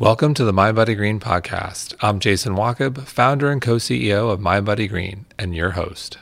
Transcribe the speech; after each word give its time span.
Welcome 0.00 0.32
to 0.32 0.44
the 0.44 0.52
MindBodyGreen 0.52 1.20
podcast. 1.20 1.94
I'm 2.00 2.20
Jason 2.20 2.54
Wachob, 2.54 3.06
founder 3.06 3.50
and 3.50 3.60
co 3.60 3.76
CEO 3.76 4.30
of 4.32 4.40
MindBodyGreen, 4.40 5.26
and 5.38 5.54
your 5.54 5.72
host. 5.72 6.16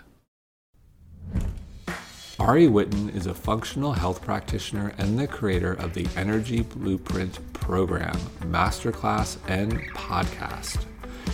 Ari 2.40 2.66
Whitten 2.66 3.14
is 3.14 3.28
a 3.28 3.34
functional 3.34 3.92
health 3.92 4.20
practitioner 4.20 4.94
and 4.98 5.16
the 5.16 5.28
creator 5.28 5.74
of 5.74 5.94
the 5.94 6.08
Energy 6.16 6.62
Blueprint 6.62 7.38
program, 7.52 8.16
masterclass, 8.40 9.38
and 9.46 9.74
podcast. 9.92 10.84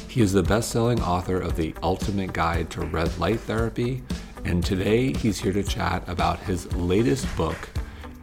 He 0.07 0.21
is 0.21 0.35
the 0.35 0.43
best 0.43 0.71
selling 0.71 1.01
author 1.01 1.41
of 1.41 1.57
The 1.57 1.75
Ultimate 1.83 2.35
Guide 2.35 2.69
to 2.73 2.83
Red 2.83 3.17
Light 3.17 3.41
Therapy, 3.41 4.03
and 4.45 4.63
today 4.63 5.15
he's 5.15 5.41
here 5.41 5.55
to 5.55 5.63
chat 5.63 6.07
about 6.07 6.41
his 6.41 6.71
latest 6.75 7.27
book, 7.39 7.71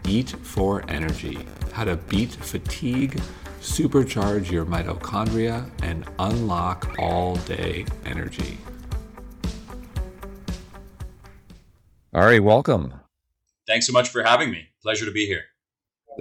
Eat 0.07 0.29
for 0.29 0.83
Energy 0.87 1.39
How 1.73 1.85
to 1.85 1.95
Beat 1.95 2.33
Fatigue 2.33 3.19
supercharge 3.61 4.49
your 4.49 4.65
mitochondria, 4.65 5.69
and 5.83 6.05
unlock 6.19 6.95
all 6.97 7.35
day 7.37 7.85
energy. 8.05 8.57
Ari, 12.13 12.39
welcome. 12.39 12.93
Thanks 13.67 13.87
so 13.87 13.93
much 13.93 14.09
for 14.09 14.23
having 14.23 14.51
me. 14.51 14.67
Pleasure 14.81 15.05
to 15.05 15.11
be 15.11 15.27
here. 15.27 15.43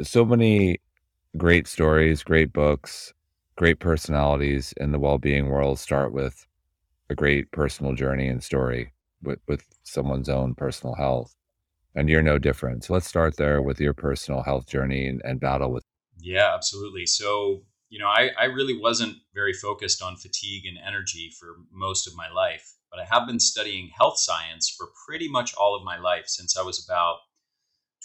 So 0.03 0.25
many 0.25 0.81
great 1.37 1.67
stories, 1.67 2.23
great 2.23 2.53
books, 2.53 3.13
great 3.57 3.81
personalities 3.81 4.73
in 4.77 4.93
the 4.93 4.99
well 4.99 5.19
being 5.19 5.49
world 5.49 5.79
start 5.79 6.13
with 6.13 6.47
a 7.09 7.15
great 7.15 7.51
personal 7.51 7.95
journey 7.95 8.29
and 8.29 8.43
story 8.43 8.93
with, 9.23 9.41
with 9.49 9.65
someone's 9.83 10.29
own 10.29 10.55
personal 10.55 10.95
health. 10.95 11.35
And 11.95 12.09
you're 12.09 12.23
no 12.23 12.39
different. 12.39 12.85
So 12.85 12.93
let's 12.93 13.09
start 13.09 13.37
there 13.37 13.61
with 13.61 13.81
your 13.81 13.95
personal 13.95 14.43
health 14.43 14.67
journey 14.67 15.07
and, 15.07 15.21
and 15.25 15.41
battle 15.41 15.73
with 15.73 15.85
yeah, 16.21 16.55
absolutely. 16.55 17.07
So, 17.07 17.63
you 17.89 17.99
know, 17.99 18.09
I, 18.09 18.31
I 18.39 18.45
really 18.45 18.79
wasn't 18.79 19.17
very 19.35 19.53
focused 19.53 20.03
on 20.03 20.17
fatigue 20.17 20.65
and 20.67 20.79
energy 20.79 21.33
for 21.39 21.57
most 21.73 22.07
of 22.07 22.17
my 22.17 22.31
life, 22.31 22.75
but 22.91 23.01
I 23.01 23.05
have 23.05 23.27
been 23.27 23.41
studying 23.41 23.91
health 23.97 24.19
science 24.19 24.69
for 24.69 24.89
pretty 25.07 25.29
much 25.29 25.55
all 25.55 25.77
of 25.77 25.85
my 25.85 25.99
life 25.99 26.25
since 26.27 26.57
I 26.57 26.63
was 26.63 26.85
about 26.85 27.19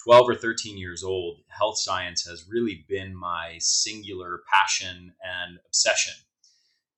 12 0.04 0.28
or 0.28 0.34
13 0.34 0.78
years 0.78 1.02
old. 1.02 1.40
Health 1.48 1.78
science 1.78 2.24
has 2.26 2.46
really 2.48 2.84
been 2.88 3.14
my 3.14 3.56
singular 3.58 4.42
passion 4.52 5.12
and 5.22 5.58
obsession. 5.66 6.14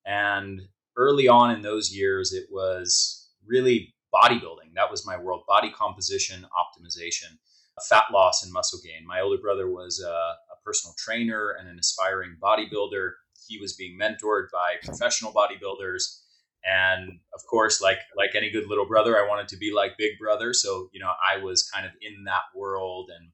And 0.05 0.61
early 0.97 1.27
on 1.27 1.51
in 1.51 1.61
those 1.61 1.91
years, 1.91 2.33
it 2.33 2.47
was 2.51 3.29
really 3.45 3.93
bodybuilding. 4.13 4.73
That 4.75 4.91
was 4.91 5.05
my 5.05 5.17
world 5.17 5.43
body 5.47 5.71
composition, 5.71 6.45
optimization, 6.53 7.37
fat 7.87 8.05
loss, 8.11 8.43
and 8.43 8.51
muscle 8.51 8.79
gain. 8.83 9.07
My 9.07 9.21
older 9.21 9.41
brother 9.41 9.69
was 9.69 10.03
a, 10.05 10.33
personal 10.65 10.95
trainer 10.97 11.55
and 11.59 11.67
an 11.67 11.77
aspiring 11.79 12.37
bodybuilder. 12.41 13.11
He 13.47 13.59
was 13.59 13.73
being 13.73 13.97
mentored 13.99 14.47
by 14.51 14.75
professional 14.83 15.31
bodybuilders. 15.31 16.21
And 16.65 17.19
of 17.33 17.45
course, 17.49 17.81
like 17.81 17.99
like 18.17 18.31
any 18.35 18.49
good 18.49 18.67
little 18.67 18.85
brother, 18.85 19.17
I 19.17 19.27
wanted 19.27 19.47
to 19.49 19.57
be 19.57 19.71
like 19.73 19.97
Big 19.97 20.19
Brother. 20.19 20.53
So, 20.53 20.89
you 20.91 20.99
know, 20.99 21.11
I 21.31 21.41
was 21.41 21.63
kind 21.63 21.85
of 21.85 21.93
in 22.01 22.25
that 22.25 22.43
world 22.53 23.09
and 23.17 23.31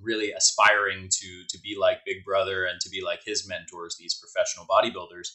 really 0.00 0.32
aspiring 0.32 1.08
to 1.10 1.44
to 1.48 1.58
be 1.60 1.76
like 1.78 1.98
Big 2.06 2.24
Brother 2.24 2.64
and 2.64 2.80
to 2.80 2.88
be 2.88 3.02
like 3.02 3.20
his 3.24 3.46
mentors, 3.46 3.96
these 3.98 4.14
professional 4.14 4.66
bodybuilders. 4.66 5.28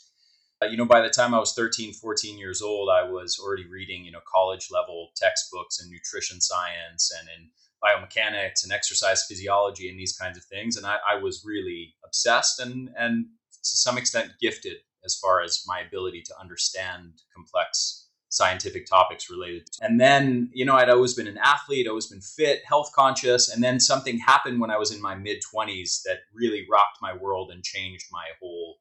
You 0.69 0.77
know, 0.77 0.85
by 0.85 1.01
the 1.01 1.09
time 1.09 1.33
I 1.33 1.39
was 1.39 1.53
13, 1.53 1.93
14 1.93 2.37
years 2.39 2.61
old, 2.61 2.89
I 2.89 3.03
was 3.03 3.37
already 3.37 3.67
reading, 3.69 4.05
you 4.05 4.11
know, 4.11 4.21
college 4.31 4.69
level 4.71 5.09
textbooks 5.15 5.83
in 5.83 5.91
nutrition 5.91 6.39
science 6.39 7.11
and 7.19 7.27
in 7.27 7.49
biomechanics 7.83 8.63
and 8.63 8.71
exercise 8.71 9.25
physiology 9.25 9.89
and 9.89 9.99
these 9.99 10.15
kinds 10.15 10.37
of 10.37 10.43
things. 10.45 10.77
And 10.77 10.85
I, 10.85 10.97
I 11.09 11.21
was 11.21 11.43
really 11.45 11.93
obsessed 12.05 12.59
and, 12.59 12.89
and 12.97 13.25
to 13.51 13.77
some 13.77 13.97
extent 13.97 14.31
gifted 14.39 14.77
as 15.05 15.15
far 15.15 15.41
as 15.41 15.63
my 15.67 15.81
ability 15.81 16.21
to 16.23 16.39
understand 16.39 17.21
complex 17.35 18.07
scientific 18.29 18.87
topics 18.87 19.29
related. 19.29 19.65
To. 19.71 19.85
And 19.85 20.01
then, 20.01 20.49
you 20.53 20.65
know, 20.65 20.75
I'd 20.75 20.89
always 20.89 21.13
been 21.13 21.27
an 21.27 21.37
athlete, 21.37 21.87
always 21.87 22.07
been 22.07 22.21
fit, 22.21 22.61
health 22.65 22.91
conscious. 22.95 23.53
And 23.53 23.63
then 23.63 23.79
something 23.79 24.17
happened 24.17 24.59
when 24.59 24.71
I 24.71 24.77
was 24.77 24.91
in 24.91 25.01
my 25.01 25.15
mid 25.15 25.43
20s 25.53 26.01
that 26.05 26.19
really 26.33 26.65
rocked 26.69 26.97
my 27.01 27.15
world 27.15 27.51
and 27.51 27.63
changed 27.63 28.07
my 28.11 28.25
whole, 28.41 28.77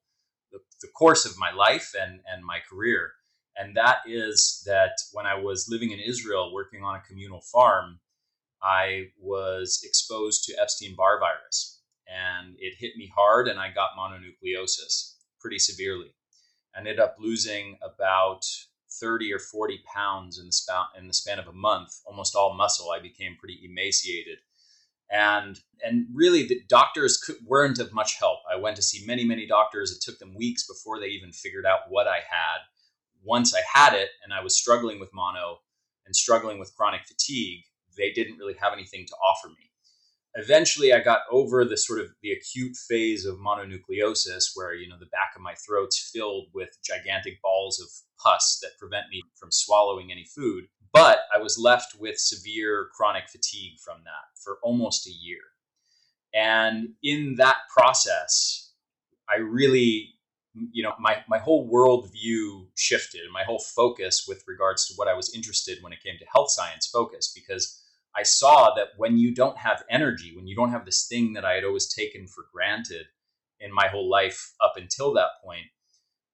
the, 0.52 0.58
the 0.80 0.88
course 0.88 1.26
of 1.26 1.38
my 1.38 1.52
life 1.52 1.92
and, 2.00 2.20
and 2.32 2.44
my 2.44 2.60
career. 2.69 3.12
And 3.56 3.76
that 3.76 3.98
is 4.06 4.62
that 4.64 4.92
when 5.12 5.26
I 5.26 5.34
was 5.34 5.69
living 5.69 5.90
in 5.90 6.00
Israel 6.00 6.54
working 6.54 6.82
on 6.82 6.96
a 6.96 7.02
communal 7.06 7.42
farm, 7.52 8.00
I 8.62 9.10
was 9.18 9.82
exposed 9.84 10.44
to 10.44 10.54
Epstein 10.60 10.94
Barr 10.96 11.18
virus 11.18 11.80
and 12.06 12.56
it 12.58 12.74
hit 12.78 12.96
me 12.96 13.10
hard 13.14 13.48
and 13.48 13.58
I 13.58 13.72
got 13.72 13.90
mononucleosis 13.98 15.14
pretty 15.40 15.58
severely. 15.58 16.14
I 16.74 16.78
ended 16.78 17.00
up 17.00 17.16
losing 17.18 17.78
about 17.82 18.44
30 19.00 19.32
or 19.32 19.38
40 19.38 19.82
pounds 19.92 20.38
in 20.38 20.46
the, 20.46 20.52
span, 20.52 20.84
in 20.98 21.08
the 21.08 21.14
span 21.14 21.38
of 21.38 21.48
a 21.48 21.52
month, 21.52 22.00
almost 22.06 22.36
all 22.36 22.54
muscle. 22.54 22.90
I 22.90 23.00
became 23.00 23.36
pretty 23.38 23.60
emaciated. 23.64 24.38
And, 25.10 25.60
and 25.84 26.06
really, 26.14 26.46
the 26.46 26.62
doctors 26.68 27.18
could, 27.18 27.36
weren't 27.44 27.78
of 27.78 27.92
much 27.92 28.18
help. 28.18 28.38
I 28.50 28.56
went 28.56 28.76
to 28.76 28.82
see 28.82 29.04
many, 29.06 29.24
many 29.24 29.46
doctors. 29.46 29.92
It 29.92 30.00
took 30.00 30.18
them 30.18 30.34
weeks 30.34 30.66
before 30.66 31.00
they 31.00 31.08
even 31.08 31.32
figured 31.32 31.66
out 31.66 31.90
what 31.90 32.06
I 32.06 32.16
had. 32.16 32.60
Once 33.22 33.54
I 33.54 33.60
had 33.72 33.94
it 33.94 34.08
and 34.24 34.32
I 34.32 34.42
was 34.42 34.56
struggling 34.56 34.98
with 34.98 35.12
mono 35.12 35.60
and 36.06 36.16
struggling 36.16 36.58
with 36.58 36.74
chronic 36.74 37.02
fatigue, 37.06 37.64
they 37.97 38.12
didn't 38.12 38.38
really 38.38 38.56
have 38.60 38.72
anything 38.72 39.06
to 39.06 39.14
offer 39.14 39.48
me. 39.48 39.70
Eventually, 40.34 40.94
I 40.94 41.00
got 41.00 41.20
over 41.30 41.64
the 41.64 41.76
sort 41.76 42.00
of 42.00 42.06
the 42.22 42.32
acute 42.32 42.75
phase 42.88 43.26
of 43.26 43.36
mononucleosis, 43.36 44.53
where 44.54 44.75
you 44.75 44.88
know 44.88 44.98
the 44.98 45.06
back 45.06 45.32
of 45.36 45.42
my 45.42 45.54
throat's 45.54 46.10
filled 46.12 46.47
with 46.54 46.70
gigantic 46.82 47.41
balls 47.42 47.81
of 47.81 47.88
pus 48.22 48.58
that 48.62 48.78
prevent 48.78 49.08
me 49.10 49.22
from 49.38 49.50
swallowing 49.52 50.10
any 50.10 50.25
food. 50.25 50.64
But 50.92 51.20
I 51.34 51.38
was 51.38 51.58
left 51.58 51.97
with 51.98 52.19
severe 52.19 52.88
chronic 52.94 53.28
fatigue 53.28 53.78
from 53.84 53.98
that 54.04 54.38
for 54.42 54.58
almost 54.62 55.06
a 55.06 55.10
year. 55.10 55.41
And 56.34 56.91
in 57.02 57.34
that 57.36 57.56
process, 57.75 58.72
I 59.28 59.38
really 59.38 60.14
you 60.54 60.82
know 60.82 60.92
my, 60.98 61.22
my 61.28 61.38
whole 61.38 61.70
worldview 61.70 62.66
shifted 62.76 63.22
and 63.22 63.32
my 63.32 63.42
whole 63.42 63.58
focus 63.58 64.26
with 64.28 64.44
regards 64.47 64.86
to 64.86 64.94
what 64.97 65.08
i 65.08 65.14
was 65.14 65.34
interested 65.34 65.78
in 65.78 65.82
when 65.82 65.92
it 65.92 66.02
came 66.02 66.19
to 66.19 66.26
health 66.32 66.50
science 66.50 66.86
focus 66.86 67.32
because 67.34 67.81
I 68.16 68.22
saw 68.22 68.74
that 68.74 68.88
when 68.96 69.16
you 69.16 69.34
don't 69.34 69.56
have 69.58 69.84
energy, 69.90 70.32
when 70.36 70.46
you 70.46 70.54
don't 70.54 70.70
have 70.70 70.84
this 70.84 71.06
thing 71.06 71.32
that 71.32 71.44
I 71.44 71.54
had 71.54 71.64
always 71.64 71.92
taken 71.92 72.26
for 72.26 72.44
granted 72.52 73.06
in 73.58 73.72
my 73.72 73.88
whole 73.88 74.10
life 74.10 74.52
up 74.62 74.74
until 74.76 75.14
that 75.14 75.40
point, 75.42 75.66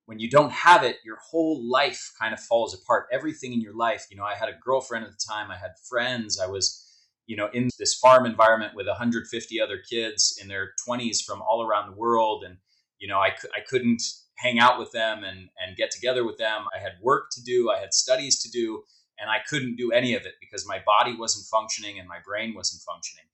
when 0.06 0.18
you 0.18 0.30
don't 0.30 0.50
have 0.50 0.82
it, 0.84 0.96
your 1.04 1.18
whole 1.18 1.62
life 1.70 2.12
kind 2.18 2.32
of 2.32 2.40
falls 2.40 2.74
apart. 2.74 3.06
Everything 3.12 3.52
in 3.52 3.60
your 3.60 3.74
life, 3.74 4.06
you 4.10 4.16
know, 4.16 4.24
I 4.24 4.34
had 4.34 4.48
a 4.48 4.58
girlfriend 4.64 5.04
at 5.04 5.10
the 5.10 5.22
time, 5.28 5.50
I 5.50 5.56
had 5.56 5.72
friends, 5.88 6.40
I 6.40 6.46
was, 6.46 6.84
you 7.26 7.36
know, 7.36 7.50
in 7.52 7.68
this 7.78 7.94
farm 7.94 8.24
environment 8.24 8.72
with 8.74 8.86
150 8.86 9.60
other 9.60 9.78
kids 9.78 10.38
in 10.40 10.48
their 10.48 10.70
20s 10.88 11.22
from 11.22 11.42
all 11.42 11.62
around 11.62 11.90
the 11.90 11.96
world. 11.96 12.42
And, 12.42 12.56
you 12.98 13.06
know, 13.06 13.18
I, 13.18 13.36
I 13.54 13.60
couldn't 13.68 14.02
hang 14.36 14.58
out 14.58 14.78
with 14.78 14.90
them 14.92 15.24
and, 15.24 15.50
and 15.60 15.76
get 15.76 15.90
together 15.90 16.24
with 16.24 16.38
them. 16.38 16.64
I 16.74 16.80
had 16.80 16.92
work 17.02 17.26
to 17.32 17.42
do, 17.42 17.70
I 17.70 17.78
had 17.78 17.92
studies 17.92 18.40
to 18.42 18.50
do 18.50 18.82
and 19.20 19.30
I 19.30 19.38
couldn't 19.48 19.76
do 19.76 19.92
any 19.92 20.14
of 20.14 20.24
it 20.26 20.34
because 20.40 20.66
my 20.66 20.80
body 20.84 21.16
wasn't 21.16 21.46
functioning 21.46 21.98
and 21.98 22.08
my 22.08 22.18
brain 22.24 22.54
wasn't 22.54 22.82
functioning. 22.82 23.24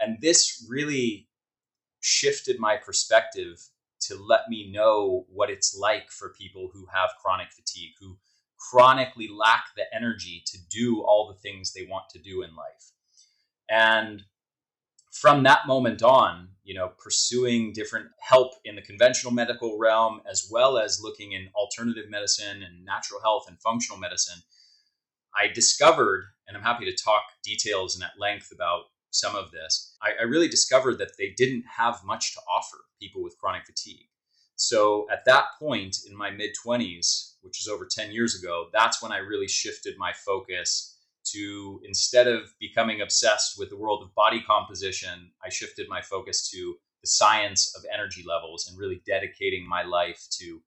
And 0.00 0.20
this 0.20 0.64
really 0.68 1.28
shifted 2.00 2.58
my 2.58 2.76
perspective 2.76 3.68
to 4.00 4.16
let 4.16 4.48
me 4.48 4.70
know 4.70 5.26
what 5.28 5.50
it's 5.50 5.76
like 5.76 6.10
for 6.10 6.34
people 6.38 6.70
who 6.72 6.86
have 6.92 7.10
chronic 7.22 7.48
fatigue, 7.52 7.92
who 8.00 8.18
chronically 8.58 9.28
lack 9.28 9.64
the 9.76 9.84
energy 9.94 10.42
to 10.46 10.58
do 10.70 11.02
all 11.02 11.28
the 11.28 11.38
things 11.40 11.72
they 11.72 11.86
want 11.88 12.04
to 12.10 12.18
do 12.18 12.42
in 12.42 12.54
life. 12.54 12.92
And 13.68 14.22
from 15.12 15.42
that 15.44 15.66
moment 15.66 16.02
on, 16.02 16.48
you 16.62 16.74
know, 16.74 16.92
pursuing 17.02 17.72
different 17.72 18.06
help 18.20 18.52
in 18.64 18.76
the 18.76 18.82
conventional 18.82 19.32
medical 19.32 19.78
realm, 19.78 20.20
as 20.30 20.48
well 20.50 20.78
as 20.78 21.00
looking 21.02 21.32
in 21.32 21.48
alternative 21.54 22.10
medicine 22.10 22.62
and 22.62 22.84
natural 22.84 23.20
health 23.20 23.46
and 23.48 23.58
functional 23.60 23.98
medicine, 23.98 24.42
I 25.36 25.48
discovered, 25.48 26.24
and 26.46 26.56
I'm 26.56 26.62
happy 26.62 26.84
to 26.86 27.04
talk 27.04 27.22
details 27.44 27.94
and 27.94 28.04
at 28.04 28.18
length 28.18 28.50
about 28.52 28.84
some 29.10 29.34
of 29.34 29.50
this, 29.50 29.96
I, 30.02 30.12
I 30.20 30.24
really 30.24 30.48
discovered 30.48 30.98
that 30.98 31.16
they 31.18 31.34
didn't 31.36 31.64
have 31.76 32.04
much 32.04 32.34
to 32.34 32.40
offer 32.54 32.76
people 33.00 33.22
with 33.22 33.38
chronic 33.38 33.66
fatigue. 33.66 34.08
So 34.56 35.06
at 35.10 35.24
that 35.26 35.46
point 35.58 35.98
in 36.08 36.16
my 36.16 36.30
mid 36.30 36.50
20s, 36.64 37.34
which 37.42 37.60
is 37.60 37.68
over 37.68 37.86
10 37.86 38.12
years 38.12 38.40
ago, 38.40 38.68
that's 38.72 39.02
when 39.02 39.12
I 39.12 39.18
really 39.18 39.48
shifted 39.48 39.96
my 39.98 40.12
focus 40.12 40.98
to 41.32 41.80
instead 41.84 42.26
of 42.26 42.54
becoming 42.58 43.00
obsessed 43.00 43.58
with 43.58 43.68
the 43.68 43.76
world 43.76 44.02
of 44.02 44.14
body 44.14 44.40
composition, 44.40 45.32
I 45.44 45.50
shifted 45.50 45.88
my 45.88 46.00
focus 46.00 46.48
to 46.50 46.76
the 47.02 47.08
science 47.08 47.74
of 47.76 47.84
energy 47.92 48.24
levels 48.26 48.68
and 48.68 48.78
really 48.78 49.02
dedicating 49.06 49.68
my 49.68 49.82
life 49.82 50.26
to 50.38 50.62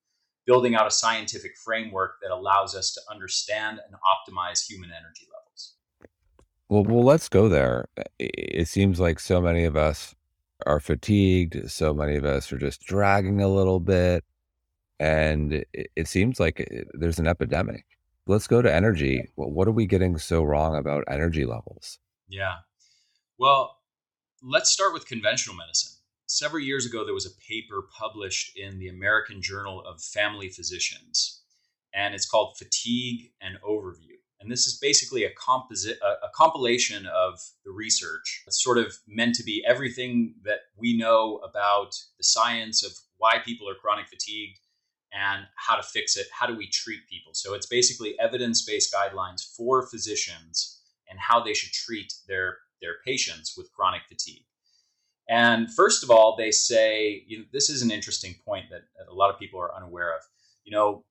building 0.49 0.73
out 0.73 0.87
a 0.87 0.91
scientific 0.91 1.55
framework 1.55 2.13
that 2.23 2.31
allows 2.31 2.73
us 2.73 2.91
to 2.91 2.99
understand 3.07 3.79
and 3.85 3.95
optimize 4.01 4.67
human 4.67 4.89
energy 4.89 5.27
levels. 5.31 5.75
Well, 6.69 6.83
well, 6.85 7.03
let's 7.05 7.29
go 7.29 7.47
there. 7.47 7.87
It 8.17 8.67
seems 8.67 8.99
like 8.99 9.19
so 9.19 9.39
many 9.39 9.63
of 9.65 9.77
us 9.77 10.15
are 10.65 10.79
fatigued. 10.79 11.69
So 11.69 11.93
many 11.93 12.15
of 12.15 12.25
us 12.25 12.51
are 12.51 12.57
just 12.57 12.81
dragging 12.81 13.41
a 13.41 13.47
little 13.47 13.79
bit. 13.79 14.23
And 14.99 15.53
it, 15.53 15.91
it 15.95 16.07
seems 16.07 16.39
like 16.39 16.61
uh, 16.61 16.81
there's 16.93 17.19
an 17.19 17.27
epidemic. 17.27 17.85
Let's 18.25 18.47
go 18.47 18.63
to 18.63 18.73
energy. 18.73 19.29
What 19.35 19.67
are 19.67 19.71
we 19.71 19.85
getting 19.85 20.17
so 20.17 20.41
wrong 20.41 20.75
about 20.75 21.03
energy 21.07 21.45
levels? 21.45 21.99
Yeah. 22.27 22.55
Well, 23.37 23.77
let's 24.41 24.71
start 24.71 24.93
with 24.93 25.05
conventional 25.05 25.55
medicine. 25.55 25.98
Several 26.31 26.61
years 26.61 26.85
ago, 26.85 27.03
there 27.03 27.15
was 27.15 27.25
a 27.25 27.35
paper 27.41 27.87
published 27.91 28.55
in 28.55 28.77
the 28.77 28.89
American 28.89 29.41
Journal 29.41 29.83
of 29.83 29.99
Family 29.99 30.47
Physicians, 30.47 31.41
and 31.91 32.13
it's 32.13 32.29
called 32.29 32.55
Fatigue 32.55 33.31
and 33.41 33.57
Overview. 33.67 34.13
And 34.39 34.51
this 34.51 34.67
is 34.67 34.77
basically 34.77 35.23
a, 35.23 35.31
composite, 35.31 35.97
a, 36.03 36.27
a 36.27 36.29
compilation 36.35 37.07
of 37.07 37.39
the 37.65 37.71
research. 37.71 38.43
It's 38.45 38.63
sort 38.63 38.77
of 38.77 38.95
meant 39.07 39.33
to 39.35 39.43
be 39.43 39.65
everything 39.67 40.35
that 40.43 40.59
we 40.77 40.95
know 40.95 41.37
about 41.37 41.95
the 42.19 42.23
science 42.23 42.85
of 42.85 42.91
why 43.17 43.39
people 43.43 43.67
are 43.67 43.73
chronic 43.73 44.07
fatigued 44.07 44.59
and 45.11 45.47
how 45.55 45.77
to 45.77 45.83
fix 45.83 46.15
it. 46.15 46.27
How 46.31 46.45
do 46.45 46.55
we 46.55 46.69
treat 46.69 47.09
people? 47.09 47.33
So 47.33 47.55
it's 47.55 47.65
basically 47.65 48.19
evidence 48.19 48.63
based 48.63 48.93
guidelines 48.93 49.55
for 49.57 49.87
physicians 49.87 50.79
and 51.09 51.17
how 51.19 51.43
they 51.43 51.55
should 51.55 51.73
treat 51.73 52.13
their, 52.27 52.57
their 52.83 52.97
patients 53.03 53.55
with 53.57 53.73
chronic 53.73 54.03
fatigue. 54.07 54.43
And 55.29 55.71
first 55.73 56.03
of 56.03 56.09
all, 56.09 56.35
they 56.35 56.51
say 56.51 57.23
you 57.27 57.39
know, 57.39 57.45
this 57.53 57.69
is 57.69 57.81
an 57.81 57.91
interesting 57.91 58.35
point 58.45 58.65
that, 58.71 58.81
a 59.09 59.13
lot 59.13 59.31
of 59.31 59.39
people 59.39 59.59
are 59.59 59.75
unaware 59.75 60.15
of. 60.15 60.21
You 60.65 60.71
know, 60.71 61.03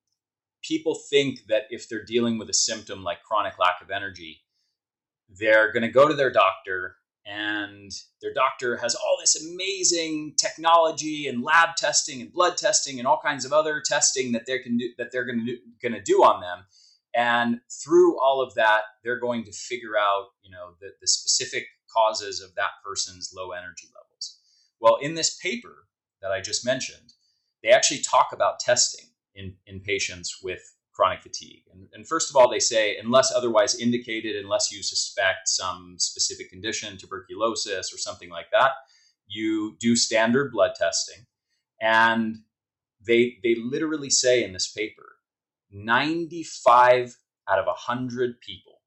people 0.62 0.94
think 1.10 1.40
that 1.48 1.64
if 1.70 1.88
they're 1.88 2.04
dealing 2.04 2.38
with 2.38 2.50
a 2.50 2.54
symptom 2.54 3.02
like 3.02 3.22
chronic 3.22 3.58
lack 3.58 3.80
of 3.80 3.90
energy, 3.90 4.40
they're 5.28 5.72
going 5.72 5.82
to 5.82 5.88
go 5.88 6.08
to 6.08 6.14
their 6.14 6.32
doctor 6.32 6.96
and 7.26 7.92
their 8.22 8.32
doctor 8.32 8.76
has 8.76 8.94
all 8.94 9.16
this 9.20 9.36
amazing 9.44 10.34
technology 10.38 11.28
and 11.28 11.42
lab 11.42 11.76
testing 11.76 12.22
and 12.22 12.32
blood 12.32 12.56
testing 12.56 12.98
and 12.98 13.06
all 13.06 13.20
kinds 13.22 13.44
of 13.44 13.52
other 13.52 13.82
testing 13.84 14.32
that 14.32 14.46
they 14.46 14.58
can 14.58 14.78
do 14.78 14.88
that 14.96 15.12
they're 15.12 15.26
going 15.26 15.38
to 15.38 15.44
do, 15.44 15.58
going 15.82 15.92
to 15.92 16.00
do 16.00 16.24
on 16.24 16.40
them 16.40 16.64
and 17.14 17.60
through 17.70 18.18
all 18.18 18.40
of 18.40 18.54
that 18.54 18.82
they're 19.04 19.20
going 19.20 19.44
to 19.44 19.52
figure 19.52 19.98
out 19.98 20.28
you 20.42 20.50
know 20.50 20.72
the, 20.80 20.88
the 21.00 21.06
specific 21.06 21.66
causes 21.94 22.40
of 22.40 22.54
that 22.54 22.70
person's 22.84 23.32
low 23.36 23.50
energy 23.50 23.88
levels 23.94 24.07
well 24.80 24.96
in 24.96 25.14
this 25.14 25.36
paper 25.36 25.86
that 26.20 26.30
i 26.30 26.40
just 26.40 26.64
mentioned 26.64 27.12
they 27.62 27.70
actually 27.70 28.00
talk 28.00 28.28
about 28.32 28.60
testing 28.60 29.06
in, 29.34 29.54
in 29.66 29.80
patients 29.80 30.38
with 30.42 30.60
chronic 30.92 31.22
fatigue. 31.22 31.62
And, 31.72 31.86
and, 31.92 32.06
first 32.06 32.28
of 32.28 32.36
all, 32.36 32.50
they 32.50 32.58
say, 32.58 32.96
unless 32.96 33.32
otherwise 33.32 33.78
indicated, 33.78 34.34
unless 34.34 34.72
you 34.72 34.82
suspect 34.82 35.48
some 35.48 35.94
specific 35.98 36.50
condition, 36.50 36.96
tuberculosis 36.98 37.94
or 37.94 37.98
something 37.98 38.30
like 38.30 38.50
that, 38.52 38.72
you 39.28 39.76
do 39.78 39.94
standard 39.94 40.50
blood 40.50 40.72
testing. 40.76 41.24
And 41.80 42.38
they, 43.06 43.38
they 43.44 43.54
literally 43.54 44.10
say 44.10 44.42
in 44.42 44.52
this 44.52 44.72
paper 44.72 45.04
95 45.70 47.16
out 47.48 47.58
of 47.60 47.66
100 47.66 48.40
people 48.40 48.80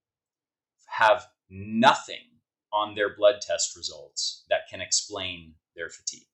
have 0.87 1.25
nothing 1.49 2.17
on 2.73 2.93
their 2.95 3.15
blood 3.15 3.35
test 3.41 3.77
results 3.77 4.43
that 4.49 4.67
can 4.69 4.81
explain 4.81 5.53
their 5.81 5.89
fatigue. 5.89 6.27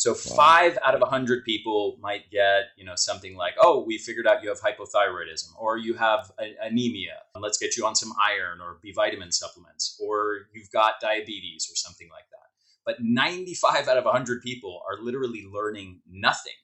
So 0.00 0.12
wow. 0.12 0.34
five 0.34 0.78
out 0.82 0.94
of 0.94 1.02
a 1.02 1.10
hundred 1.10 1.44
people 1.44 1.98
might 2.00 2.30
get, 2.30 2.68
you 2.78 2.86
know, 2.86 2.94
something 2.96 3.36
like, 3.36 3.54
"Oh, 3.60 3.84
we 3.86 3.98
figured 3.98 4.26
out 4.26 4.42
you 4.42 4.48
have 4.48 4.60
hypothyroidism, 4.60 5.50
or 5.58 5.76
you 5.76 5.92
have 5.92 6.32
anemia, 6.62 7.18
and 7.34 7.42
let's 7.42 7.58
get 7.58 7.76
you 7.76 7.84
on 7.84 7.94
some 7.94 8.14
iron 8.18 8.62
or 8.62 8.78
B 8.82 8.92
vitamin 8.92 9.30
supplements, 9.30 10.00
or 10.02 10.48
you've 10.54 10.70
got 10.70 11.00
diabetes 11.02 11.68
or 11.70 11.76
something 11.76 12.08
like 12.08 12.24
that." 12.30 12.48
But 12.86 12.96
95 13.00 13.88
out 13.88 13.98
of 13.98 14.06
100 14.06 14.40
people 14.42 14.82
are 14.88 15.02
literally 15.02 15.44
learning 15.52 16.00
nothing, 16.08 16.60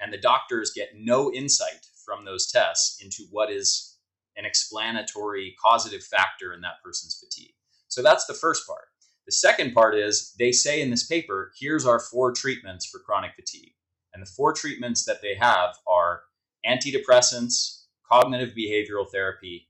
and 0.00 0.10
the 0.10 0.18
doctors 0.18 0.72
get 0.74 0.96
no 0.96 1.30
insight 1.30 1.84
from 2.06 2.24
those 2.24 2.50
tests 2.50 3.02
into 3.02 3.24
what 3.30 3.50
is 3.50 3.98
an 4.36 4.46
explanatory 4.46 5.54
causative 5.62 6.04
factor 6.04 6.54
in 6.54 6.62
that 6.62 6.82
person's 6.82 7.18
fatigue. 7.18 7.52
So 7.88 8.02
that's 8.02 8.24
the 8.24 8.34
first 8.34 8.66
part. 8.66 8.85
The 9.26 9.32
second 9.32 9.74
part 9.74 9.96
is 9.96 10.34
they 10.38 10.52
say 10.52 10.80
in 10.80 10.90
this 10.90 11.04
paper, 11.04 11.52
here's 11.58 11.84
our 11.84 11.98
four 11.98 12.32
treatments 12.32 12.86
for 12.86 13.00
chronic 13.00 13.34
fatigue. 13.34 13.72
And 14.14 14.22
the 14.22 14.30
four 14.30 14.52
treatments 14.52 15.04
that 15.04 15.20
they 15.20 15.34
have 15.34 15.76
are 15.88 16.22
antidepressants, 16.64 17.82
cognitive 18.10 18.54
behavioral 18.56 19.10
therapy, 19.10 19.68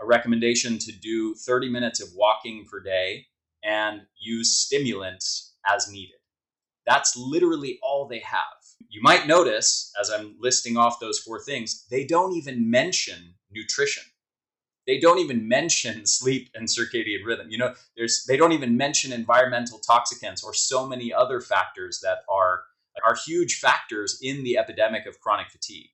a 0.00 0.06
recommendation 0.06 0.78
to 0.78 0.92
do 0.92 1.34
30 1.34 1.70
minutes 1.70 2.00
of 2.00 2.08
walking 2.16 2.66
per 2.70 2.80
day, 2.80 3.26
and 3.62 4.02
use 4.18 4.58
stimulants 4.58 5.54
as 5.68 5.90
needed. 5.90 6.16
That's 6.86 7.16
literally 7.16 7.78
all 7.82 8.08
they 8.08 8.20
have. 8.20 8.42
You 8.88 9.02
might 9.02 9.28
notice, 9.28 9.92
as 10.00 10.10
I'm 10.10 10.34
listing 10.40 10.76
off 10.76 10.98
those 10.98 11.20
four 11.20 11.40
things, 11.40 11.86
they 11.90 12.04
don't 12.04 12.34
even 12.34 12.68
mention 12.68 13.34
nutrition 13.52 14.02
they 14.90 14.98
don't 14.98 15.20
even 15.20 15.46
mention 15.46 16.04
sleep 16.18 16.50
and 16.54 16.66
circadian 16.66 17.24
rhythm. 17.24 17.46
You 17.48 17.58
know 17.58 17.74
there's 17.96 18.24
they 18.24 18.36
don't 18.36 18.52
even 18.52 18.76
mention 18.76 19.12
environmental 19.12 19.78
toxicants 19.78 20.44
or 20.44 20.52
so 20.52 20.86
many 20.86 21.12
other 21.12 21.40
factors 21.40 22.00
that 22.02 22.18
are 22.28 22.62
are 23.04 23.16
huge 23.26 23.60
factors 23.60 24.18
in 24.20 24.42
the 24.42 24.58
epidemic 24.58 25.06
of 25.06 25.20
chronic 25.20 25.48
fatigue. 25.50 25.90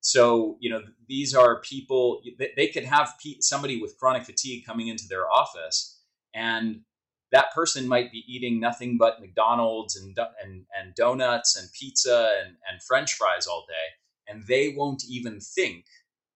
So 0.00 0.56
you 0.60 0.70
know 0.70 0.82
these 1.08 1.34
are 1.34 1.60
people 1.60 2.20
they 2.56 2.66
could 2.68 2.84
have 2.84 3.14
somebody 3.40 3.80
with 3.80 3.96
chronic 3.98 4.24
fatigue 4.24 4.66
coming 4.66 4.88
into 4.88 5.04
their 5.08 5.30
office 5.30 6.00
and 6.34 6.80
that 7.30 7.52
person 7.54 7.88
might 7.88 8.12
be 8.12 8.24
eating 8.28 8.60
nothing 8.60 8.98
but 8.98 9.20
McDonald's 9.20 9.96
and 9.96 10.18
and, 10.42 10.66
and 10.76 10.94
donuts 10.96 11.56
and 11.56 11.68
pizza 11.72 12.30
and, 12.42 12.56
and 12.68 12.82
French 12.82 13.14
fries 13.14 13.46
all 13.46 13.64
day, 13.68 14.32
and 14.32 14.44
they 14.48 14.74
won't 14.76 15.04
even 15.08 15.40
think 15.40 15.86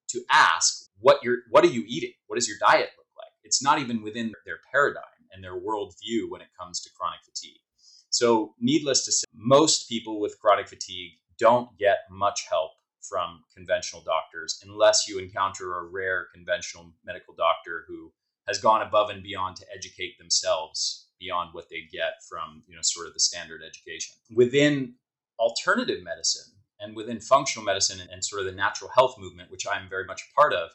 to 0.09 0.23
ask 0.31 0.86
what 0.99 1.19
you're 1.23 1.39
what 1.49 1.63
are 1.63 1.69
you 1.69 1.83
eating? 1.87 2.13
What 2.27 2.35
does 2.35 2.47
your 2.47 2.57
diet 2.59 2.89
look 2.97 3.07
like? 3.17 3.31
It's 3.43 3.63
not 3.63 3.79
even 3.79 4.01
within 4.01 4.33
their 4.45 4.59
paradigm 4.71 5.03
and 5.31 5.43
their 5.43 5.55
worldview 5.59 6.29
when 6.29 6.41
it 6.41 6.47
comes 6.59 6.81
to 6.81 6.89
chronic 6.97 7.19
fatigue. 7.23 7.61
So, 8.09 8.53
needless 8.59 9.05
to 9.05 9.11
say, 9.11 9.25
most 9.33 9.89
people 9.89 10.19
with 10.19 10.39
chronic 10.39 10.67
fatigue 10.67 11.11
don't 11.37 11.77
get 11.77 11.99
much 12.09 12.47
help 12.49 12.71
from 13.01 13.43
conventional 13.55 14.01
doctors 14.01 14.59
unless 14.65 15.07
you 15.07 15.19
encounter 15.19 15.77
a 15.77 15.83
rare 15.83 16.27
conventional 16.33 16.91
medical 17.05 17.33
doctor 17.35 17.85
who 17.87 18.11
has 18.47 18.59
gone 18.59 18.81
above 18.81 19.09
and 19.09 19.23
beyond 19.23 19.55
to 19.57 19.65
educate 19.73 20.17
themselves 20.17 21.07
beyond 21.19 21.49
what 21.53 21.69
they 21.69 21.81
get 21.91 22.13
from 22.27 22.63
you 22.67 22.75
know 22.75 22.81
sort 22.81 23.07
of 23.07 23.13
the 23.13 23.19
standard 23.19 23.61
education 23.63 24.15
within 24.33 24.93
alternative 25.39 26.03
medicine 26.03 26.51
and 26.79 26.95
within 26.95 27.19
functional 27.19 27.65
medicine 27.65 27.99
and, 27.99 28.09
and 28.09 28.23
sort 28.23 28.39
of 28.39 28.45
the 28.45 28.51
natural 28.51 28.89
health 28.93 29.15
movement 29.17 29.51
which 29.51 29.65
i'm 29.67 29.89
very 29.89 30.05
much 30.05 30.23
a 30.23 30.35
part 30.35 30.53
of 30.53 30.69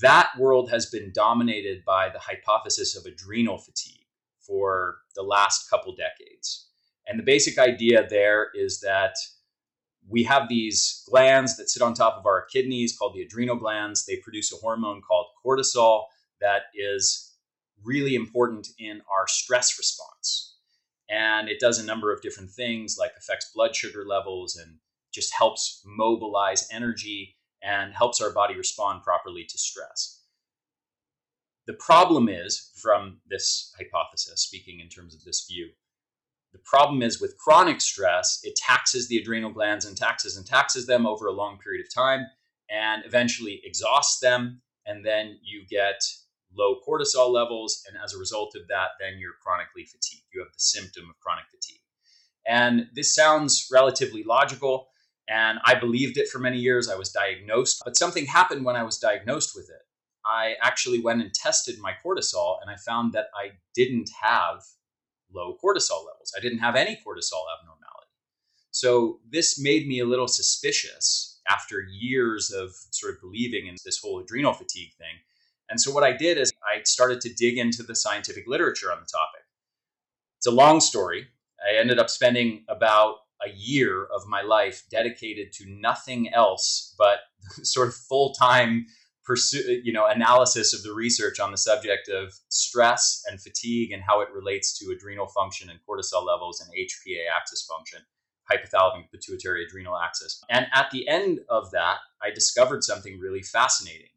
that 0.00 0.30
world 0.38 0.70
has 0.70 0.86
been 0.86 1.12
dominated 1.14 1.84
by 1.84 2.08
the 2.08 2.18
hypothesis 2.18 2.96
of 2.96 3.04
adrenal 3.06 3.58
fatigue 3.58 4.06
for 4.40 4.98
the 5.14 5.22
last 5.22 5.70
couple 5.70 5.94
decades. 5.94 6.68
And 7.06 7.18
the 7.18 7.24
basic 7.24 7.58
idea 7.58 8.06
there 8.08 8.48
is 8.54 8.80
that 8.80 9.14
we 10.08 10.24
have 10.24 10.48
these 10.48 11.06
glands 11.08 11.56
that 11.56 11.70
sit 11.70 11.82
on 11.82 11.94
top 11.94 12.16
of 12.16 12.26
our 12.26 12.44
kidneys 12.52 12.96
called 12.96 13.14
the 13.14 13.22
adrenal 13.22 13.56
glands. 13.56 14.04
They 14.04 14.16
produce 14.16 14.52
a 14.52 14.56
hormone 14.56 15.00
called 15.00 15.26
cortisol 15.44 16.04
that 16.40 16.62
is 16.74 17.32
really 17.82 18.14
important 18.14 18.68
in 18.78 19.00
our 19.12 19.26
stress 19.26 19.78
response. 19.78 20.56
And 21.08 21.48
it 21.48 21.60
does 21.60 21.78
a 21.78 21.86
number 21.86 22.12
of 22.12 22.22
different 22.22 22.50
things 22.50 22.96
like 22.98 23.12
affects 23.18 23.50
blood 23.54 23.76
sugar 23.76 24.04
levels 24.06 24.56
and 24.56 24.78
just 25.12 25.32
helps 25.34 25.82
mobilize 25.84 26.68
energy 26.72 27.36
and 27.64 27.94
helps 27.94 28.20
our 28.20 28.30
body 28.30 28.56
respond 28.56 29.02
properly 29.02 29.44
to 29.48 29.58
stress. 29.58 30.20
The 31.66 31.74
problem 31.74 32.28
is, 32.28 32.72
from 32.76 33.20
this 33.26 33.72
hypothesis, 33.78 34.42
speaking 34.42 34.80
in 34.80 34.88
terms 34.88 35.14
of 35.14 35.24
this 35.24 35.46
view, 35.50 35.70
the 36.52 36.60
problem 36.64 37.02
is 37.02 37.20
with 37.20 37.38
chronic 37.38 37.80
stress, 37.80 38.40
it 38.44 38.54
taxes 38.54 39.08
the 39.08 39.16
adrenal 39.16 39.50
glands 39.50 39.86
and 39.86 39.96
taxes 39.96 40.36
and 40.36 40.46
taxes 40.46 40.86
them 40.86 41.06
over 41.06 41.26
a 41.26 41.32
long 41.32 41.58
period 41.58 41.84
of 41.84 41.92
time 41.92 42.26
and 42.70 43.02
eventually 43.04 43.60
exhausts 43.64 44.20
them. 44.20 44.60
And 44.86 45.04
then 45.04 45.38
you 45.42 45.66
get 45.68 46.00
low 46.56 46.76
cortisol 46.86 47.30
levels. 47.30 47.82
And 47.88 47.96
as 48.02 48.14
a 48.14 48.18
result 48.18 48.54
of 48.54 48.68
that, 48.68 48.90
then 49.00 49.18
you're 49.18 49.32
chronically 49.42 49.84
fatigued. 49.84 50.22
You 50.32 50.42
have 50.42 50.52
the 50.52 50.60
symptom 50.60 51.10
of 51.10 51.18
chronic 51.18 51.46
fatigue. 51.50 51.80
And 52.46 52.86
this 52.94 53.14
sounds 53.14 53.68
relatively 53.72 54.22
logical. 54.22 54.88
And 55.28 55.58
I 55.64 55.74
believed 55.74 56.18
it 56.18 56.28
for 56.28 56.38
many 56.38 56.58
years. 56.58 56.88
I 56.88 56.96
was 56.96 57.10
diagnosed, 57.10 57.82
but 57.84 57.96
something 57.96 58.26
happened 58.26 58.64
when 58.64 58.76
I 58.76 58.82
was 58.82 58.98
diagnosed 58.98 59.54
with 59.54 59.70
it. 59.70 59.82
I 60.26 60.54
actually 60.62 61.00
went 61.00 61.22
and 61.22 61.32
tested 61.32 61.78
my 61.78 61.92
cortisol 62.04 62.56
and 62.62 62.70
I 62.70 62.76
found 62.76 63.12
that 63.12 63.28
I 63.34 63.52
didn't 63.74 64.10
have 64.22 64.62
low 65.32 65.56
cortisol 65.62 66.06
levels. 66.06 66.32
I 66.36 66.40
didn't 66.40 66.58
have 66.58 66.76
any 66.76 66.92
cortisol 66.92 67.44
abnormality. 67.58 68.10
So 68.70 69.20
this 69.30 69.60
made 69.60 69.86
me 69.86 70.00
a 70.00 70.04
little 70.04 70.28
suspicious 70.28 71.40
after 71.48 71.80
years 71.80 72.50
of 72.50 72.74
sort 72.90 73.14
of 73.14 73.20
believing 73.20 73.66
in 73.66 73.76
this 73.84 73.98
whole 73.98 74.20
adrenal 74.20 74.52
fatigue 74.52 74.92
thing. 74.98 75.16
And 75.68 75.80
so 75.80 75.92
what 75.92 76.04
I 76.04 76.12
did 76.12 76.38
is 76.38 76.52
I 76.62 76.82
started 76.84 77.20
to 77.22 77.32
dig 77.32 77.58
into 77.58 77.82
the 77.82 77.94
scientific 77.94 78.46
literature 78.46 78.92
on 78.92 79.00
the 79.00 79.06
topic. 79.06 79.42
It's 80.38 80.46
a 80.46 80.50
long 80.50 80.80
story. 80.80 81.28
I 81.66 81.78
ended 81.78 81.98
up 81.98 82.10
spending 82.10 82.64
about 82.68 83.16
a 83.46 83.52
year 83.56 84.06
of 84.14 84.26
my 84.26 84.42
life 84.42 84.84
dedicated 84.90 85.52
to 85.52 85.64
nothing 85.68 86.32
else 86.32 86.94
but 86.98 87.20
sort 87.62 87.88
of 87.88 87.94
full 87.94 88.32
time 88.34 88.86
pursue, 89.24 89.80
you 89.82 89.92
know, 89.92 90.06
analysis 90.06 90.74
of 90.74 90.82
the 90.82 90.92
research 90.92 91.40
on 91.40 91.50
the 91.50 91.56
subject 91.56 92.08
of 92.08 92.34
stress 92.48 93.22
and 93.28 93.40
fatigue 93.40 93.90
and 93.90 94.02
how 94.02 94.20
it 94.20 94.28
relates 94.34 94.78
to 94.78 94.92
adrenal 94.92 95.26
function 95.26 95.70
and 95.70 95.78
cortisol 95.88 96.26
levels 96.26 96.60
and 96.60 96.70
HPA 96.72 97.24
axis 97.34 97.66
function, 97.66 98.00
hypothalamic 98.50 99.10
pituitary 99.10 99.64
adrenal 99.64 99.96
axis. 99.96 100.42
And 100.50 100.66
at 100.72 100.90
the 100.90 101.08
end 101.08 101.40
of 101.48 101.70
that, 101.70 101.98
I 102.22 102.30
discovered 102.30 102.84
something 102.84 103.18
really 103.18 103.42
fascinating, 103.42 104.10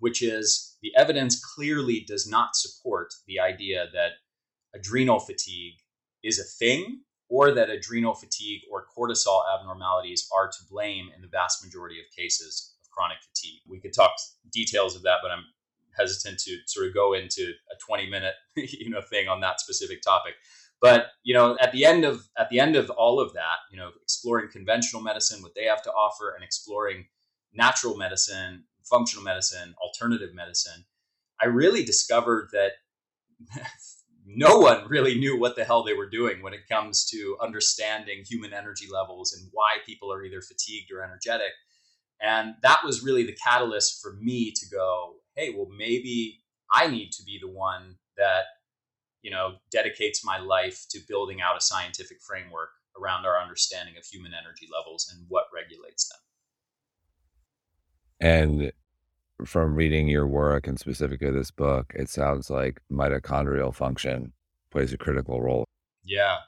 which 0.00 0.20
is 0.20 0.76
the 0.82 0.92
evidence 0.96 1.42
clearly 1.54 2.04
does 2.06 2.28
not 2.28 2.56
support 2.56 3.14
the 3.26 3.38
idea 3.38 3.86
that 3.92 4.12
adrenal 4.74 5.20
fatigue 5.20 5.74
is 6.22 6.38
a 6.40 6.44
thing 6.44 7.02
or 7.28 7.52
that 7.52 7.70
adrenal 7.70 8.14
fatigue 8.14 8.62
or 8.70 8.86
cortisol 8.96 9.42
abnormalities 9.54 10.28
are 10.34 10.48
to 10.48 10.58
blame 10.70 11.08
in 11.14 11.20
the 11.20 11.28
vast 11.28 11.64
majority 11.64 11.96
of 12.00 12.16
cases 12.16 12.74
of 12.82 12.90
chronic 12.90 13.18
fatigue. 13.20 13.60
We 13.68 13.80
could 13.80 13.92
talk 13.92 14.12
details 14.50 14.96
of 14.96 15.02
that, 15.02 15.18
but 15.22 15.30
I'm 15.30 15.44
hesitant 15.96 16.38
to 16.38 16.56
sort 16.66 16.86
of 16.86 16.94
go 16.94 17.12
into 17.12 17.52
a 17.70 17.76
20 17.84 18.08
minute 18.08 18.34
you 18.56 18.88
know 18.90 19.00
thing 19.00 19.28
on 19.28 19.40
that 19.40 19.60
specific 19.60 20.00
topic. 20.02 20.34
But 20.80 21.08
you 21.24 21.34
know, 21.34 21.56
at 21.60 21.72
the 21.72 21.84
end 21.84 22.04
of 22.04 22.28
at 22.38 22.50
the 22.50 22.60
end 22.60 22.76
of 22.76 22.88
all 22.90 23.20
of 23.20 23.32
that, 23.34 23.58
you 23.70 23.78
know, 23.78 23.90
exploring 24.02 24.48
conventional 24.50 25.02
medicine, 25.02 25.42
what 25.42 25.54
they 25.54 25.64
have 25.64 25.82
to 25.82 25.90
offer, 25.90 26.32
and 26.34 26.44
exploring 26.44 27.06
natural 27.52 27.96
medicine, 27.96 28.64
functional 28.84 29.24
medicine, 29.24 29.74
alternative 29.82 30.34
medicine, 30.34 30.84
I 31.40 31.46
really 31.46 31.84
discovered 31.84 32.50
that 32.52 32.72
no 34.30 34.58
one 34.58 34.86
really 34.88 35.18
knew 35.18 35.40
what 35.40 35.56
the 35.56 35.64
hell 35.64 35.82
they 35.82 35.94
were 35.94 36.08
doing 36.08 36.42
when 36.42 36.52
it 36.52 36.68
comes 36.70 37.06
to 37.06 37.38
understanding 37.40 38.22
human 38.26 38.52
energy 38.52 38.86
levels 38.92 39.32
and 39.32 39.48
why 39.52 39.76
people 39.86 40.12
are 40.12 40.22
either 40.22 40.42
fatigued 40.42 40.92
or 40.92 41.02
energetic. 41.02 41.52
And 42.20 42.54
that 42.62 42.80
was 42.84 43.02
really 43.02 43.24
the 43.24 43.36
catalyst 43.42 44.02
for 44.02 44.16
me 44.20 44.52
to 44.54 44.66
go, 44.70 45.14
hey, 45.34 45.54
well, 45.56 45.68
maybe 45.74 46.40
I 46.70 46.88
need 46.88 47.10
to 47.12 47.22
be 47.24 47.38
the 47.40 47.48
one 47.48 47.96
that, 48.18 48.44
you 49.22 49.30
know, 49.30 49.54
dedicates 49.70 50.22
my 50.22 50.38
life 50.38 50.84
to 50.90 51.00
building 51.08 51.40
out 51.40 51.56
a 51.56 51.60
scientific 51.62 52.18
framework 52.20 52.68
around 53.00 53.24
our 53.24 53.40
understanding 53.40 53.94
of 53.96 54.04
human 54.04 54.32
energy 54.34 54.68
levels 54.70 55.10
and 55.10 55.24
what 55.28 55.44
regulates 55.54 56.10
them. 56.10 56.18
And 58.20 58.72
from 59.44 59.74
reading 59.74 60.08
your 60.08 60.26
work 60.26 60.66
and 60.66 60.78
specifically 60.78 61.30
this 61.30 61.50
book, 61.50 61.92
it 61.94 62.08
sounds 62.08 62.50
like 62.50 62.80
mitochondrial 62.90 63.74
function 63.74 64.32
plays 64.70 64.92
a 64.92 64.98
critical 64.98 65.40
role. 65.40 65.64
Yeah. 66.04 66.38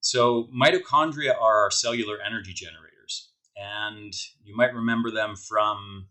So 0.00 0.48
mitochondria 0.54 1.34
are 1.40 1.62
our 1.62 1.70
cellular 1.70 2.18
energy 2.20 2.52
generators 2.52 3.30
and 3.56 4.14
you 4.42 4.56
might 4.56 4.74
remember 4.74 5.10
them 5.10 5.36
from 5.36 6.08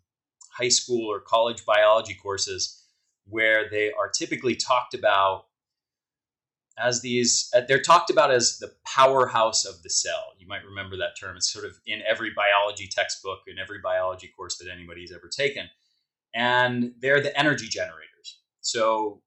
high 0.51 0.69
school 0.69 1.11
or 1.11 1.19
college 1.19 1.65
biology 1.65 2.13
courses 2.13 2.83
where 3.25 3.69
they 3.69 3.91
are 3.91 4.09
typically 4.09 4.55
talked 4.55 4.93
about 4.93 5.45
as 6.77 7.01
these 7.01 7.49
uh, 7.55 7.61
they're 7.67 7.81
talked 7.81 8.09
about 8.09 8.31
as 8.31 8.57
the 8.59 8.71
powerhouse 8.85 9.65
of 9.65 9.81
the 9.83 9.89
cell 9.89 10.33
you 10.37 10.47
might 10.47 10.65
remember 10.65 10.97
that 10.97 11.17
term 11.19 11.35
it's 11.35 11.51
sort 11.51 11.65
of 11.65 11.79
in 11.85 12.01
every 12.07 12.31
biology 12.35 12.87
textbook 12.87 13.39
in 13.47 13.59
every 13.59 13.79
biology 13.79 14.29
course 14.35 14.57
that 14.57 14.69
anybody's 14.71 15.11
ever 15.11 15.27
taken 15.27 15.67
and 16.33 16.91
they're 17.01 17.21
the 17.21 17.37
energy 17.37 17.67
generators 17.67 18.39
so 18.61 19.21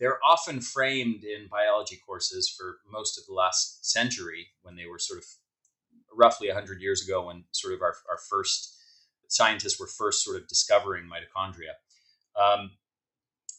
they're 0.00 0.18
often 0.26 0.60
framed 0.60 1.22
in 1.24 1.46
biology 1.50 1.98
courses 2.04 2.52
for 2.56 2.78
most 2.90 3.18
of 3.18 3.26
the 3.26 3.34
last 3.34 3.88
century 3.88 4.48
when 4.62 4.74
they 4.74 4.86
were 4.86 4.98
sort 4.98 5.18
of 5.18 5.26
roughly 6.16 6.48
100 6.48 6.80
years 6.80 7.06
ago 7.06 7.26
when 7.26 7.44
sort 7.52 7.74
of 7.74 7.82
our, 7.82 7.94
our 8.10 8.18
first 8.28 8.76
scientists 9.28 9.78
were 9.78 9.86
first 9.86 10.24
sort 10.24 10.40
of 10.40 10.48
discovering 10.48 11.04
mitochondria. 11.04 11.74
Um, 12.40 12.70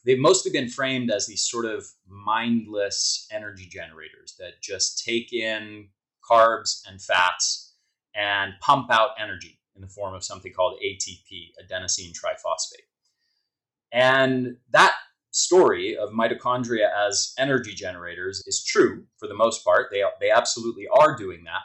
they've 0.03 0.19
mostly 0.19 0.51
been 0.51 0.67
framed 0.67 1.11
as 1.11 1.27
these 1.27 1.47
sort 1.47 1.65
of 1.65 1.85
mindless 2.07 3.27
energy 3.31 3.67
generators 3.69 4.35
that 4.39 4.61
just 4.61 5.05
take 5.05 5.31
in 5.31 5.89
carbs 6.29 6.81
and 6.87 7.01
fats 7.01 7.75
and 8.15 8.53
pump 8.59 8.91
out 8.91 9.11
energy 9.19 9.59
in 9.81 9.87
the 9.87 9.93
form 9.93 10.13
of 10.13 10.23
something 10.23 10.53
called 10.53 10.79
ATP, 10.85 11.49
adenosine 11.59 12.13
triphosphate. 12.13 12.85
And 13.91 14.57
that 14.71 14.93
story 15.31 15.97
of 15.97 16.09
mitochondria 16.09 16.89
as 17.07 17.33
energy 17.39 17.73
generators 17.73 18.43
is 18.45 18.63
true 18.63 19.05
for 19.17 19.27
the 19.27 19.33
most 19.33 19.65
part. 19.65 19.87
They, 19.91 20.03
they 20.19 20.29
absolutely 20.29 20.87
are 20.87 21.17
doing 21.17 21.43
that. 21.45 21.61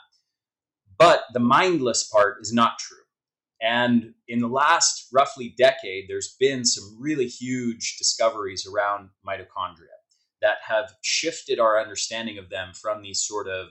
But 0.99 1.25
the 1.35 1.41
mindless 1.41 2.09
part 2.09 2.39
is 2.41 2.53
not 2.53 2.79
true. 2.79 2.97
And 3.61 4.15
in 4.29 4.41
the 4.41 4.49
last 4.49 5.09
roughly 5.13 5.55
decade, 5.59 6.07
there's 6.09 6.37
been 6.41 6.65
some 6.65 6.97
really 6.99 7.27
huge 7.27 7.97
discoveries 7.99 8.67
around 8.67 9.11
mitochondria 9.27 9.97
that 10.41 10.57
have 10.67 10.93
shifted 11.03 11.59
our 11.59 11.81
understanding 11.81 12.39
of 12.39 12.51
them 12.51 12.73
from 12.75 13.03
these 13.03 13.23
sort 13.23 13.49
of 13.49 13.69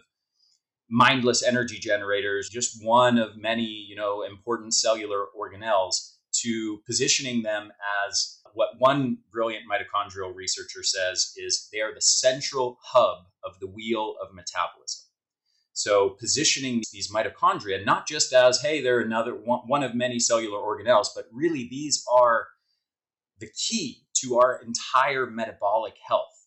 mindless 0.95 1.43
energy 1.43 1.77
generators, 1.77 2.49
just 2.49 2.81
one 2.81 3.17
of 3.17 3.35
many, 3.35 3.65
you 3.65 3.97
know, 3.97 4.21
important 4.23 4.73
cellular 4.73 5.25
organelles, 5.37 6.13
to 6.31 6.79
positioning 6.85 7.43
them 7.43 7.69
as 8.07 8.39
what 8.53 8.69
one 8.77 9.17
brilliant 9.29 9.65
mitochondrial 9.69 10.33
researcher 10.33 10.83
says 10.83 11.33
is 11.35 11.67
they 11.73 11.81
are 11.81 11.93
the 11.93 12.01
central 12.01 12.77
hub 12.81 13.25
of 13.43 13.59
the 13.59 13.67
wheel 13.67 14.15
of 14.21 14.33
metabolism. 14.33 15.03
So 15.73 16.11
positioning 16.11 16.81
these 16.93 17.11
mitochondria 17.11 17.83
not 17.83 18.07
just 18.07 18.31
as 18.31 18.61
hey 18.61 18.81
they're 18.81 19.01
another 19.01 19.33
one 19.33 19.83
of 19.83 19.95
many 19.95 20.19
cellular 20.19 20.59
organelles, 20.59 21.07
but 21.13 21.25
really 21.33 21.67
these 21.69 22.05
are 22.09 22.47
the 23.39 23.49
key 23.49 24.05
to 24.21 24.37
our 24.37 24.61
entire 24.65 25.25
metabolic 25.25 25.95
health. 26.07 26.44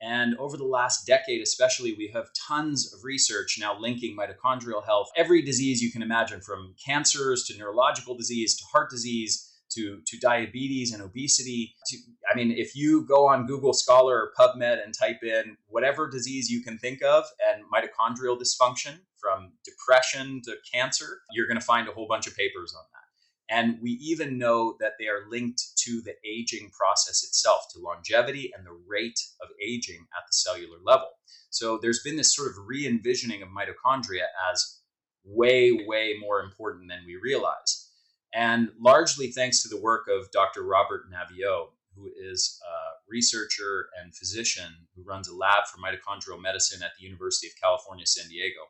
And 0.00 0.36
over 0.36 0.56
the 0.56 0.64
last 0.64 1.06
decade, 1.06 1.42
especially, 1.42 1.94
we 1.96 2.10
have 2.14 2.28
tons 2.48 2.92
of 2.92 3.00
research 3.02 3.56
now 3.58 3.78
linking 3.78 4.16
mitochondrial 4.16 4.84
health, 4.84 5.08
every 5.16 5.42
disease 5.42 5.80
you 5.80 5.90
can 5.90 6.02
imagine, 6.02 6.40
from 6.40 6.74
cancers 6.84 7.44
to 7.44 7.58
neurological 7.58 8.16
disease 8.16 8.56
to 8.56 8.64
heart 8.72 8.90
disease 8.90 9.52
to, 9.72 10.00
to 10.06 10.18
diabetes 10.18 10.92
and 10.92 11.02
obesity. 11.02 11.74
To, 11.86 11.96
I 12.30 12.36
mean, 12.36 12.52
if 12.52 12.76
you 12.76 13.06
go 13.06 13.26
on 13.26 13.46
Google 13.46 13.72
Scholar 13.72 14.16
or 14.16 14.32
PubMed 14.38 14.84
and 14.84 14.94
type 14.94 15.22
in 15.22 15.56
whatever 15.68 16.08
disease 16.08 16.50
you 16.50 16.62
can 16.62 16.78
think 16.78 17.02
of 17.02 17.24
and 17.48 17.62
mitochondrial 17.72 18.38
dysfunction 18.38 18.98
from 19.20 19.52
depression 19.64 20.40
to 20.44 20.54
cancer, 20.72 21.20
you're 21.32 21.46
going 21.46 21.58
to 21.58 21.64
find 21.64 21.88
a 21.88 21.92
whole 21.92 22.06
bunch 22.06 22.26
of 22.26 22.36
papers 22.36 22.74
on 22.76 22.84
that. 22.92 23.05
And 23.48 23.78
we 23.80 23.92
even 23.92 24.38
know 24.38 24.76
that 24.80 24.94
they 24.98 25.06
are 25.06 25.28
linked 25.30 25.62
to 25.84 26.02
the 26.02 26.14
aging 26.28 26.70
process 26.70 27.22
itself, 27.22 27.66
to 27.72 27.80
longevity 27.80 28.52
and 28.56 28.66
the 28.66 28.78
rate 28.88 29.20
of 29.40 29.48
aging 29.62 30.06
at 30.16 30.26
the 30.26 30.32
cellular 30.32 30.78
level. 30.84 31.08
So 31.50 31.78
there's 31.80 32.02
been 32.02 32.16
this 32.16 32.34
sort 32.34 32.50
of 32.50 32.66
re 32.66 32.86
envisioning 32.86 33.42
of 33.42 33.48
mitochondria 33.48 34.26
as 34.52 34.80
way, 35.24 35.84
way 35.86 36.14
more 36.20 36.40
important 36.40 36.88
than 36.88 37.04
we 37.06 37.16
realize. 37.16 37.90
And 38.34 38.70
largely 38.80 39.28
thanks 39.28 39.62
to 39.62 39.68
the 39.68 39.80
work 39.80 40.06
of 40.08 40.30
Dr. 40.32 40.62
Robert 40.62 41.04
Naviaux, 41.10 41.68
who 41.94 42.10
is 42.20 42.60
a 42.62 42.76
researcher 43.08 43.88
and 44.02 44.14
physician 44.14 44.70
who 44.94 45.02
runs 45.04 45.28
a 45.28 45.34
lab 45.34 45.64
for 45.66 45.78
mitochondrial 45.78 46.40
medicine 46.40 46.82
at 46.82 46.90
the 46.98 47.04
University 47.04 47.46
of 47.46 47.54
California, 47.62 48.04
San 48.04 48.28
Diego. 48.28 48.60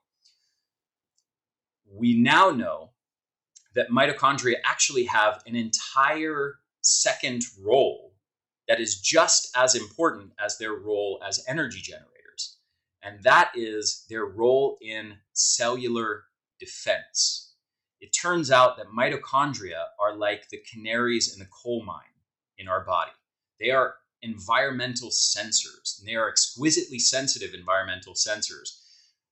We 1.90 2.16
now 2.18 2.50
know 2.50 2.90
that 3.76 3.90
mitochondria 3.90 4.56
actually 4.64 5.04
have 5.04 5.42
an 5.47 5.54
entire 5.54 6.56
second 6.80 7.45
role 7.62 8.14
that 8.68 8.80
is 8.80 9.00
just 9.00 9.49
as 9.56 9.76
important 9.76 10.33
as 10.45 10.59
their 10.59 10.75
role 10.75 11.23
as 11.26 11.45
energy 11.47 11.80
generators, 11.80 12.59
and 13.02 13.23
that 13.23 13.52
is 13.54 14.04
their 14.11 14.26
role 14.26 14.76
in 14.83 15.16
cellular 15.33 16.25
defense 16.59 17.47
it 18.00 18.11
turns 18.11 18.50
out 18.50 18.76
that 18.76 18.88
mitochondria 18.88 19.85
are 19.99 20.16
like 20.16 20.49
the 20.49 20.59
canaries 20.59 21.33
in 21.33 21.38
the 21.38 21.47
coal 21.47 21.83
mine 21.85 22.02
in 22.59 22.68
our 22.68 22.85
body. 22.85 23.12
They 23.59 23.71
are 23.71 23.97
environmental 24.23 25.11
sensors, 25.11 25.99
and 25.99 26.06
they 26.06 26.14
are 26.14 26.28
exquisitely 26.28 26.99
sensitive 26.99 27.54
environmental 27.54 28.14
sensors. 28.14 28.83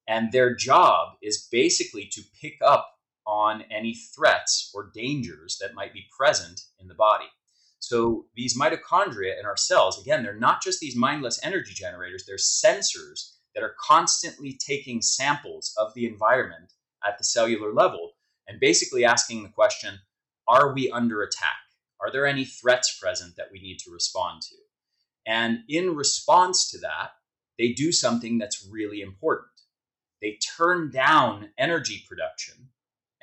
And 0.09 0.33
their 0.33 0.55
job 0.55 1.15
is 1.23 1.49
basically 1.51 2.07
to 2.13 2.23
pick 2.41 2.59
up 2.63 2.94
on 3.27 3.63
any 3.71 3.95
threats 3.95 4.71
or 4.75 4.91
dangers 4.95 5.59
that 5.61 5.75
might 5.75 5.93
be 5.93 6.07
present 6.17 6.63
in 6.81 6.89
the 6.89 6.95
body. 6.95 7.27
So 7.79 8.27
these 8.35 8.59
mitochondria 8.59 9.39
in 9.39 9.45
our 9.45 9.57
cells, 9.57 10.01
again, 10.01 10.23
they're 10.23 10.39
not 10.39 10.63
just 10.63 10.81
these 10.81 10.97
mindless 10.97 11.39
energy 11.43 11.75
generators, 11.75 12.25
they're 12.27 12.37
sensors 12.37 13.35
that 13.55 13.63
are 13.63 13.77
constantly 13.79 14.59
taking 14.59 15.03
samples 15.03 15.75
of 15.79 15.93
the 15.95 16.07
environment 16.07 16.73
at 17.07 17.19
the 17.19 17.25
cellular 17.25 17.73
level 17.73 18.13
and 18.49 18.61
basically 18.61 19.05
asking 19.05 19.43
the 19.43 19.49
question 19.49 19.99
Are 20.49 20.73
we 20.73 20.91
under 20.91 21.23
attack? 21.23 21.57
Are 22.01 22.11
there 22.11 22.27
any 22.27 22.45
threats 22.45 22.99
present 22.99 23.37
that 23.37 23.49
we 23.53 23.61
need 23.61 23.79
to 23.81 23.91
respond 23.91 24.43
to? 24.43 24.57
And 25.27 25.61
in 25.69 25.95
response 25.95 26.71
to 26.71 26.79
that, 26.79 27.13
they 27.59 27.73
do 27.73 27.93
something 27.93 28.39
that's 28.39 28.67
really 28.71 29.01
important. 29.01 29.53
They 30.21 30.39
turn 30.57 30.91
down 30.91 31.51
energy 31.59 32.05
production 32.09 32.69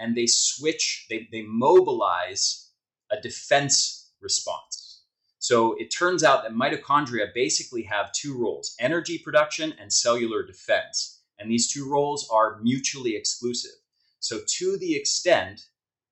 and 0.01 0.15
they 0.15 0.25
switch, 0.27 1.05
they, 1.09 1.27
they 1.31 1.43
mobilize 1.43 2.71
a 3.11 3.21
defense 3.21 4.11
response. 4.19 5.03
So 5.37 5.73
it 5.73 5.89
turns 5.89 6.23
out 6.23 6.43
that 6.43 6.53
mitochondria 6.53 7.33
basically 7.33 7.83
have 7.83 8.11
two 8.11 8.37
roles 8.37 8.75
energy 8.79 9.17
production 9.17 9.73
and 9.79 9.93
cellular 9.93 10.43
defense. 10.45 11.21
And 11.39 11.49
these 11.49 11.71
two 11.71 11.89
roles 11.89 12.29
are 12.31 12.59
mutually 12.61 13.15
exclusive. 13.15 13.71
So, 14.19 14.39
to 14.45 14.77
the 14.77 14.95
extent 14.95 15.65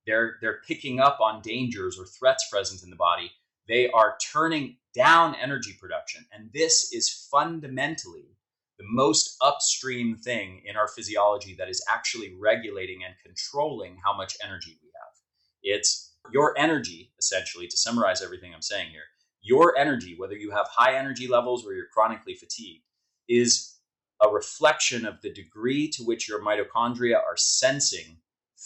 they're, 0.07 0.37
they're 0.41 0.61
picking 0.67 0.99
up 0.99 1.19
on 1.21 1.43
dangers 1.43 1.99
or 1.99 2.05
threats 2.05 2.49
present 2.49 2.81
in 2.81 2.89
the 2.89 2.95
body, 2.95 3.31
they 3.67 3.89
are 3.91 4.17
turning 4.33 4.77
down 4.95 5.35
energy 5.35 5.77
production. 5.79 6.25
And 6.31 6.49
this 6.51 6.91
is 6.91 7.27
fundamentally 7.31 8.35
the 8.79 8.85
most 8.87 9.35
upstream 9.41 10.15
thing 10.15 10.61
in 10.65 10.77
our 10.77 10.87
physiology 10.87 11.53
that 11.59 11.69
is 11.69 11.83
actually 11.91 12.33
regulating 12.39 13.01
and 13.05 13.13
controlling 13.23 13.97
how 14.03 14.15
much 14.15 14.37
energy 14.43 14.77
we 14.81 14.89
have. 14.95 15.13
It's 15.61 16.15
your 16.31 16.57
energy, 16.57 17.11
essentially, 17.19 17.67
to 17.67 17.77
summarize 17.77 18.21
everything 18.21 18.53
I'm 18.55 18.61
saying 18.61 18.89
here, 18.91 19.03
your 19.41 19.77
energy, 19.77 20.15
whether 20.17 20.35
you 20.35 20.51
have 20.51 20.67
high 20.67 20.97
energy 20.97 21.27
levels 21.27 21.65
or 21.65 21.73
you're 21.73 21.87
chronically 21.93 22.35
fatigued, 22.35 22.85
is 23.27 23.75
a 24.23 24.29
reflection 24.29 25.05
of 25.05 25.21
the 25.21 25.33
degree 25.33 25.89
to 25.89 26.03
which 26.03 26.27
your 26.27 26.41
mitochondria 26.41 27.15
are 27.15 27.37
sensing 27.37 28.17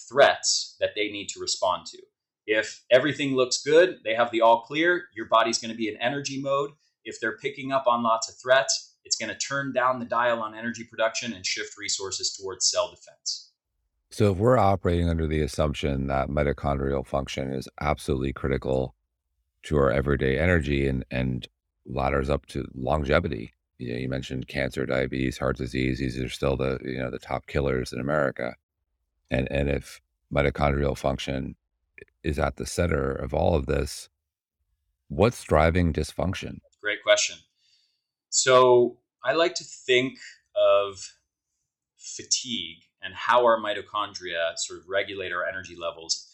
threats 0.10 0.76
that 0.80 0.92
they 0.96 1.10
need 1.10 1.28
to 1.30 1.40
respond 1.40 1.86
to. 1.88 2.00
If 2.46 2.84
everything 2.92 3.36
looks 3.36 3.64
good, 3.64 4.00
they 4.04 4.14
have 4.16 4.32
the 4.32 4.42
all 4.42 4.62
clear, 4.62 5.06
your 5.16 5.28
body's 5.28 5.60
going 5.60 5.72
to 5.72 5.78
be 5.78 5.88
in 5.88 5.98
energy 5.98 6.42
mode. 6.42 6.72
If 7.06 7.20
they're 7.20 7.38
picking 7.38 7.72
up 7.72 7.86
on 7.88 8.04
lots 8.04 8.30
of 8.30 8.36
threats, 8.36 8.93
it's 9.06 9.16
going 9.16 9.30
to 9.30 9.38
turn 9.38 9.74
down 9.74 10.00
the 10.00 10.06
dial 10.06 10.42
on 10.42 10.56
energy 10.56 10.84
production 10.84 11.34
and 11.34 11.46
shift 11.46 11.78
resources 11.78 12.34
towards 12.34 12.70
cell 12.70 12.90
defense. 12.90 13.52
So, 14.12 14.32
if 14.32 14.38
we're 14.38 14.58
operating 14.58 15.10
under 15.10 15.28
the 15.28 15.42
assumption 15.42 16.08
that 16.08 16.30
mitochondrial 16.30 17.06
function 17.06 17.52
is 17.52 17.68
absolutely 17.82 18.32
critical 18.32 18.96
to 19.64 19.78
our 19.78 19.92
everyday 19.92 20.38
energy 20.38 20.88
and, 20.88 21.04
and 21.10 21.48
ladders 21.86 22.30
up 22.30 22.46
to 22.48 22.68
longevity, 22.76 23.54
you, 23.80 23.92
know, 23.92 24.00
you 24.00 24.10
mentioned 24.10 24.48
cancer, 24.48 24.86
diabetes, 24.86 25.40
heart 25.40 25.58
disease; 25.58 26.00
these 26.00 26.20
are 26.20 26.30
still 26.30 26.56
the 26.56 26.80
you 26.84 27.00
know 27.00 27.10
the 27.10 27.20
top 27.20 27.48
killers 27.48 27.92
in 27.92 28.00
America. 28.00 28.56
And 29.32 29.52
and 29.52 29.68
if 29.68 30.00
mitochondrial 30.32 30.98
function 30.98 31.56
is 32.24 32.40
at 32.40 32.58
the 32.58 32.66
center 32.66 33.12
of 33.12 33.34
all 33.34 33.56
of 33.56 33.66
this, 33.66 34.10
what's 35.08 35.44
driving 35.44 35.92
dysfunction? 35.92 36.60
Great 36.82 37.04
question. 37.04 37.38
So 38.34 38.98
I 39.24 39.34
like 39.34 39.54
to 39.56 39.64
think 39.64 40.18
of 40.56 40.98
fatigue 42.00 42.80
and 43.04 43.14
how 43.14 43.44
our 43.44 43.60
mitochondria 43.62 44.58
sort 44.58 44.80
of 44.80 44.86
regulate 44.90 45.32
our 45.32 45.46
energy 45.46 45.76
levels 45.80 46.28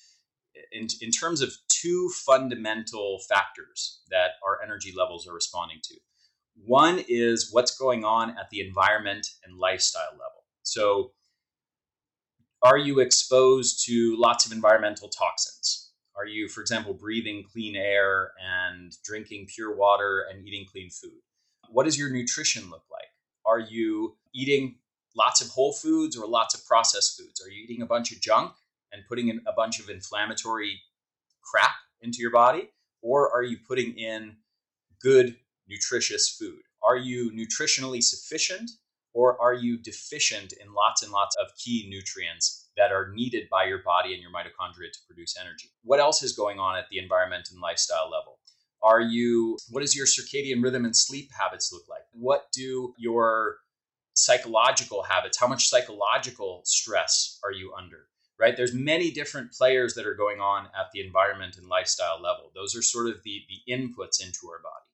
in, 0.72 0.88
in 1.01 1.12
terms 1.12 1.41
of 1.41 1.51
two 1.68 2.10
fundamental 2.25 3.20
factors 3.27 4.00
that 4.10 4.32
our 4.48 4.63
energy 4.63 4.94
levels 4.96 5.27
are 5.27 5.34
responding 5.34 5.79
to. 5.84 5.96
One 6.65 7.03
is 7.10 7.50
what's 7.51 7.77
going 7.77 8.06
on 8.06 8.29
at 8.32 8.50
the 8.50 8.62
environment 8.62 9.27
and 9.46 9.58
lifestyle 9.58 10.13
level. 10.13 10.46
So, 10.63 11.12
are 12.62 12.77
you 12.77 13.01
exposed 13.01 13.86
to 13.88 14.15
lots 14.18 14.46
of 14.46 14.53
environmental 14.53 15.10
toxins? 15.10 15.91
Are 16.15 16.25
you, 16.25 16.48
for 16.48 16.62
example, 16.62 16.94
breathing 16.94 17.44
clean 17.51 17.75
air 17.75 18.32
and 18.41 18.94
drinking 19.03 19.48
pure 19.53 19.75
water 19.75 20.25
and 20.32 20.48
eating 20.48 20.65
clean 20.72 20.89
food? 20.89 21.20
What 21.72 21.86
does 21.86 21.98
your 21.98 22.10
nutrition 22.10 22.70
look 22.70 22.84
like? 22.92 23.08
Are 23.46 23.60
you 23.60 24.16
eating 24.34 24.76
lots 25.16 25.42
of 25.42 25.50
whole 25.50 25.74
foods 25.74 26.18
or 26.18 26.28
lots 26.28 26.54
of 26.56 26.66
processed 26.66 27.18
foods? 27.18 27.42
Are 27.44 27.50
you 27.50 27.64
eating 27.64 27.82
a 27.82 27.86
bunch 27.86 28.12
of 28.12 28.22
junk 28.22 28.54
and 28.92 29.04
putting 29.08 29.30
in 29.30 29.42
a 29.48 29.54
bunch 29.54 29.80
of 29.80 29.90
inflammatory 29.90 30.82
crap 31.41 31.76
into 32.02 32.20
your 32.20 32.32
body? 32.32 32.70
Or 33.02 33.34
are 33.34 33.43
you 33.43 33.58
putting 33.67 33.98
in 33.98 34.38
good, 35.02 35.36
nutritious 35.67 36.30
food? 36.30 36.60
Are 36.84 36.98
you 36.98 37.32
nutritionally 37.32 38.04
sufficient 38.04 38.72
or 39.13 39.41
are 39.41 39.54
you 39.54 39.78
deficient 39.78 40.54
in 40.54 40.74
lots 40.74 41.04
and 41.04 41.12
lots 41.12 41.36
of 41.38 41.48
key 41.58 41.88
nutrients 41.89 42.70
that 42.78 42.91
are 42.91 43.12
needed 43.13 43.50
by 43.50 43.65
your 43.65 43.80
body 43.84 44.13
and 44.13 44.22
your 44.22 44.32
mitochondria 44.32 44.91
to 44.91 45.00
produce 45.08 45.36
energy? 45.39 45.70
What 45.84 46.00
else 46.00 46.24
is 46.24 46.34
going 46.34 46.60
on 46.60 46.78
at 46.78 46.86
the 46.89 47.00
environment 47.00 47.50
and 47.52 47.60
lifestyle 47.60 48.10
level? 48.10 48.38
Are 48.82 49.02
you, 49.02 49.58
what 49.70 49.82
does 49.82 49.96
your 49.96 50.06
circadian 50.06 50.63
rhythm 50.63 50.86
and 50.86 50.96
sleep 50.96 51.32
habits 51.38 51.72
look 51.72 51.84
like? 51.89 52.04
What 52.13 52.48
do 52.54 52.94
your 52.98 53.58
psychological 54.13 55.04
habits, 55.04 55.39
how 55.39 55.48
much 55.48 55.70
psychological 55.70 56.62
stress 56.65 57.39
are 57.44 57.52
you 57.52 57.74
under? 57.78 58.08
Right? 58.39 58.56
There's 58.56 58.74
many 58.74 59.12
different 59.12 59.52
players 59.52 59.96
that 59.96 60.06
are 60.06 60.13
going 60.13 60.39
on 60.39 60.68
at 60.68 60.92
the 60.94 61.06
environment 61.06 61.58
and 61.58 61.68
lifestyle 61.68 62.22
level. 62.22 62.52
Those 62.56 62.74
are 62.76 62.82
sort 62.82 63.08
of 63.08 63.22
the, 63.24 63.42
the 63.50 63.74
inputs 63.74 64.24
into 64.24 64.48
our 64.48 64.62
body. 64.63 64.86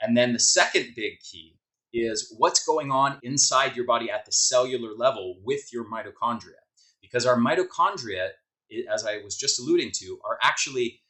And 0.00 0.16
then 0.16 0.32
the 0.32 0.38
second 0.38 0.94
big 0.96 1.20
key 1.20 1.58
is 1.92 2.34
what's 2.38 2.64
going 2.64 2.90
on 2.90 3.18
inside 3.22 3.76
your 3.76 3.84
body 3.84 4.10
at 4.10 4.24
the 4.24 4.32
cellular 4.32 4.94
level 4.94 5.36
with 5.42 5.70
your 5.72 5.84
mitochondria. 5.84 6.60
Because 7.02 7.26
our 7.26 7.36
mitochondria, 7.36 8.30
as 8.90 9.04
I 9.06 9.18
was 9.18 9.36
just 9.36 9.58
alluding 9.58 9.90
to, 9.96 10.18
are 10.24 10.38
actually, 10.42 11.02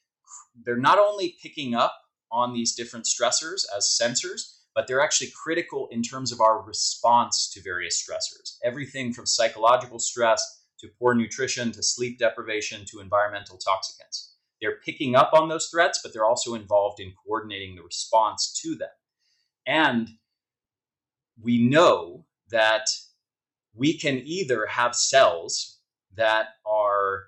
they're 0.65 0.77
not 0.77 0.99
only 0.99 1.37
picking 1.41 1.75
up 1.75 1.95
on 2.31 2.53
these 2.53 2.75
different 2.75 3.07
stressors 3.07 3.65
as 3.77 3.99
sensors, 4.01 4.59
but 4.75 4.87
they're 4.87 5.01
actually 5.01 5.33
critical 5.35 5.89
in 5.91 6.03
terms 6.03 6.31
of 6.33 6.41
our 6.41 6.63
response 6.63 7.51
to 7.53 7.63
various 7.63 8.03
stressors. 8.03 8.59
Everything 8.63 9.13
from 9.13 9.27
psychological 9.27 9.99
stress 9.99 10.63
to 10.81 10.89
poor 10.99 11.15
nutrition 11.15 11.73
to 11.73 11.83
sleep 11.83 12.19
deprivation 12.19 12.85
to 12.87 13.01
environmental 13.01 13.57
toxicants. 13.59 14.33
They're 14.61 14.81
picking 14.85 15.17
up 15.17 15.31
on 15.33 15.49
those 15.49 15.69
threats, 15.69 16.01
but 16.03 16.13
they're 16.13 16.25
also 16.25 16.55
involved 16.55 17.01
in 17.01 17.13
coordinating 17.25 17.77
the 17.77 17.83
response 17.83 18.53
to 18.63 18.75
them. 18.77 18.89
And 19.67 20.09
we 21.41 21.59
know 21.63 22.25
that 22.51 22.89
we 23.75 23.97
can 23.97 24.19
either 24.25 24.67
have 24.67 24.95
cells 24.95 25.79
that 26.17 26.49
are 26.67 27.27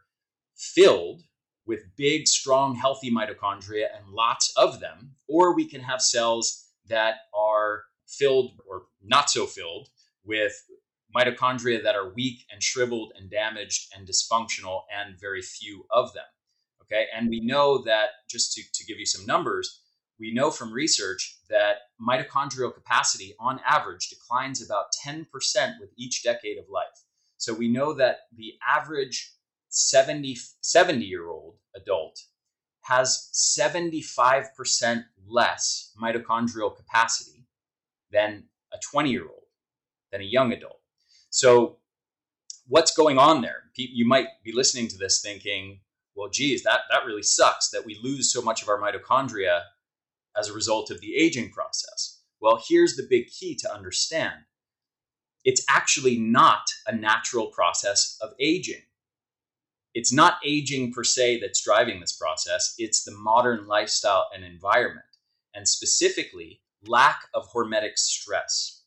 filled 0.57 1.23
with 1.71 1.95
big, 1.95 2.27
strong, 2.27 2.75
healthy 2.75 3.13
mitochondria 3.13 3.87
and 3.97 4.13
lots 4.13 4.53
of 4.57 4.81
them, 4.81 5.13
or 5.29 5.55
we 5.55 5.65
can 5.65 5.81
have 5.81 6.03
cells 6.03 6.67
that 6.89 7.15
are 7.33 7.85
filled 8.09 8.61
or 8.69 8.87
not 9.05 9.31
so 9.31 9.47
filled 9.47 9.89
with 10.25 10.53
mitochondria 11.17 11.81
that 11.81 11.95
are 11.95 12.13
weak 12.13 12.45
and 12.53 12.61
shriveled 12.61 13.13
and 13.17 13.31
damaged 13.31 13.87
and 13.97 14.09
dysfunctional 14.09 14.81
and 14.93 15.21
very 15.21 15.41
few 15.41 15.87
of 15.93 16.13
them. 16.13 16.25
Okay, 16.83 17.07
and 17.15 17.29
we 17.29 17.39
know 17.39 17.79
that 17.85 18.09
just 18.29 18.53
to, 18.55 18.63
to 18.75 18.85
give 18.85 18.99
you 18.99 19.07
some 19.07 19.25
numbers, 19.25 19.81
we 20.19 20.35
know 20.35 20.51
from 20.51 20.73
research 20.73 21.39
that 21.51 21.77
mitochondrial 22.05 22.75
capacity 22.75 23.33
on 23.39 23.61
average 23.65 24.09
declines 24.09 24.61
about 24.61 24.87
10% 25.07 25.25
with 25.81 25.91
each 25.97 26.25
decade 26.25 26.59
of 26.59 26.65
life. 26.69 27.05
So 27.37 27.55
we 27.55 27.69
know 27.69 27.95
that 27.95 28.23
the 28.37 28.55
average 28.69 29.35
70, 29.69 30.37
70 30.63 31.05
year 31.05 31.29
old 31.29 31.55
adult 31.75 32.21
has 32.83 33.31
75% 33.35 35.05
less 35.29 35.93
mitochondrial 36.01 36.75
capacity 36.75 37.47
than 38.11 38.45
a 38.73 38.79
20 38.91 39.11
year 39.11 39.25
old, 39.25 39.45
than 40.11 40.21
a 40.21 40.25
young 40.25 40.53
adult. 40.53 40.81
So, 41.31 41.77
what's 42.67 42.95
going 42.95 43.19
on 43.19 43.43
there? 43.43 43.65
You 43.75 44.07
might 44.07 44.27
be 44.45 44.53
listening 44.53 44.89
to 44.89 44.99
this 44.99 45.21
thinking, 45.21 45.81
well, 46.15 46.29
geez, 46.29 46.63
that, 46.65 46.81
that 46.91 47.07
really 47.07 47.23
sucks 47.23 47.71
that 47.71 47.87
we 47.87 47.99
lose 48.03 48.33
so 48.33 48.43
much 48.43 48.63
of 48.63 48.69
our 48.69 48.81
mitochondria 48.81 49.63
as 50.37 50.49
a 50.49 50.53
result 50.53 50.91
of 50.91 51.01
the 51.01 51.17
aging 51.17 51.51
process. 51.51 52.21
Well, 52.41 52.63
here's 52.69 52.97
the 52.97 53.07
big 53.09 53.29
key 53.29 53.55
to 53.57 53.73
understand 53.73 54.35
it's 55.45 55.65
actually 55.69 56.19
not 56.19 56.63
a 56.87 56.95
natural 56.95 57.47
process 57.47 58.19
of 58.21 58.35
aging 58.39 58.83
it's 59.95 60.13
not 60.13 60.39
aging 60.45 60.93
per 60.93 61.05
se 61.05 61.41
that's 61.41 61.65
driving 61.65 62.01
this 62.01 62.17
process, 62.17 62.75
it's 62.79 63.05
the 63.05 63.13
modern 63.13 63.67
lifestyle 63.67 64.29
and 64.35 64.45
environment, 64.45 65.07
and 65.55 65.67
specifically 65.67 66.61
lack 66.87 67.23
of 67.35 67.51
hormetic 67.53 67.97
stress. 67.97 68.83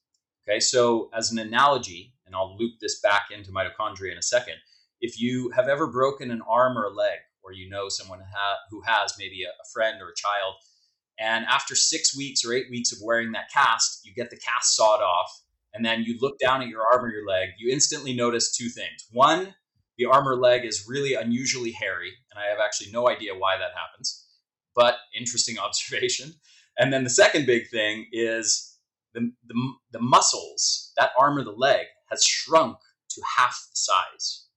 Okay, 0.48 0.60
so 0.60 1.10
as 1.14 1.32
an 1.32 1.40
analogy, 1.40 2.14
and 2.26 2.36
I'll 2.36 2.58
loop 2.58 2.74
this 2.80 3.00
back 3.00 3.28
into 3.32 3.52
mitochondria 3.52 4.12
in 4.12 4.18
a 4.18 4.24
second, 4.24 4.56
if 5.02 5.20
you 5.20 5.50
have 5.52 5.68
ever 5.68 5.88
broken 5.88 6.32
an 6.32 6.42
arm 6.48 6.78
or 6.78 6.86
a 6.86 6.94
leg, 6.94 7.20
or 7.44 7.52
you 7.52 7.70
know 7.70 7.90
someone 7.90 8.20
ha- 8.20 8.60
who 8.70 8.82
has 8.86 9.14
maybe 9.20 9.44
a, 9.44 9.50
a 9.50 9.68
friend 9.74 10.02
or 10.02 10.10
a 10.10 10.16
child, 10.16 10.56
and 11.20 11.46
after 11.46 11.76
six 11.76 12.16
weeks 12.16 12.44
or 12.46 12.54
eight 12.54 12.70
weeks 12.70 12.92
of 12.92 13.00
wearing 13.04 13.34
that 13.34 13.52
cast, 13.52 14.06
you 14.06 14.14
get 14.14 14.30
the 14.30 14.38
cast 14.38 14.76
sawed 14.76 15.02
off, 15.02 15.44
and 15.74 15.86
then 15.86 16.04
you 16.04 16.18
look 16.20 16.40
down 16.40 16.62
at 16.62 16.70
your 16.70 16.84
arm 16.92 17.06
or 17.06 17.10
your 17.10 17.28
leg, 17.28 17.50
you 17.58 17.72
instantly 17.72 18.14
notice 18.14 18.56
two 18.56 18.70
things. 18.70 19.08
One, 19.12 19.54
the 19.98 20.06
armor 20.06 20.36
leg 20.36 20.66
is 20.66 20.86
really 20.88 21.14
unusually 21.14 21.72
hairy, 21.72 22.12
and 22.32 22.40
I 22.40 22.50
have 22.50 22.60
actually 22.64 22.92
no 22.92 23.10
idea 23.10 23.36
why 23.36 23.58
that 23.58 23.78
happens, 23.78 24.26
but 24.76 24.98
interesting 25.18 25.58
observation. 25.64 26.34
And 26.78 26.92
then 26.92 27.04
the 27.04 27.10
second 27.10 27.46
big 27.46 27.70
thing 27.70 28.08
is 28.12 28.78
the, 29.14 29.32
the, 29.46 29.74
the 29.92 30.02
muscles, 30.02 30.92
that 30.98 31.12
arm 31.18 31.38
or 31.38 31.44
the 31.44 31.52
leg, 31.52 31.86
has 32.10 32.24
shrunk 32.24 32.78
to 33.10 33.22
half 33.38 33.68
the 33.70 33.76
size 33.76 34.48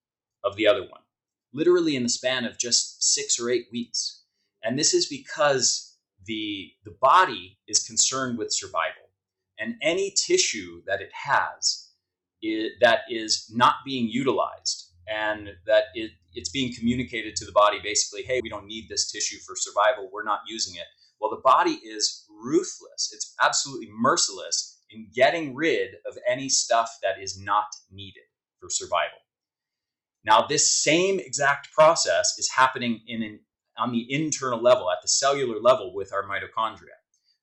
of 0.44 0.56
the 0.56 0.66
other 0.66 0.82
one, 0.82 1.02
literally 1.52 1.96
in 1.96 2.02
the 2.02 2.08
span 2.08 2.44
of 2.44 2.58
just 2.58 3.02
six 3.14 3.38
or 3.38 3.50
eight 3.50 3.66
weeks. 3.70 4.22
And 4.62 4.78
this 4.78 4.94
is 4.94 5.06
because 5.06 5.96
the, 6.24 6.70
the 6.84 6.96
body 7.00 7.58
is 7.68 7.86
concerned 7.86 8.38
with 8.38 8.52
survival. 8.52 9.10
And 9.58 9.74
any 9.82 10.10
tissue 10.10 10.82
that 10.86 11.00
it 11.00 11.10
has 11.12 11.86
that 12.80 13.00
is 13.10 13.50
not 13.52 13.76
being 13.84 14.08
utilized 14.08 14.85
and 15.08 15.50
that 15.66 15.84
it, 15.94 16.10
it's 16.34 16.50
being 16.50 16.74
communicated 16.74 17.36
to 17.36 17.44
the 17.44 17.52
body 17.52 17.78
basically, 17.82 18.22
hey, 18.22 18.40
we 18.42 18.48
don't 18.48 18.66
need 18.66 18.88
this 18.88 19.10
tissue 19.10 19.38
for 19.46 19.54
survival, 19.56 20.10
we're 20.12 20.24
not 20.24 20.40
using 20.48 20.74
it. 20.76 20.86
Well, 21.20 21.30
the 21.30 21.42
body 21.42 21.80
is 21.84 22.26
ruthless, 22.42 23.10
it's 23.12 23.34
absolutely 23.42 23.88
merciless 23.96 24.80
in 24.90 25.08
getting 25.14 25.54
rid 25.54 25.94
of 26.06 26.16
any 26.28 26.48
stuff 26.48 26.90
that 27.02 27.20
is 27.20 27.40
not 27.40 27.66
needed 27.90 28.22
for 28.60 28.68
survival. 28.70 29.18
Now, 30.24 30.46
this 30.46 30.70
same 30.70 31.20
exact 31.20 31.72
process 31.72 32.36
is 32.38 32.50
happening 32.50 33.00
in 33.06 33.22
an, 33.22 33.40
on 33.78 33.92
the 33.92 34.12
internal 34.12 34.60
level, 34.60 34.90
at 34.90 34.98
the 35.02 35.08
cellular 35.08 35.60
level 35.60 35.94
with 35.94 36.12
our 36.12 36.24
mitochondria. 36.24 36.96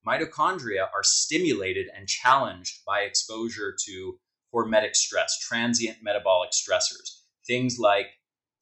Mitochondria 0.05 0.89
are 0.93 1.03
stimulated 1.03 1.87
and 1.95 2.07
challenged 2.07 2.83
by 2.85 3.01
exposure 3.01 3.73
to 3.85 4.19
hormetic 4.53 4.95
stress, 4.95 5.39
transient 5.39 5.97
metabolic 6.03 6.51
stressors, 6.51 7.22
things 7.45 7.79
like 7.79 8.07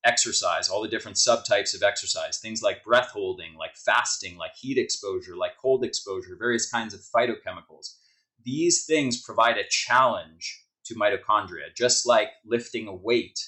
exercise, 0.04 0.70
all 0.70 0.82
the 0.82 0.88
different 0.88 1.18
subtypes 1.18 1.76
of 1.76 1.84
exercise, 1.84 2.40
things 2.40 2.62
like 2.64 2.84
breath 2.84 3.12
holding, 3.12 3.56
like 3.56 3.76
fasting, 3.76 4.38
like 4.38 4.56
heat 4.56 4.78
exposure, 4.78 5.36
like 5.36 5.58
cold 5.62 5.84
exposure, 5.84 6.36
various 6.38 6.70
kinds 6.70 6.94
of 6.94 7.02
phytochemicals. 7.02 7.96
These 8.44 8.86
things 8.86 9.22
provide 9.22 9.58
a 9.58 9.68
challenge 9.70 10.66
to 10.86 10.96
mitochondria, 10.96 11.76
just 11.76 12.06
like 12.08 12.30
lifting 12.46 12.88
a 12.88 12.96
weight 12.96 13.40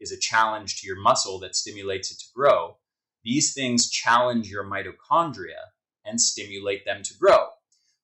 is 0.00 0.12
a 0.12 0.18
challenge 0.18 0.80
to 0.80 0.86
your 0.86 1.00
muscle 1.00 1.38
that 1.40 1.54
stimulates 1.54 2.10
it 2.10 2.18
to 2.18 2.26
grow. 2.34 2.76
These 3.22 3.54
things 3.54 3.90
challenge 3.90 4.48
your 4.50 4.64
mitochondria 4.64 5.60
and 6.04 6.20
stimulate 6.20 6.84
them 6.84 7.02
to 7.04 7.14
grow. 7.18 7.48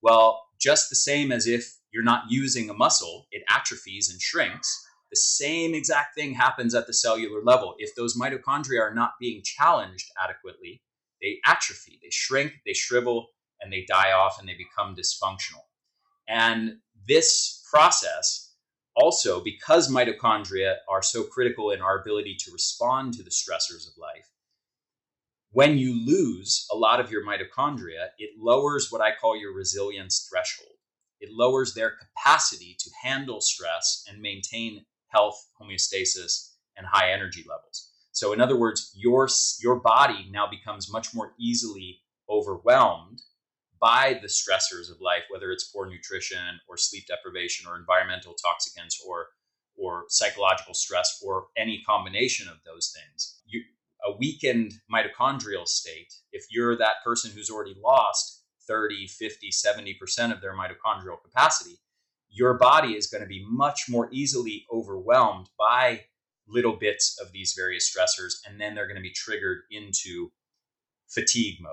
Well, 0.02 0.44
just 0.60 0.88
the 0.88 0.96
same 0.96 1.32
as 1.32 1.46
if 1.46 1.78
you're 1.92 2.04
not 2.04 2.24
using 2.28 2.70
a 2.70 2.74
muscle, 2.74 3.26
it 3.32 3.42
atrophies 3.48 4.10
and 4.10 4.20
shrinks. 4.20 4.85
The 5.10 5.16
same 5.16 5.74
exact 5.74 6.14
thing 6.14 6.34
happens 6.34 6.74
at 6.74 6.86
the 6.86 6.92
cellular 6.92 7.42
level. 7.42 7.74
If 7.78 7.94
those 7.94 8.18
mitochondria 8.18 8.80
are 8.80 8.94
not 8.94 9.12
being 9.20 9.42
challenged 9.44 10.10
adequately, 10.22 10.82
they 11.22 11.40
atrophy, 11.46 11.98
they 12.02 12.10
shrink, 12.10 12.52
they 12.66 12.72
shrivel, 12.72 13.28
and 13.60 13.72
they 13.72 13.84
die 13.88 14.12
off 14.12 14.38
and 14.38 14.48
they 14.48 14.56
become 14.56 14.96
dysfunctional. 14.96 15.62
And 16.28 16.78
this 17.06 17.64
process 17.70 18.54
also, 18.96 19.42
because 19.42 19.90
mitochondria 19.90 20.76
are 20.88 21.02
so 21.02 21.22
critical 21.22 21.70
in 21.70 21.80
our 21.80 22.00
ability 22.00 22.36
to 22.40 22.52
respond 22.52 23.14
to 23.14 23.22
the 23.22 23.30
stressors 23.30 23.86
of 23.86 23.96
life, 23.98 24.28
when 25.52 25.78
you 25.78 26.04
lose 26.04 26.66
a 26.72 26.76
lot 26.76 27.00
of 27.00 27.10
your 27.10 27.24
mitochondria, 27.24 28.08
it 28.18 28.30
lowers 28.38 28.90
what 28.90 29.00
I 29.00 29.14
call 29.14 29.36
your 29.36 29.54
resilience 29.54 30.28
threshold. 30.28 30.76
It 31.20 31.30
lowers 31.32 31.72
their 31.72 31.92
capacity 31.92 32.76
to 32.78 32.90
handle 33.02 33.40
stress 33.40 34.04
and 34.08 34.20
maintain 34.20 34.84
health, 35.16 35.48
homeostasis, 35.60 36.52
and 36.76 36.86
high 36.86 37.10
energy 37.10 37.44
levels. 37.48 37.90
So, 38.12 38.32
in 38.32 38.40
other 38.40 38.56
words, 38.56 38.92
your, 38.94 39.28
your 39.60 39.76
body 39.76 40.28
now 40.30 40.46
becomes 40.46 40.92
much 40.92 41.14
more 41.14 41.32
easily 41.38 42.00
overwhelmed 42.28 43.22
by 43.80 44.18
the 44.20 44.28
stressors 44.28 44.90
of 44.90 45.00
life, 45.00 45.24
whether 45.30 45.50
it's 45.50 45.70
poor 45.72 45.86
nutrition 45.86 46.60
or 46.68 46.76
sleep 46.76 47.04
deprivation 47.06 47.66
or 47.68 47.76
environmental 47.76 48.34
toxicants 48.34 48.94
or 49.06 49.28
or 49.78 50.04
psychological 50.08 50.72
stress 50.72 51.22
or 51.22 51.48
any 51.54 51.82
combination 51.86 52.48
of 52.48 52.56
those 52.64 52.94
things. 52.96 53.42
You, 53.44 53.60
a 54.06 54.16
weakened 54.16 54.72
mitochondrial 54.90 55.68
state, 55.68 56.14
if 56.32 56.46
you're 56.50 56.78
that 56.78 57.04
person 57.04 57.30
who's 57.30 57.50
already 57.50 57.76
lost 57.84 58.44
30, 58.66 59.06
50, 59.06 59.50
70% 59.50 60.32
of 60.32 60.40
their 60.40 60.54
mitochondrial 60.56 61.22
capacity, 61.22 61.78
your 62.36 62.58
body 62.58 62.92
is 62.92 63.06
going 63.06 63.22
to 63.22 63.26
be 63.28 63.44
much 63.48 63.84
more 63.88 64.08
easily 64.12 64.66
overwhelmed 64.72 65.48
by 65.58 66.02
little 66.46 66.76
bits 66.76 67.18
of 67.20 67.32
these 67.32 67.54
various 67.56 67.90
stressors, 67.90 68.34
and 68.46 68.60
then 68.60 68.74
they're 68.74 68.86
going 68.86 68.96
to 68.96 69.02
be 69.02 69.12
triggered 69.12 69.62
into 69.70 70.30
fatigue 71.08 71.58
mode. 71.60 71.72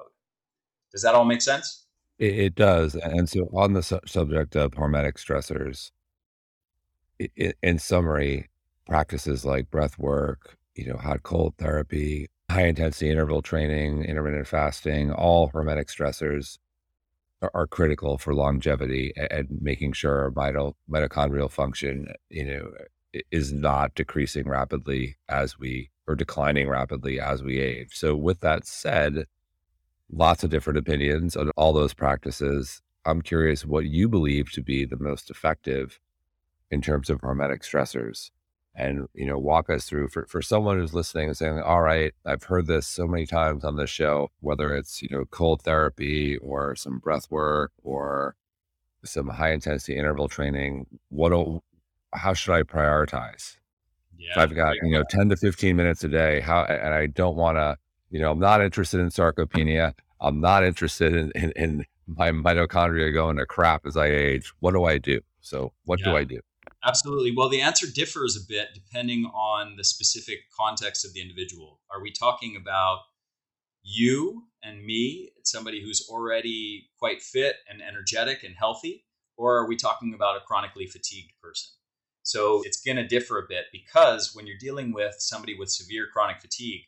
Does 0.91 1.01
that 1.01 1.15
all 1.15 1.25
make 1.25 1.41
sense? 1.41 1.85
It, 2.19 2.39
it 2.39 2.55
does. 2.55 2.95
And 2.95 3.29
so, 3.29 3.49
on 3.53 3.73
the 3.73 3.83
su- 3.83 3.99
subject 4.05 4.55
of 4.55 4.71
hormetic 4.71 5.13
stressors, 5.13 5.91
i- 7.21 7.53
in 7.61 7.79
summary, 7.79 8.49
practices 8.87 9.45
like 9.45 9.69
breath 9.71 9.97
work, 9.99 10.57
you 10.75 10.87
know, 10.87 10.97
hot 10.97 11.23
cold 11.23 11.55
therapy, 11.57 12.27
high 12.49 12.67
intensity 12.67 13.09
interval 13.09 13.41
training, 13.41 14.03
intermittent 14.05 14.47
fasting, 14.47 15.11
all 15.11 15.49
hormetic 15.51 15.85
stressors 15.85 16.57
are, 17.53 17.67
critical 17.67 18.17
for 18.17 18.33
longevity 18.33 19.13
and, 19.15 19.47
making 19.61 19.93
sure 19.93 20.19
our 20.21 20.31
vital 20.31 20.75
mitochondrial 20.89 21.49
function, 21.49 22.07
you 22.29 22.45
know, 22.45 22.71
is 23.31 23.53
not 23.53 23.93
decreasing 23.95 24.47
rapidly 24.47 25.17
as 25.29 25.59
we 25.59 25.89
or 26.07 26.15
declining 26.15 26.67
rapidly 26.67 27.19
as 27.19 27.43
we 27.43 27.59
age. 27.59 27.89
So, 27.93 28.15
with 28.15 28.39
that 28.41 28.65
said, 28.65 29.25
lots 30.11 30.43
of 30.43 30.49
different 30.49 30.79
opinions 30.79 31.35
on 31.35 31.51
all 31.51 31.73
those 31.73 31.93
practices. 31.93 32.81
I'm 33.05 33.21
curious 33.21 33.65
what 33.65 33.85
you 33.85 34.07
believe 34.07 34.51
to 34.53 34.61
be 34.61 34.85
the 34.85 34.97
most 34.97 35.29
effective 35.29 35.99
in 36.71 36.81
terms 36.81 37.09
of 37.09 37.21
hormetic 37.21 37.61
stressors 37.61 38.31
and 38.75 39.07
you 39.13 39.25
know 39.25 39.37
walk 39.37 39.69
us 39.69 39.85
through 39.85 40.07
for, 40.07 40.25
for 40.25 40.41
someone 40.41 40.77
who's 40.77 40.93
listening 40.93 41.27
and 41.27 41.37
saying 41.37 41.59
all 41.59 41.81
right 41.81 42.13
i've 42.25 42.43
heard 42.43 42.67
this 42.67 42.87
so 42.87 43.05
many 43.05 43.25
times 43.25 43.63
on 43.63 43.75
this 43.75 43.89
show 43.89 44.29
whether 44.39 44.75
it's 44.75 45.01
you 45.01 45.09
know 45.11 45.25
cold 45.25 45.61
therapy 45.61 46.37
or 46.37 46.75
some 46.75 46.99
breath 46.99 47.29
work 47.29 47.71
or 47.83 48.35
some 49.05 49.27
high 49.29 49.51
intensity 49.51 49.97
interval 49.97 50.27
training 50.27 50.85
what 51.09 51.29
do, 51.29 51.61
how 52.13 52.33
should 52.33 52.53
i 52.53 52.63
prioritize 52.63 53.57
yeah, 54.17 54.31
if 54.31 54.37
i've 54.37 54.55
got 54.55 54.75
you 54.81 54.91
know 54.91 55.03
10 55.09 55.29
to 55.29 55.35
15 55.35 55.75
minutes 55.75 56.03
a 56.03 56.07
day 56.07 56.39
how 56.39 56.63
and 56.63 56.93
i 56.93 57.05
don't 57.05 57.35
want 57.35 57.57
to 57.57 57.77
you 58.09 58.19
know 58.19 58.31
i'm 58.31 58.39
not 58.39 58.61
interested 58.61 58.99
in 58.99 59.09
sarcopenia 59.09 59.93
I'm 60.23 60.39
not 60.39 60.63
interested 60.63 61.13
in, 61.13 61.31
in, 61.35 61.51
in 61.51 61.85
my 62.07 62.31
mitochondria 62.31 63.13
going 63.13 63.35
to 63.35 63.45
crap 63.45 63.85
as 63.85 63.97
I 63.97 64.07
age. 64.07 64.51
What 64.61 64.71
do 64.71 64.85
I 64.85 64.97
do? 64.97 65.19
So, 65.41 65.73
what 65.83 65.99
yeah, 65.99 66.05
do 66.05 66.15
I 66.15 66.23
do? 66.23 66.39
Absolutely. 66.85 67.33
Well, 67.35 67.47
the 67.47 67.61
answer 67.61 67.87
differs 67.87 68.35
a 68.35 68.45
bit 68.47 68.69
depending 68.73 69.25
on 69.25 69.75
the 69.77 69.85
specific 69.85 70.39
context 70.57 71.05
of 71.05 71.13
the 71.13 71.21
individual. 71.21 71.79
Are 71.89 72.01
we 72.01 72.11
talking 72.11 72.57
about 72.57 72.99
you 73.83 74.43
and 74.63 74.83
me, 74.85 75.31
somebody 75.43 75.81
who's 75.81 76.07
already 76.09 76.89
quite 76.99 77.21
fit 77.21 77.57
and 77.69 77.81
energetic 77.81 78.43
and 78.43 78.55
healthy? 78.55 79.05
Or 79.37 79.57
are 79.57 79.67
we 79.67 79.75
talking 79.77 80.13
about 80.13 80.37
a 80.37 80.41
chronically 80.41 80.85
fatigued 80.85 81.31
person? 81.41 81.71
So, 82.23 82.61
it's 82.65 82.81
going 82.81 82.97
to 82.97 83.07
differ 83.07 83.37
a 83.39 83.47
bit 83.47 83.65
because 83.71 84.33
when 84.33 84.47
you're 84.47 84.57
dealing 84.57 84.93
with 84.93 85.15
somebody 85.19 85.55
with 85.57 85.69
severe 85.71 86.07
chronic 86.11 86.39
fatigue, 86.39 86.83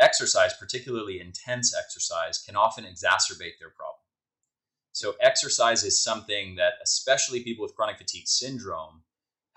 exercise, 0.00 0.52
particularly 0.58 1.20
intense 1.20 1.74
exercise, 1.74 2.38
can 2.38 2.56
often 2.56 2.84
exacerbate 2.84 3.58
their 3.60 3.70
problem. 3.70 4.02
So, 4.92 5.14
exercise 5.20 5.84
is 5.84 6.02
something 6.02 6.56
that, 6.56 6.74
especially 6.82 7.42
people 7.42 7.64
with 7.64 7.76
chronic 7.76 7.98
fatigue 7.98 8.28
syndrome, 8.28 9.02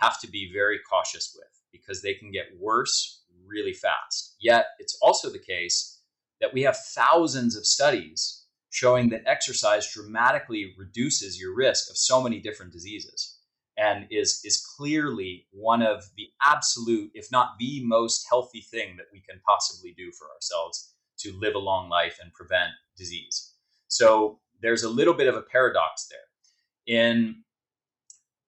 have 0.02 0.20
to 0.22 0.30
be 0.30 0.52
very 0.54 0.80
cautious 0.90 1.36
with 1.38 1.48
because 1.72 2.02
they 2.02 2.14
can 2.14 2.32
get 2.32 2.48
worse 2.60 3.24
really 3.46 3.74
fast. 3.74 4.36
Yet, 4.40 4.68
it's 4.80 4.98
also 5.02 5.30
the 5.30 5.40
case 5.40 6.00
that 6.40 6.54
we 6.54 6.64
have 6.64 6.78
thousands 6.78 7.56
of 7.56 7.66
studies 7.66 8.46
showing 8.70 9.10
that 9.10 9.24
exercise 9.26 9.94
dramatically 9.94 10.74
reduces 10.78 11.40
your 11.40 11.56
risk 11.56 11.90
of 11.90 11.98
so 11.98 12.22
many 12.22 12.40
different 12.40 12.72
diseases 12.72 13.38
and 13.78 14.08
is 14.10 14.42
is 14.44 14.66
clearly 14.78 15.46
one 15.52 15.82
of 15.82 16.04
the 16.18 16.28
absolute 16.44 17.12
if 17.14 17.32
not 17.32 17.54
the 17.60 17.82
most 17.86 18.26
healthy 18.30 18.62
thing 18.62 18.96
that 18.98 19.08
we 19.14 19.22
can 19.22 19.40
possibly 19.46 19.94
do 19.96 20.12
for 20.18 20.28
ourselves 20.34 20.94
to 21.18 21.38
live 21.40 21.56
a 21.56 21.60
long 21.60 21.90
life 21.90 22.18
and 22.22 22.34
prevent 22.34 22.72
disease 22.98 23.54
so 23.88 24.40
there's 24.62 24.84
a 24.84 24.90
little 24.90 25.14
bit 25.14 25.28
of 25.28 25.36
a 25.36 25.42
paradox 25.42 26.08
there 26.10 26.98
in 26.98 27.36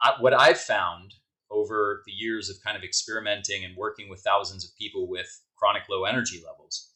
uh, 0.01 0.13
what 0.19 0.33
i've 0.33 0.59
found 0.59 1.13
over 1.53 2.01
the 2.05 2.11
years 2.11 2.49
of 2.49 2.55
kind 2.63 2.75
of 2.75 2.83
experimenting 2.83 3.63
and 3.63 3.75
working 3.77 4.09
with 4.09 4.21
thousands 4.21 4.65
of 4.65 4.75
people 4.77 5.07
with 5.07 5.41
chronic 5.55 5.83
low 5.89 6.05
energy 6.05 6.41
levels 6.45 6.91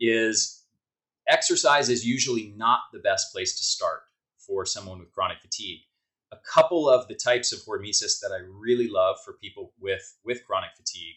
is 0.00 0.64
exercise 1.28 1.88
is 1.88 2.04
usually 2.06 2.54
not 2.56 2.80
the 2.92 2.98
best 2.98 3.32
place 3.32 3.56
to 3.56 3.62
start 3.62 4.00
for 4.38 4.64
someone 4.64 4.98
with 4.98 5.12
chronic 5.12 5.38
fatigue 5.40 5.80
a 6.32 6.36
couple 6.36 6.88
of 6.88 7.08
the 7.08 7.14
types 7.14 7.52
of 7.52 7.60
hormesis 7.60 8.20
that 8.20 8.30
I 8.32 8.40
really 8.48 8.88
love 8.88 9.16
for 9.24 9.34
people 9.34 9.72
with 9.80 10.16
with 10.24 10.44
chronic 10.46 10.70
fatigue 10.76 11.16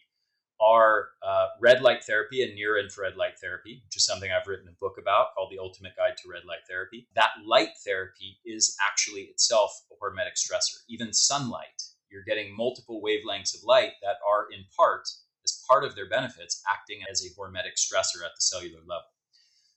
are 0.61 1.09
uh, 1.21 1.47
red 1.59 1.81
light 1.81 2.03
therapy 2.03 2.43
and 2.43 2.55
near 2.55 2.77
infrared 2.77 3.17
light 3.17 3.37
therapy, 3.39 3.81
which 3.85 3.97
is 3.97 4.05
something 4.05 4.31
I've 4.31 4.47
written 4.47 4.67
a 4.69 4.79
book 4.79 4.95
about 4.97 5.33
called 5.35 5.51
The 5.51 5.59
Ultimate 5.59 5.95
Guide 5.97 6.15
to 6.17 6.29
Red 6.29 6.45
Light 6.45 6.65
Therapy. 6.69 7.07
That 7.15 7.31
light 7.45 7.69
therapy 7.83 8.39
is 8.45 8.77
actually 8.87 9.23
itself 9.23 9.71
a 9.91 9.95
hormetic 9.95 10.37
stressor. 10.37 10.77
Even 10.87 11.11
sunlight, 11.11 11.83
you're 12.13 12.23
getting 12.23 12.55
multiple 12.55 13.01
wavelengths 13.03 13.57
of 13.57 13.63
light 13.63 13.93
that 14.03 14.17
are 14.29 14.45
in 14.53 14.63
part, 14.77 15.09
as 15.43 15.63
part 15.67 15.83
of 15.83 15.95
their 15.95 16.07
benefits, 16.07 16.61
acting 16.71 17.01
as 17.11 17.25
a 17.25 17.33
hormetic 17.37 17.75
stressor 17.75 18.23
at 18.23 18.31
the 18.35 18.41
cellular 18.41 18.81
level. 18.81 19.09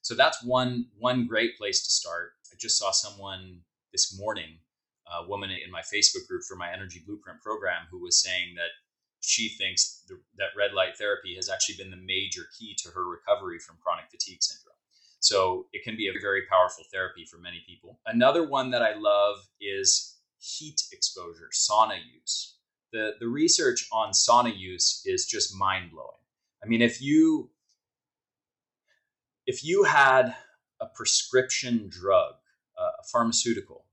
So 0.03 0.15
that's 0.15 0.45
one 0.45 0.87
one 0.99 1.27
great 1.27 1.57
place 1.59 1.83
to 1.83 1.91
start. 1.91 2.33
I 2.53 2.57
just 2.61 2.79
saw 2.79 2.93
someone 2.93 3.61
this 3.91 4.17
morning, 4.17 4.59
a 5.11 5.27
woman 5.27 5.51
in 5.51 5.73
my 5.73 5.81
Facebook 5.81 6.29
group 6.29 6.43
for 6.47 6.57
my 6.57 6.71
Energy 6.73 7.03
Blueprint 7.05 7.41
program, 7.43 7.89
who 7.91 8.01
was 8.01 8.23
saying 8.23 8.55
that 8.57 8.71
she 9.21 9.49
thinks 9.49 10.05
the, 10.07 10.21
that 10.37 10.55
red 10.57 10.73
light 10.75 10.97
therapy 10.97 11.35
has 11.35 11.49
actually 11.49 11.77
been 11.77 11.91
the 11.91 11.97
major 11.97 12.43
key 12.57 12.77
to 12.79 12.91
her 12.91 13.09
recovery 13.09 13.59
from 13.59 13.79
chronic 13.83 14.05
fatigue 14.11 14.43
syndrome. 14.43 14.77
So 15.19 15.67
it 15.73 15.83
can 15.83 15.97
be 15.97 16.07
a 16.09 16.21
very 16.21 16.43
powerful 16.49 16.85
therapy 16.93 17.25
for 17.25 17.39
many 17.39 17.65
people. 17.67 17.99
Another 18.07 18.47
one 18.47 18.71
that 18.71 18.83
I 18.83 18.95
love 18.95 19.37
is 19.61 20.16
heat 20.47 20.83
exposure, 20.93 21.51
sauna 21.53 21.99
use. 22.21 22.57
The, 22.93 23.15
the 23.19 23.29
research 23.29 23.89
on 23.93 24.11
sauna 24.11 24.57
use 24.57 25.03
is 25.05 25.27
just 25.27 25.55
mind 25.55 25.91
blowing. 25.91 26.11
I 26.63 26.69
mean, 26.69 26.83
if 26.83 27.03
you 27.03 27.51
if 29.47 29.65
you 29.65 29.85
had 29.85 30.35
a 30.81 30.87
prescription 30.87 31.89
drug, 31.89 32.35
uh, 32.79 32.91
a 33.01 33.05
pharmaceutical 33.13 33.85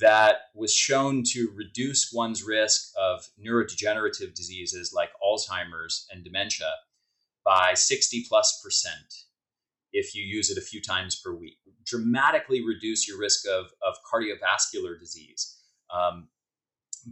that 0.00 0.36
was 0.54 0.74
shown 0.74 1.22
to 1.22 1.52
reduce 1.54 2.12
one's 2.12 2.42
risk 2.42 2.92
of 2.98 3.28
neurodegenerative 3.44 4.34
diseases 4.34 4.92
like 4.92 5.10
Alzheimer's 5.22 6.06
and 6.10 6.24
dementia 6.24 6.70
by 7.44 7.74
60 7.74 8.24
plus 8.28 8.60
percent 8.62 9.24
if 9.92 10.14
you 10.14 10.22
use 10.22 10.50
it 10.50 10.58
a 10.58 10.62
few 10.62 10.80
times 10.80 11.16
per 11.16 11.32
week. 11.32 11.58
Dramatically 11.84 12.64
reduce 12.64 13.08
your 13.08 13.18
risk 13.18 13.46
of, 13.48 13.66
of 13.86 13.96
cardiovascular 14.10 14.98
disease 14.98 15.58
um, 15.92 16.28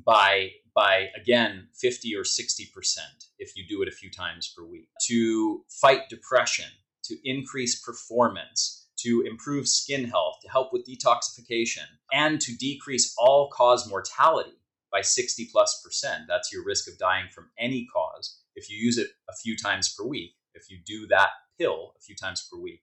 by, 0.07 0.51
by, 0.75 1.09
again, 1.21 1.69
50 1.75 2.15
or 2.17 2.25
60 2.25 2.71
percent 2.75 3.25
if 3.39 3.57
you 3.57 3.65
do 3.69 3.83
it 3.83 3.89
a 3.89 3.93
few 3.93 4.11
times 4.11 4.53
per 4.57 4.65
week. 4.65 4.89
To 5.09 5.65
fight 5.69 6.09
depression, 6.09 6.67
to 7.05 7.17
increase 7.25 7.81
performance, 7.81 8.89
to 9.01 9.25
improve 9.27 9.67
skin 9.67 10.05
health, 10.05 10.37
to 10.43 10.49
help 10.49 10.73
with 10.73 10.87
detoxification, 10.87 11.87
and 12.13 12.41
to 12.41 12.57
decrease 12.57 13.15
all 13.19 13.51
cause 13.51 13.89
mortality 13.89 14.53
by 14.93 15.01
60 15.01 15.49
plus 15.53 15.83
percent. 15.85 16.25
That's 16.29 16.53
your 16.53 16.65
risk 16.65 16.89
of 16.89 16.99
dying 16.99 17.27
from 17.33 17.51
any 17.59 17.87
cause 17.93 18.41
if 18.61 18.71
you 18.71 18.77
use 18.77 18.99
it 18.99 19.09
a 19.29 19.35
few 19.35 19.57
times 19.57 19.95
per 19.95 20.05
week, 20.05 20.35
if 20.55 20.71
you 20.71 20.79
do 20.85 21.07
that 21.09 21.31
pill 21.61 21.95
a 21.99 22.01
few 22.01 22.15
times 22.15 22.49
per 22.51 22.59
week. 22.59 22.83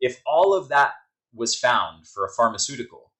If 0.00 0.20
all 0.26 0.54
of 0.54 0.68
that 0.68 0.92
was 1.34 1.58
found 1.58 2.06
for 2.06 2.24
a 2.24 2.32
pharmaceutical, 2.36 3.12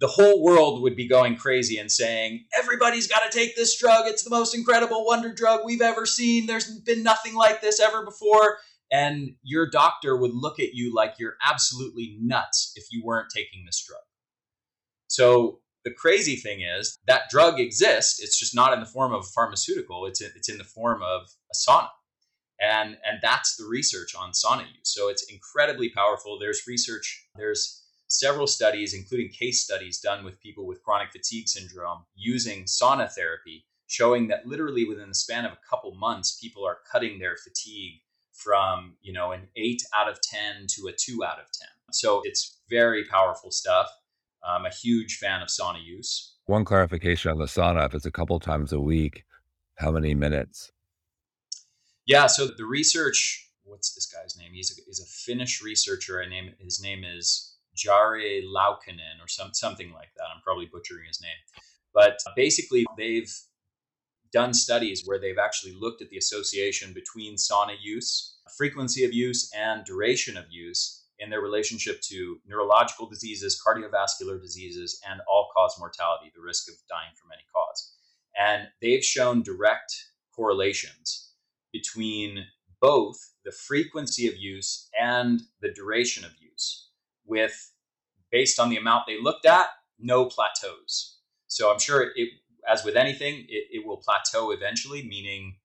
the 0.00 0.06
whole 0.08 0.42
world 0.42 0.82
would 0.82 0.96
be 0.96 1.08
going 1.08 1.36
crazy 1.36 1.78
and 1.78 1.90
saying, 1.90 2.44
everybody's 2.58 3.06
got 3.06 3.30
to 3.30 3.36
take 3.36 3.56
this 3.56 3.78
drug. 3.78 4.06
It's 4.06 4.24
the 4.24 4.30
most 4.30 4.54
incredible 4.54 5.04
wonder 5.06 5.32
drug 5.32 5.60
we've 5.64 5.80
ever 5.80 6.04
seen. 6.04 6.46
There's 6.46 6.80
been 6.80 7.02
nothing 7.02 7.34
like 7.34 7.60
this 7.60 7.80
ever 7.80 8.04
before 8.04 8.58
and 8.94 9.34
your 9.42 9.68
doctor 9.68 10.16
would 10.16 10.32
look 10.32 10.60
at 10.60 10.74
you 10.74 10.94
like 10.94 11.14
you're 11.18 11.36
absolutely 11.44 12.16
nuts 12.20 12.72
if 12.76 12.86
you 12.92 13.02
weren't 13.04 13.28
taking 13.34 13.64
this 13.64 13.84
drug. 13.86 14.00
So 15.08 15.60
the 15.84 15.90
crazy 15.90 16.36
thing 16.36 16.60
is 16.60 16.98
that 17.06 17.28
drug 17.30 17.60
exists. 17.60 18.22
It's 18.22 18.38
just 18.38 18.54
not 18.54 18.72
in 18.72 18.80
the 18.80 18.86
form 18.86 19.12
of 19.12 19.20
a 19.20 19.28
pharmaceutical. 19.34 20.06
It's 20.06 20.20
in, 20.20 20.30
it's 20.36 20.48
in 20.48 20.58
the 20.58 20.64
form 20.64 21.02
of 21.02 21.22
a 21.50 21.56
sauna, 21.56 21.88
and 22.60 22.96
and 23.04 23.18
that's 23.22 23.56
the 23.56 23.66
research 23.66 24.14
on 24.14 24.32
sauna 24.32 24.62
use. 24.62 24.84
So 24.84 25.08
it's 25.08 25.24
incredibly 25.30 25.90
powerful. 25.90 26.38
There's 26.38 26.66
research. 26.66 27.26
There's 27.36 27.82
several 28.08 28.46
studies, 28.46 28.94
including 28.94 29.28
case 29.30 29.62
studies 29.62 30.00
done 30.00 30.24
with 30.24 30.40
people 30.40 30.66
with 30.66 30.82
chronic 30.82 31.10
fatigue 31.12 31.48
syndrome 31.48 32.04
using 32.14 32.64
sauna 32.64 33.10
therapy, 33.10 33.64
showing 33.86 34.28
that 34.28 34.46
literally 34.46 34.84
within 34.84 35.08
the 35.08 35.14
span 35.14 35.44
of 35.44 35.52
a 35.52 35.68
couple 35.68 35.94
months, 35.94 36.38
people 36.40 36.64
are 36.66 36.78
cutting 36.90 37.18
their 37.18 37.36
fatigue 37.36 38.00
from 38.32 38.96
you 39.02 39.12
know 39.12 39.32
an 39.32 39.48
eight 39.56 39.82
out 39.94 40.08
of 40.08 40.20
ten 40.22 40.66
to 40.68 40.88
a 40.88 40.92
two 40.92 41.24
out 41.24 41.38
of 41.38 41.46
ten. 41.52 41.68
So 41.92 42.20
it's 42.24 42.60
very 42.68 43.04
powerful 43.04 43.50
stuff. 43.50 43.88
I'm 44.46 44.66
a 44.66 44.70
huge 44.70 45.16
fan 45.16 45.40
of 45.42 45.48
sauna 45.48 45.82
use. 45.82 46.36
One 46.46 46.64
clarification 46.64 47.30
on 47.30 47.38
the 47.38 47.46
sauna: 47.46 47.86
if 47.86 47.94
it's 47.94 48.06
a 48.06 48.12
couple 48.12 48.38
times 48.38 48.72
a 48.72 48.80
week, 48.80 49.24
how 49.76 49.90
many 49.90 50.14
minutes? 50.14 50.70
Yeah, 52.06 52.26
so 52.26 52.46
the 52.46 52.66
research. 52.66 53.40
What's 53.64 53.94
this 53.94 54.06
guy's 54.06 54.36
name? 54.36 54.52
He's 54.52 54.76
a, 54.78 54.82
he's 54.86 55.00
a 55.00 55.06
Finnish 55.06 55.62
researcher. 55.62 56.22
I 56.22 56.28
name 56.28 56.52
his 56.58 56.82
name 56.82 57.02
is 57.02 57.56
Jari 57.76 58.42
Laukkanen 58.44 59.22
or 59.22 59.28
some 59.28 59.54
something 59.54 59.90
like 59.92 60.10
that. 60.16 60.24
I'm 60.34 60.42
probably 60.42 60.66
butchering 60.66 61.06
his 61.06 61.22
name, 61.22 61.36
but 61.94 62.18
basically 62.36 62.84
they've 62.98 63.32
done 64.32 64.52
studies 64.52 65.02
where 65.06 65.18
they've 65.18 65.38
actually 65.38 65.74
looked 65.80 66.02
at 66.02 66.10
the 66.10 66.18
association 66.18 66.92
between 66.92 67.36
sauna 67.36 67.76
use, 67.80 68.36
frequency 68.58 69.04
of 69.04 69.14
use, 69.14 69.50
and 69.56 69.84
duration 69.84 70.36
of 70.36 70.44
use 70.50 71.04
in 71.20 71.30
their 71.30 71.40
relationship 71.40 72.02
to 72.02 72.38
neurological 72.46 73.08
diseases, 73.08 73.60
cardiovascular 73.64 74.40
diseases, 74.42 75.00
and 75.08 75.20
all 75.28 75.48
cause 75.56 75.76
mortality, 75.78 76.30
the 76.34 76.42
risk 76.42 76.68
of 76.68 76.74
dying 76.88 77.14
from 77.16 77.30
any 77.32 77.44
cause. 77.54 77.94
And 78.36 78.68
they've 78.82 79.04
shown 79.04 79.42
direct 79.42 79.94
correlations 80.34 81.23
between 81.74 82.46
both 82.80 83.32
the 83.44 83.50
frequency 83.50 84.28
of 84.28 84.36
use 84.36 84.88
and 84.98 85.42
the 85.60 85.72
duration 85.72 86.24
of 86.24 86.30
use, 86.40 86.90
with 87.26 87.72
based 88.30 88.60
on 88.60 88.70
the 88.70 88.76
amount 88.76 89.04
they 89.06 89.20
looked 89.20 89.44
at, 89.44 89.66
no 89.98 90.26
plateaus. 90.26 91.18
So 91.48 91.72
I'm 91.72 91.80
sure 91.80 92.12
it 92.14 92.28
as 92.70 92.84
with 92.84 92.96
anything, 92.96 93.44
it, 93.48 93.66
it 93.72 93.86
will 93.86 93.98
plateau 93.98 94.52
eventually, 94.52 95.02
meaning 95.06 95.56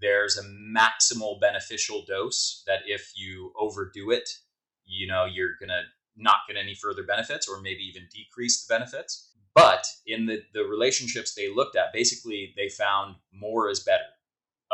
there's 0.00 0.36
a 0.36 0.44
maximal 0.44 1.40
beneficial 1.40 2.04
dose 2.06 2.62
that 2.66 2.80
if 2.86 3.12
you 3.16 3.52
overdo 3.58 4.10
it, 4.10 4.28
you 4.84 5.06
know, 5.06 5.24
you're 5.24 5.56
to 5.60 5.82
not 6.16 6.46
get 6.46 6.56
any 6.56 6.74
further 6.74 7.02
benefits 7.02 7.48
or 7.48 7.60
maybe 7.60 7.82
even 7.82 8.06
decrease 8.14 8.64
the 8.64 8.72
benefits. 8.72 9.30
But 9.54 9.86
in 10.06 10.26
the, 10.26 10.42
the 10.52 10.64
relationships 10.64 11.34
they 11.34 11.52
looked 11.52 11.76
at, 11.76 11.92
basically 11.92 12.52
they 12.56 12.68
found 12.68 13.16
more 13.32 13.70
is 13.70 13.80
better 13.80 14.04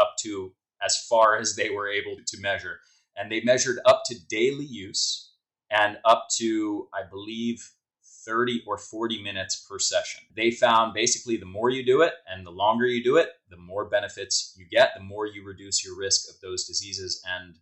up 0.01 0.15
to 0.23 0.53
as 0.85 0.97
far 1.09 1.37
as 1.37 1.57
they 1.57 1.71
were 1.71 1.89
able 1.89 2.17
to 2.27 2.41
measure. 2.41 2.81
And 3.17 3.31
they 3.31 3.43
measured 3.43 3.79
up 3.85 4.03
to 4.07 4.17
daily 4.29 4.65
use 4.65 5.33
and 5.71 5.99
up 6.05 6.29
to, 6.39 6.89
I 6.95 7.03
believe, 7.09 7.71
30 8.25 8.63
or 8.67 8.77
40 8.77 9.23
minutes 9.23 9.67
per 9.69 9.79
session. 9.79 10.23
They 10.37 10.51
found 10.51 10.95
basically 10.95 11.37
the 11.37 11.47
more 11.47 11.71
you 11.71 11.85
do 11.85 12.03
it 12.03 12.15
and 12.29 12.47
the 12.47 12.51
longer 12.51 12.87
you 12.87 13.03
do 13.03 13.17
it, 13.17 13.29
the 13.49 13.57
more 13.57 13.89
benefits 13.89 14.55
you 14.57 14.67
get, 14.71 14.93
the 14.97 15.03
more 15.03 15.27
you 15.27 15.45
reduce 15.45 15.85
your 15.85 15.99
risk 15.99 16.29
of 16.29 16.41
those 16.41 16.65
diseases 16.65 17.23
and 17.27 17.55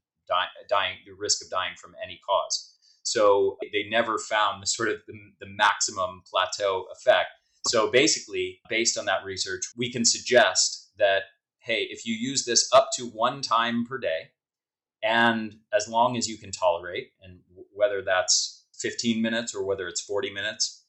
dying, 0.69 0.97
the 1.07 1.13
risk 1.13 1.43
of 1.43 1.51
dying 1.51 1.75
from 1.81 1.95
any 2.03 2.21
cause. 2.29 2.75
So 3.03 3.57
they 3.73 3.89
never 3.89 4.19
found 4.19 4.63
the 4.63 4.67
sort 4.67 4.91
of 4.91 4.97
the, 5.07 5.15
the 5.41 5.47
maximum 5.47 6.23
plateau 6.31 6.87
effect. 6.93 7.29
So 7.67 7.91
basically, 7.91 8.61
based 8.69 8.99
on 8.99 9.07
that 9.07 9.25
research, 9.25 9.63
we 9.77 9.91
can 9.91 10.05
suggest 10.05 10.91
that 10.99 11.23
hey, 11.69 11.87
if 11.91 12.07
you 12.07 12.15
use 12.15 12.47
this 12.47 12.69
up 12.73 12.89
to 12.95 13.05
one 13.05 13.43
time 13.43 13.85
per 13.85 13.99
day, 13.99 14.31
and 15.03 15.55
as 15.73 15.87
long 15.87 16.17
as 16.17 16.27
you 16.27 16.39
can 16.39 16.51
tolerate, 16.51 17.13
and 17.23 17.41
whether 17.73 18.03
that's 18.03 18.65
15 18.81 19.21
minutes 19.21 19.55
or 19.55 19.65
whether 19.65 19.87
it's 19.87 20.01
40 20.01 20.33
minutes, 20.33 20.87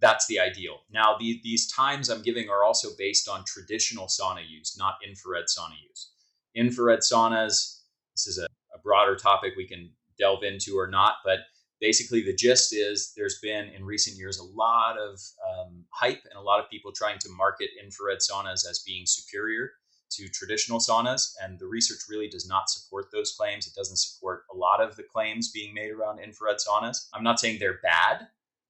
that's 0.00 0.26
the 0.26 0.40
ideal. 0.40 0.80
Now, 0.90 1.16
the, 1.18 1.40
these 1.44 1.70
times 1.72 2.08
I'm 2.08 2.22
giving 2.22 2.50
are 2.50 2.64
also 2.64 2.88
based 2.98 3.28
on 3.28 3.44
traditional 3.44 4.06
sauna 4.06 4.42
use, 4.46 4.76
not 4.76 4.94
infrared 5.06 5.44
sauna 5.44 5.76
use. 5.88 6.10
Infrared 6.54 7.00
saunas, 7.00 7.80
this 8.14 8.26
is 8.26 8.38
a, 8.38 8.46
a 8.74 8.78
broader 8.82 9.14
topic 9.14 9.54
we 9.56 9.66
can 9.66 9.90
delve 10.18 10.42
into 10.42 10.76
or 10.76 10.88
not, 10.88 11.14
but 11.24 11.40
basically 11.80 12.22
the 12.22 12.34
gist 12.34 12.74
is 12.74 13.12
there's 13.16 13.38
been 13.40 13.68
in 13.68 13.84
recent 13.84 14.16
years 14.16 14.38
a 14.38 14.44
lot 14.44 14.98
of 14.98 15.20
um, 15.48 15.84
hype 15.90 16.22
and 16.28 16.36
a 16.36 16.42
lot 16.42 16.58
of 16.58 16.68
people 16.70 16.90
trying 16.92 17.18
to 17.20 17.28
market 17.30 17.70
infrared 17.82 18.18
saunas 18.18 18.68
as 18.68 18.82
being 18.84 19.04
superior 19.06 19.70
to 20.10 20.28
traditional 20.28 20.78
saunas, 20.78 21.34
and 21.42 21.58
the 21.58 21.66
research 21.66 22.00
really 22.08 22.28
does 22.28 22.48
not 22.48 22.70
support 22.70 23.10
those 23.12 23.32
claims. 23.32 23.66
It 23.66 23.74
doesn't 23.74 23.96
support 23.98 24.44
a 24.52 24.56
lot 24.56 24.80
of 24.80 24.96
the 24.96 25.02
claims 25.02 25.50
being 25.50 25.74
made 25.74 25.90
around 25.90 26.20
infrared 26.20 26.58
saunas. 26.58 27.08
I'm 27.12 27.24
not 27.24 27.40
saying 27.40 27.58
they're 27.58 27.80
bad 27.82 28.28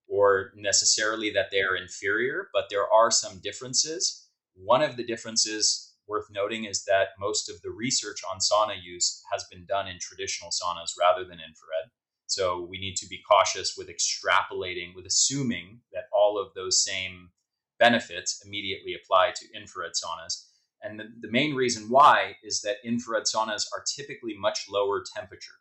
or 0.09 0.53
necessarily 0.57 1.31
that 1.31 1.51
they're 1.51 1.77
inferior, 1.77 2.48
but 2.53 2.64
there 2.70 2.90
are 2.90 3.11
some 3.11 3.40
differences. 3.42 4.29
One 4.55 4.83
of 4.83 4.96
the 4.96 5.05
differences 5.05 5.94
worth 6.09 6.27
noting 6.31 6.64
is 6.64 6.85
that 6.85 7.09
most 7.20 7.51
of 7.51 7.61
the 7.62 7.70
research 7.70 8.22
on 8.29 8.38
sauna 8.38 8.83
use 8.83 9.22
has 9.31 9.44
been 9.51 9.66
done 9.66 9.87
in 9.87 9.98
traditional 10.01 10.51
saunas 10.51 10.92
rather 10.98 11.22
than 11.24 11.38
infrared. 11.38 11.90
So 12.27 12.66
we 12.68 12.79
need 12.79 12.96
to 12.96 13.07
be 13.07 13.22
cautious 13.29 13.77
with 13.77 13.88
extrapolating, 13.88 14.94
with 14.94 15.07
assuming 15.07 15.81
that 15.92 16.05
all 16.12 16.38
of 16.38 16.53
those 16.55 16.83
same 16.83 17.31
benefits 17.79 18.42
immediately 18.44 18.94
apply 18.94 19.33
to 19.37 19.46
infrared 19.55 19.92
saunas. 19.92 20.47
And 20.82 20.98
the, 20.98 21.04
the 21.20 21.30
main 21.30 21.54
reason 21.54 21.88
why 21.88 22.36
is 22.42 22.60
that 22.62 22.76
infrared 22.84 23.24
saunas 23.24 23.64
are 23.74 23.82
typically 23.96 24.34
much 24.38 24.66
lower 24.70 25.02
temperature. 25.14 25.58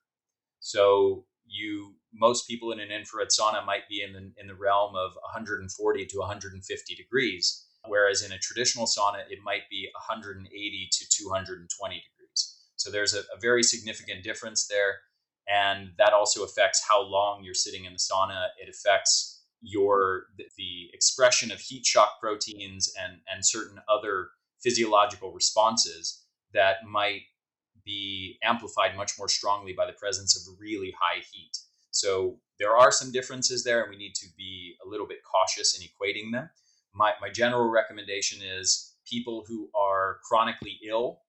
So 0.60 1.26
you 1.48 1.96
most 2.14 2.48
people 2.48 2.72
in 2.72 2.80
an 2.80 2.92
infrared 2.92 3.30
sauna 3.30 3.66
might 3.66 3.88
be 3.90 4.02
in 4.02 4.14
the, 4.14 4.32
in 4.38 4.48
the 4.48 4.56
realm 4.56 4.96
of 4.96 5.14
140 5.22 6.06
to 6.06 6.18
150 6.18 6.96
degrees, 6.96 7.66
whereas 7.86 8.22
in 8.22 8.32
a 8.32 8.38
traditional 8.38 8.86
sauna 8.86 9.20
it 9.30 9.40
might 9.44 9.70
be 9.70 9.88
180 9.94 10.90
to 10.92 11.10
220 11.10 11.96
degrees. 11.96 12.56
So 12.76 12.92
there's 12.92 13.14
a, 13.14 13.20
a 13.20 13.40
very 13.42 13.64
significant 13.64 14.24
difference 14.24 14.68
there, 14.68 14.96
and 15.48 15.92
that 15.98 16.14
also 16.14 16.44
affects 16.44 16.84
how 16.88 17.02
long 17.02 17.44
you're 17.44 17.54
sitting 17.54 17.86
in 17.86 17.94
the 17.94 18.00
sauna. 18.00 18.48
It 18.62 18.70
affects 18.70 19.44
your 19.62 20.26
the 20.58 20.90
expression 20.94 21.52
of 21.52 21.60
heat 21.60 21.86
shock 21.86 22.20
proteins 22.22 22.94
and 23.02 23.22
and 23.34 23.46
certain 23.46 23.80
other 23.90 24.30
physiological 24.62 25.32
responses 25.32 26.26
that 26.54 26.78
might 26.88 27.22
be 27.86 28.38
amplified 28.44 28.96
much 28.96 29.18
more 29.18 29.30
strongly 29.30 29.74
by 29.74 29.86
the 29.86 29.94
presence 29.94 30.36
of 30.36 30.60
really 30.60 30.94
high 31.00 31.22
heat. 31.32 31.58
So 31.92 32.40
there 32.60 32.76
are 32.76 32.92
some 32.92 33.12
differences 33.12 33.64
there, 33.64 33.82
and 33.82 33.90
we 33.90 33.98
need 33.98 34.14
to 34.16 34.28
be 34.38 34.76
a 34.86 34.90
little 34.90 35.08
bit 35.08 35.20
cautious 35.24 35.80
in 35.80 35.88
equating 35.88 36.32
them. 36.32 36.50
My, 36.94 37.14
my 37.22 37.30
general 37.30 37.70
recommendation 37.70 38.40
is 38.44 38.96
people 39.06 39.46
who 39.48 39.70
are 39.76 40.20
chronically 40.28 40.80
ill 40.88 41.22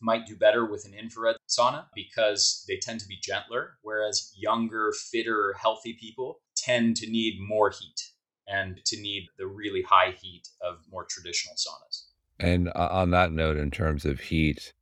might 0.00 0.26
do 0.26 0.36
better 0.36 0.64
with 0.64 0.84
an 0.86 0.94
infrared 0.94 1.36
sauna 1.48 1.86
because 1.94 2.64
they 2.68 2.76
tend 2.76 3.00
to 3.00 3.08
be 3.08 3.18
gentler, 3.20 3.78
whereas 3.82 4.32
younger, 4.36 4.92
fitter, 5.10 5.54
healthy 5.60 5.94
people 6.00 6.40
tend 6.56 6.96
to 6.96 7.10
need 7.10 7.38
more 7.40 7.70
heat 7.70 8.00
and 8.48 8.80
to 8.84 9.00
need 9.00 9.28
the 9.38 9.46
really 9.46 9.82
high 9.82 10.14
heat 10.20 10.48
of 10.62 10.78
more 10.90 11.04
traditional 11.04 11.54
saunas. 11.54 12.09
And 12.40 12.68
uh, 12.68 12.88
on 12.90 13.10
that 13.10 13.32
note, 13.32 13.58
in 13.58 13.70
terms 13.70 14.06
of 14.06 14.18
heat, 14.18 14.72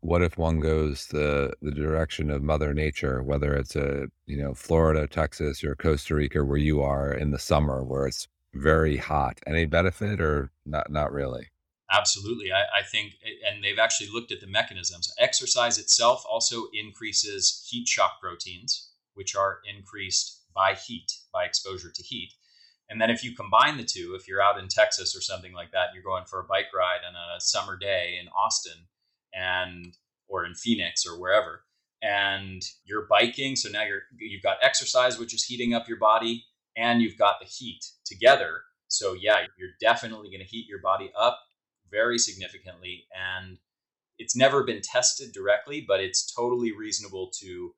what 0.00 0.22
if 0.22 0.38
one 0.38 0.60
goes 0.60 1.06
the 1.06 1.54
the 1.62 1.70
direction 1.70 2.30
of 2.30 2.42
Mother 2.42 2.74
Nature, 2.74 3.22
whether 3.22 3.54
it's 3.54 3.76
a 3.76 4.08
you 4.26 4.36
know 4.36 4.54
Florida, 4.54 5.06
Texas, 5.06 5.64
or 5.64 5.74
Costa 5.74 6.14
Rica, 6.14 6.44
where 6.44 6.58
you 6.58 6.82
are 6.82 7.12
in 7.12 7.30
the 7.30 7.38
summer, 7.38 7.82
where 7.82 8.06
it's 8.06 8.28
very 8.54 8.98
hot? 8.98 9.40
Any 9.46 9.64
benefit 9.64 10.20
or 10.20 10.50
not? 10.66 10.90
Not 10.90 11.12
really. 11.12 11.48
Absolutely, 11.92 12.52
I, 12.52 12.80
I 12.80 12.82
think, 12.82 13.14
and 13.50 13.64
they've 13.64 13.78
actually 13.78 14.10
looked 14.12 14.30
at 14.30 14.40
the 14.40 14.46
mechanisms. 14.46 15.12
Exercise 15.18 15.76
itself 15.76 16.22
also 16.30 16.68
increases 16.72 17.66
heat 17.68 17.88
shock 17.88 18.20
proteins, 18.20 18.90
which 19.14 19.34
are 19.34 19.58
increased 19.68 20.42
by 20.54 20.74
heat, 20.74 21.10
by 21.32 21.44
exposure 21.44 21.90
to 21.92 22.02
heat. 22.02 22.32
And 22.90 23.00
then 23.00 23.10
if 23.10 23.24
you 23.24 23.34
combine 23.34 23.76
the 23.76 23.84
two, 23.84 24.16
if 24.18 24.26
you're 24.26 24.42
out 24.42 24.58
in 24.58 24.68
Texas 24.68 25.16
or 25.16 25.20
something 25.20 25.52
like 25.52 25.70
that, 25.70 25.88
you're 25.94 26.02
going 26.02 26.24
for 26.26 26.40
a 26.40 26.44
bike 26.44 26.66
ride 26.74 27.00
on 27.08 27.14
a 27.14 27.40
summer 27.40 27.76
day 27.76 28.18
in 28.20 28.28
Austin 28.28 28.86
and 29.32 29.96
or 30.28 30.44
in 30.44 30.54
Phoenix 30.54 31.06
or 31.06 31.18
wherever 31.18 31.62
and 32.02 32.62
you're 32.84 33.06
biking 33.08 33.56
so 33.56 33.68
now 33.68 33.82
you're 33.82 34.02
you've 34.18 34.42
got 34.42 34.56
exercise 34.62 35.18
which 35.18 35.34
is 35.34 35.44
heating 35.44 35.74
up 35.74 35.88
your 35.88 35.98
body 35.98 36.44
and 36.76 37.02
you've 37.02 37.18
got 37.18 37.36
the 37.40 37.46
heat 37.46 37.84
together. 38.04 38.62
So 38.88 39.14
yeah 39.14 39.46
you're 39.58 39.70
definitely 39.80 40.28
going 40.28 40.40
to 40.40 40.46
heat 40.46 40.66
your 40.68 40.80
body 40.80 41.12
up 41.18 41.38
very 41.90 42.18
significantly 42.18 43.04
and 43.14 43.58
it's 44.18 44.36
never 44.36 44.64
been 44.64 44.80
tested 44.82 45.32
directly 45.32 45.84
but 45.86 46.00
it's 46.00 46.32
totally 46.32 46.72
reasonable 46.72 47.30
to 47.40 47.74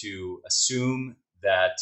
to 0.00 0.40
assume 0.46 1.16
that 1.42 1.78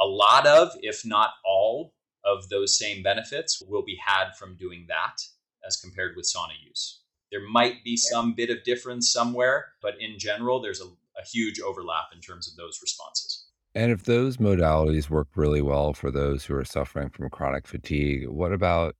a 0.00 0.06
lot 0.06 0.46
of 0.46 0.70
if 0.80 1.04
not 1.04 1.30
all 1.44 1.94
of 2.24 2.48
those 2.48 2.78
same 2.78 3.02
benefits 3.02 3.62
will 3.66 3.82
be 3.82 3.98
had 4.04 4.32
from 4.38 4.56
doing 4.56 4.86
that 4.88 5.16
as 5.66 5.76
compared 5.76 6.16
with 6.16 6.26
sauna 6.26 6.54
use. 6.66 7.00
There 7.30 7.46
might 7.48 7.84
be 7.84 7.96
some 7.96 8.34
bit 8.34 8.50
of 8.50 8.64
difference 8.64 9.12
somewhere, 9.12 9.72
but 9.80 9.94
in 10.00 10.18
general, 10.18 10.60
there's 10.60 10.80
a, 10.80 10.84
a 10.84 11.24
huge 11.30 11.60
overlap 11.60 12.06
in 12.14 12.20
terms 12.20 12.50
of 12.50 12.56
those 12.56 12.80
responses. 12.82 13.46
And 13.74 13.92
if 13.92 14.02
those 14.02 14.38
modalities 14.38 15.08
work 15.08 15.28
really 15.36 15.62
well 15.62 15.92
for 15.92 16.10
those 16.10 16.44
who 16.44 16.56
are 16.56 16.64
suffering 16.64 17.08
from 17.08 17.30
chronic 17.30 17.68
fatigue, 17.68 18.26
what 18.26 18.52
about 18.52 18.96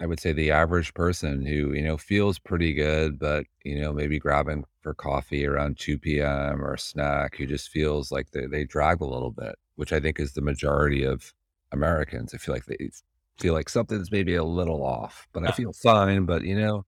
I 0.00 0.06
would 0.06 0.20
say 0.20 0.32
the 0.32 0.50
average 0.50 0.92
person 0.94 1.46
who, 1.46 1.72
you 1.72 1.82
know, 1.82 1.96
feels 1.96 2.38
pretty 2.38 2.74
good, 2.74 3.18
but, 3.18 3.46
you 3.64 3.80
know, 3.80 3.92
maybe 3.92 4.18
grabbing 4.18 4.64
for 4.80 4.92
coffee 4.92 5.46
around 5.46 5.78
2 5.78 5.98
p.m. 5.98 6.62
or 6.64 6.74
a 6.74 6.78
snack 6.78 7.36
who 7.36 7.46
just 7.46 7.68
feels 7.68 8.10
like 8.10 8.30
they, 8.32 8.46
they 8.46 8.64
drag 8.64 9.00
a 9.00 9.06
little 9.06 9.30
bit, 9.30 9.54
which 9.76 9.92
I 9.92 10.00
think 10.00 10.20
is 10.20 10.32
the 10.32 10.40
majority 10.40 11.04
of 11.04 11.32
Americans. 11.72 12.34
I 12.34 12.38
feel 12.38 12.54
like 12.54 12.66
they 12.66 12.90
feel 13.38 13.54
like 13.54 13.68
something's 13.68 14.12
maybe 14.12 14.34
a 14.34 14.44
little 14.44 14.84
off, 14.84 15.26
but 15.32 15.46
I 15.46 15.52
feel 15.52 15.72
fine. 15.72 16.24
But 16.24 16.42
you 16.42 16.58
know, 16.58 16.84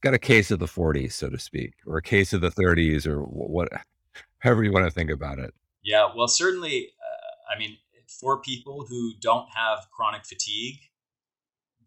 got 0.00 0.14
a 0.14 0.18
case 0.18 0.50
of 0.50 0.58
the 0.58 0.66
40s, 0.66 1.12
so 1.12 1.28
to 1.28 1.38
speak, 1.38 1.74
or 1.86 1.98
a 1.98 2.02
case 2.02 2.32
of 2.32 2.40
the 2.40 2.50
30s, 2.50 3.06
or 3.06 3.22
what, 3.22 3.68
however 4.38 4.64
you 4.64 4.72
want 4.72 4.86
to 4.86 4.92
think 4.92 5.10
about 5.10 5.38
it. 5.38 5.52
Yeah, 5.82 6.08
well, 6.14 6.28
certainly, 6.28 6.92
uh, 7.00 7.54
I 7.54 7.58
mean, 7.58 7.78
for 8.20 8.40
people 8.40 8.86
who 8.88 9.12
don't 9.20 9.48
have 9.54 9.86
chronic 9.92 10.24
fatigue, 10.24 10.76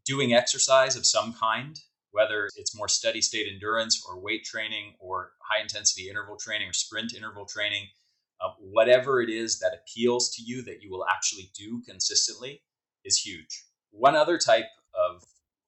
doing 0.06 0.34
exercise 0.34 0.96
of 0.96 1.06
some 1.06 1.34
kind, 1.34 1.80
whether 2.12 2.50
it's 2.56 2.76
more 2.76 2.88
steady 2.88 3.22
state 3.22 3.48
endurance 3.52 4.04
or 4.08 4.20
weight 4.20 4.44
training 4.44 4.96
or 5.00 5.32
high 5.50 5.62
intensity 5.62 6.10
interval 6.10 6.38
training 6.38 6.70
or 6.70 6.74
sprint 6.74 7.14
interval 7.14 7.46
training, 7.46 7.88
whatever 8.60 9.22
it 9.22 9.30
is 9.30 9.60
that 9.60 9.74
appeals 9.74 10.34
to 10.36 10.44
you 10.44 10.62
that 10.64 10.82
you 10.82 10.90
will 10.90 11.06
actually 11.06 11.52
do 11.56 11.82
consistently, 11.88 12.62
is 13.04 13.18
huge. 13.18 13.66
One 13.92 14.16
other 14.16 14.38
type 14.38 14.66
of 14.94 15.24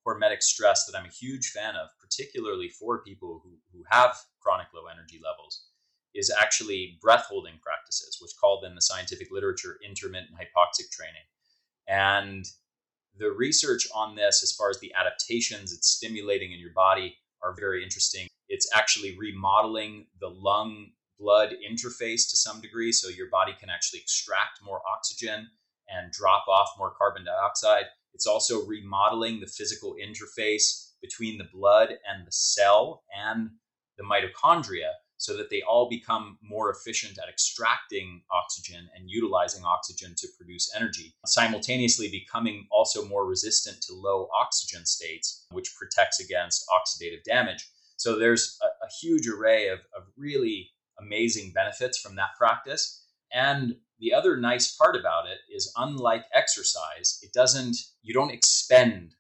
hormetic 0.06 0.42
stress 0.42 0.86
that 0.86 0.98
I'm 0.98 1.06
a 1.06 1.10
huge 1.10 1.50
fan 1.50 1.76
of, 1.76 1.90
particularly 2.00 2.70
for 2.70 3.04
people 3.04 3.42
who, 3.44 3.52
who 3.72 3.84
have 3.90 4.18
chronic 4.42 4.68
low 4.74 4.84
energy 4.92 5.20
levels, 5.24 5.66
is 6.14 6.32
actually 6.40 6.98
breath 7.02 7.26
holding 7.28 7.60
practices, 7.62 8.18
which 8.22 8.32
called 8.40 8.66
in 8.66 8.76
the 8.76 8.82
scientific 8.82 9.30
literature 9.32 9.78
intermittent 9.86 10.32
hypoxic 10.32 10.92
training. 10.92 11.24
And 11.88 12.46
the 13.18 13.32
research 13.32 13.88
on 13.94 14.16
this, 14.16 14.44
as 14.44 14.52
far 14.52 14.70
as 14.70 14.80
the 14.80 14.94
adaptations 14.94 15.74
it's 15.74 15.90
stimulating 15.90 16.52
in 16.52 16.60
your 16.60 16.74
body, 16.74 17.18
are 17.42 17.56
very 17.58 17.84
interesting. 17.84 18.28
It's 18.48 18.70
actually 18.74 19.18
remodeling 19.18 20.08
the 20.20 20.30
lung 20.30 20.92
blood 21.24 21.56
interface 21.70 22.30
to 22.30 22.36
some 22.36 22.60
degree, 22.60 22.92
so 22.92 23.08
your 23.08 23.30
body 23.30 23.54
can 23.60 23.70
actually 23.70 24.00
extract 24.00 24.60
more 24.62 24.82
oxygen 24.94 25.48
and 25.88 26.12
drop 26.12 26.46
off 26.48 26.70
more 26.78 26.94
carbon 26.98 27.24
dioxide. 27.24 27.86
It's 28.14 28.28
also 28.28 28.66
remodeling 28.66 29.40
the 29.40 29.48
physical 29.48 29.96
interface 29.96 30.92
between 31.02 31.38
the 31.38 31.50
blood 31.54 31.90
and 31.90 32.28
the 32.28 32.32
cell 32.32 33.04
and 33.16 33.50
the 33.98 34.04
mitochondria 34.04 34.92
so 35.18 35.38
that 35.38 35.50
they 35.50 35.62
all 35.62 35.88
become 35.90 36.38
more 36.42 36.70
efficient 36.70 37.18
at 37.18 37.30
extracting 37.30 38.22
oxygen 38.30 38.90
and 38.94 39.10
utilizing 39.10 39.64
oxygen 39.64 40.14
to 40.18 40.28
produce 40.38 40.70
energy, 40.76 41.16
simultaneously 41.26 42.10
becoming 42.10 42.68
also 42.72 43.08
more 43.08 43.26
resistant 43.26 43.82
to 43.82 43.94
low 43.94 44.28
oxygen 44.38 44.86
states, 44.86 45.46
which 45.52 45.74
protects 45.80 46.20
against 46.20 46.66
oxidative 46.68 47.24
damage. 47.24 47.70
So 47.96 48.20
there's 48.20 48.60
a, 48.62 48.66
a 48.66 48.90
huge 49.02 49.28
array 49.28 49.70
of, 49.70 49.80
of 49.96 50.04
really 50.18 50.72
amazing 51.00 51.52
benefits 51.54 52.00
from 52.00 52.16
that 52.16 52.36
practice. 52.38 53.06
And 53.32 53.76
the 54.00 54.14
other 54.14 54.38
nice 54.38 54.76
part 54.76 54.96
about 54.96 55.28
it 55.28 55.40
is 55.54 55.72
unlike 55.78 56.26
exercise, 56.34 57.20
it 57.22 57.34
doesn't, 57.34 57.78
you 58.02 58.14
don't 58.14 58.32
expend 58.32 59.16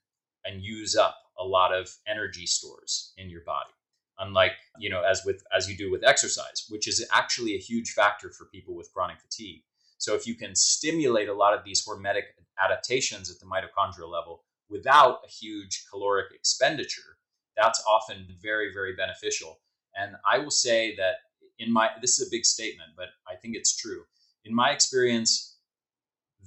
and 0.45 0.61
use 0.61 0.95
up 0.95 1.17
a 1.39 1.43
lot 1.43 1.73
of 1.73 1.89
energy 2.07 2.45
stores 2.45 3.13
in 3.17 3.29
your 3.29 3.41
body. 3.45 3.71
Unlike, 4.19 4.53
you 4.77 4.89
know, 4.89 5.01
as 5.01 5.23
with 5.25 5.43
as 5.55 5.67
you 5.67 5.75
do 5.75 5.89
with 5.89 6.03
exercise, 6.03 6.65
which 6.69 6.87
is 6.87 7.03
actually 7.11 7.55
a 7.55 7.59
huge 7.59 7.91
factor 7.91 8.29
for 8.29 8.45
people 8.45 8.75
with 8.75 8.93
chronic 8.93 9.19
fatigue. 9.19 9.63
So 9.97 10.13
if 10.13 10.27
you 10.27 10.35
can 10.35 10.55
stimulate 10.55 11.29
a 11.29 11.33
lot 11.33 11.57
of 11.57 11.63
these 11.63 11.83
hormetic 11.83 12.23
adaptations 12.63 13.31
at 13.31 13.39
the 13.39 13.47
mitochondrial 13.47 14.11
level 14.11 14.43
without 14.69 15.21
a 15.25 15.29
huge 15.29 15.85
caloric 15.89 16.27
expenditure, 16.31 17.17
that's 17.57 17.83
often 17.87 18.27
very, 18.41 18.71
very 18.71 18.95
beneficial. 18.95 19.59
And 19.95 20.15
I 20.29 20.37
will 20.37 20.51
say 20.51 20.95
that 20.97 21.15
in 21.59 21.71
my 21.71 21.89
this 22.01 22.19
is 22.19 22.27
a 22.27 22.31
big 22.31 22.45
statement, 22.45 22.91
but 22.97 23.07
I 23.27 23.35
think 23.35 23.55
it's 23.55 23.75
true 23.75 24.03
in 24.45 24.53
my 24.53 24.71
experience, 24.71 25.57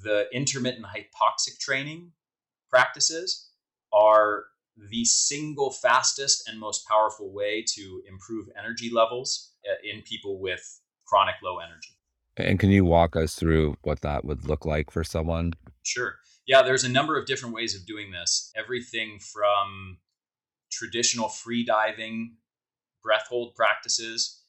the 0.03 0.27
intermittent 0.33 0.85
hypoxic 0.85 1.59
training 1.59 2.13
practices 2.69 3.51
are 3.93 4.45
the 4.91 5.05
single 5.05 5.71
fastest 5.71 6.49
and 6.49 6.61
most 6.61 6.87
powerful 6.87 7.33
way 7.33 7.65
to 7.67 8.03
improve 8.09 8.49
energy 8.59 8.91
levels 8.93 9.53
uh, 9.67 9.75
in 9.83 10.03
people 10.03 10.39
with 10.39 10.81
chronic 11.07 11.37
low 11.43 11.59
energy. 11.59 11.95
And 12.37 12.61
can 12.61 12.69
you 12.69 12.85
walk 12.85 13.17
us 13.17 13.35
through 13.35 13.77
what 13.83 14.03
that 14.03 14.25
would 14.27 14.47
look 14.47 14.67
like 14.67 14.91
for 14.91 15.03
someone? 15.03 15.55
Sure. 15.83 16.17
Yeah, 16.47 16.61
there's 16.63 16.85
a 16.85 16.89
number 16.91 17.19
of 17.19 17.27
different 17.27 17.55
ways 17.55 17.75
of 17.75 17.87
doing 17.87 18.11
this. 18.11 18.53
Everything 18.55 19.19
from 19.19 19.99
traditional 20.71 21.29
free 21.29 21.65
diving 21.65 22.37
breath 23.03 23.27
hold 23.31 23.55
practices 23.55 24.43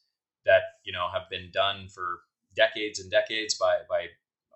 that, 0.47 0.63
you 0.83 0.91
know, 0.91 1.07
have 1.13 1.29
been 1.29 1.51
done 1.53 1.87
for 1.93 2.21
decades 2.55 2.99
and 2.99 3.11
decades 3.11 3.53
by 3.53 3.77
by 3.87 4.07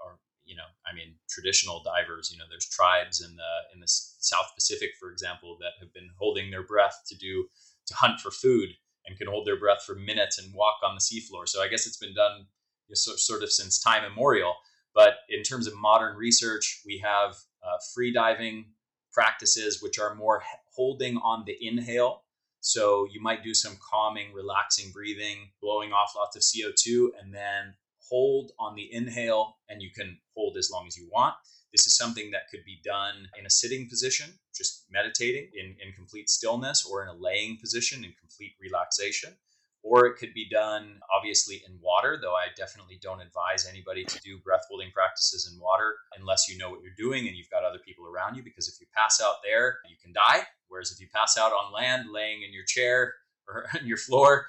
or 0.03 0.17
you 0.43 0.55
know 0.55 0.65
I 0.89 0.95
mean 0.95 1.15
traditional 1.29 1.83
divers. 1.83 2.31
You 2.31 2.39
know, 2.39 2.45
there's 2.49 2.67
tribes 2.67 3.21
in 3.21 3.35
the 3.35 3.53
in 3.73 3.79
the 3.79 3.87
South 3.87 4.51
Pacific, 4.55 4.91
for 4.99 5.11
example, 5.11 5.57
that 5.59 5.77
have 5.79 5.93
been 5.93 6.09
holding 6.17 6.49
their 6.49 6.63
breath 6.63 7.03
to 7.09 7.15
do 7.15 7.45
to 7.87 7.93
hunt 7.93 8.19
for 8.19 8.31
food 8.31 8.69
and 9.05 9.17
can 9.17 9.27
hold 9.27 9.45
their 9.45 9.59
breath 9.59 9.83
for 9.85 9.95
minutes 9.95 10.39
and 10.39 10.53
walk 10.53 10.77
on 10.83 10.95
the 10.95 11.01
seafloor. 11.01 11.47
So 11.47 11.61
I 11.61 11.67
guess 11.67 11.85
it's 11.85 11.97
been 11.97 12.15
done 12.15 12.47
you 12.87 12.93
know, 12.93 13.15
sort 13.15 13.43
of 13.43 13.51
since 13.51 13.79
time 13.79 14.03
immemorial. 14.03 14.55
But 14.93 15.15
in 15.29 15.43
terms 15.43 15.67
of 15.67 15.73
modern 15.75 16.17
research, 16.17 16.81
we 16.85 17.01
have 17.03 17.35
uh, 17.63 17.77
free 17.93 18.11
diving 18.11 18.65
practices 19.11 19.81
which 19.81 19.99
are 19.99 20.15
more 20.15 20.43
holding 20.75 21.17
on 21.17 21.43
the 21.45 21.55
inhale. 21.59 22.23
So 22.61 23.07
you 23.11 23.21
might 23.21 23.43
do 23.43 23.53
some 23.53 23.77
calming, 23.81 24.33
relaxing 24.33 24.91
breathing, 24.91 25.49
blowing 25.61 25.91
off 25.91 26.13
lots 26.15 26.35
of 26.35 26.43
CO2, 26.43 27.09
and 27.19 27.33
then 27.33 27.73
hold 28.09 28.51
on 28.59 28.75
the 28.75 28.87
inhale, 28.93 29.57
and 29.67 29.81
you 29.81 29.89
can 29.95 30.19
hold 30.35 30.57
as 30.57 30.69
long 30.71 30.85
as 30.87 30.95
you 30.95 31.09
want. 31.11 31.35
This 31.71 31.87
is 31.87 31.95
something 31.95 32.31
that 32.31 32.49
could 32.51 32.63
be 32.65 32.79
done 32.83 33.27
in 33.39 33.45
a 33.45 33.49
sitting 33.49 33.89
position, 33.89 34.29
just 34.53 34.85
meditating 34.91 35.49
in, 35.55 35.75
in 35.83 35.93
complete 35.93 36.29
stillness, 36.29 36.85
or 36.85 37.01
in 37.01 37.09
a 37.09 37.19
laying 37.19 37.57
position 37.57 38.03
in 38.03 38.13
complete 38.19 38.53
relaxation. 38.61 39.37
Or 39.83 40.05
it 40.05 40.17
could 40.17 40.33
be 40.33 40.47
done 40.47 40.99
obviously 41.15 41.63
in 41.67 41.79
water, 41.81 42.19
though 42.21 42.35
I 42.35 42.47
definitely 42.55 42.99
don't 43.01 43.21
advise 43.21 43.67
anybody 43.67 44.05
to 44.05 44.19
do 44.21 44.37
breath 44.39 44.65
holding 44.69 44.91
practices 44.91 45.51
in 45.51 45.59
water 45.59 45.95
unless 46.17 46.47
you 46.47 46.57
know 46.57 46.69
what 46.69 46.81
you're 46.81 46.93
doing 46.95 47.27
and 47.27 47.35
you've 47.35 47.49
got 47.49 47.63
other 47.63 47.79
people 47.79 48.05
around 48.05 48.35
you. 48.35 48.43
Because 48.43 48.67
if 48.67 48.79
you 48.79 48.85
pass 48.95 49.21
out 49.21 49.37
there, 49.43 49.79
you 49.89 49.95
can 50.01 50.13
die. 50.13 50.43
Whereas 50.67 50.91
if 50.91 50.99
you 50.99 51.07
pass 51.13 51.37
out 51.37 51.51
on 51.51 51.73
land, 51.73 52.09
laying 52.13 52.43
in 52.43 52.53
your 52.53 52.65
chair 52.65 53.13
or 53.47 53.65
on 53.79 53.87
your 53.87 53.97
floor, 53.97 54.47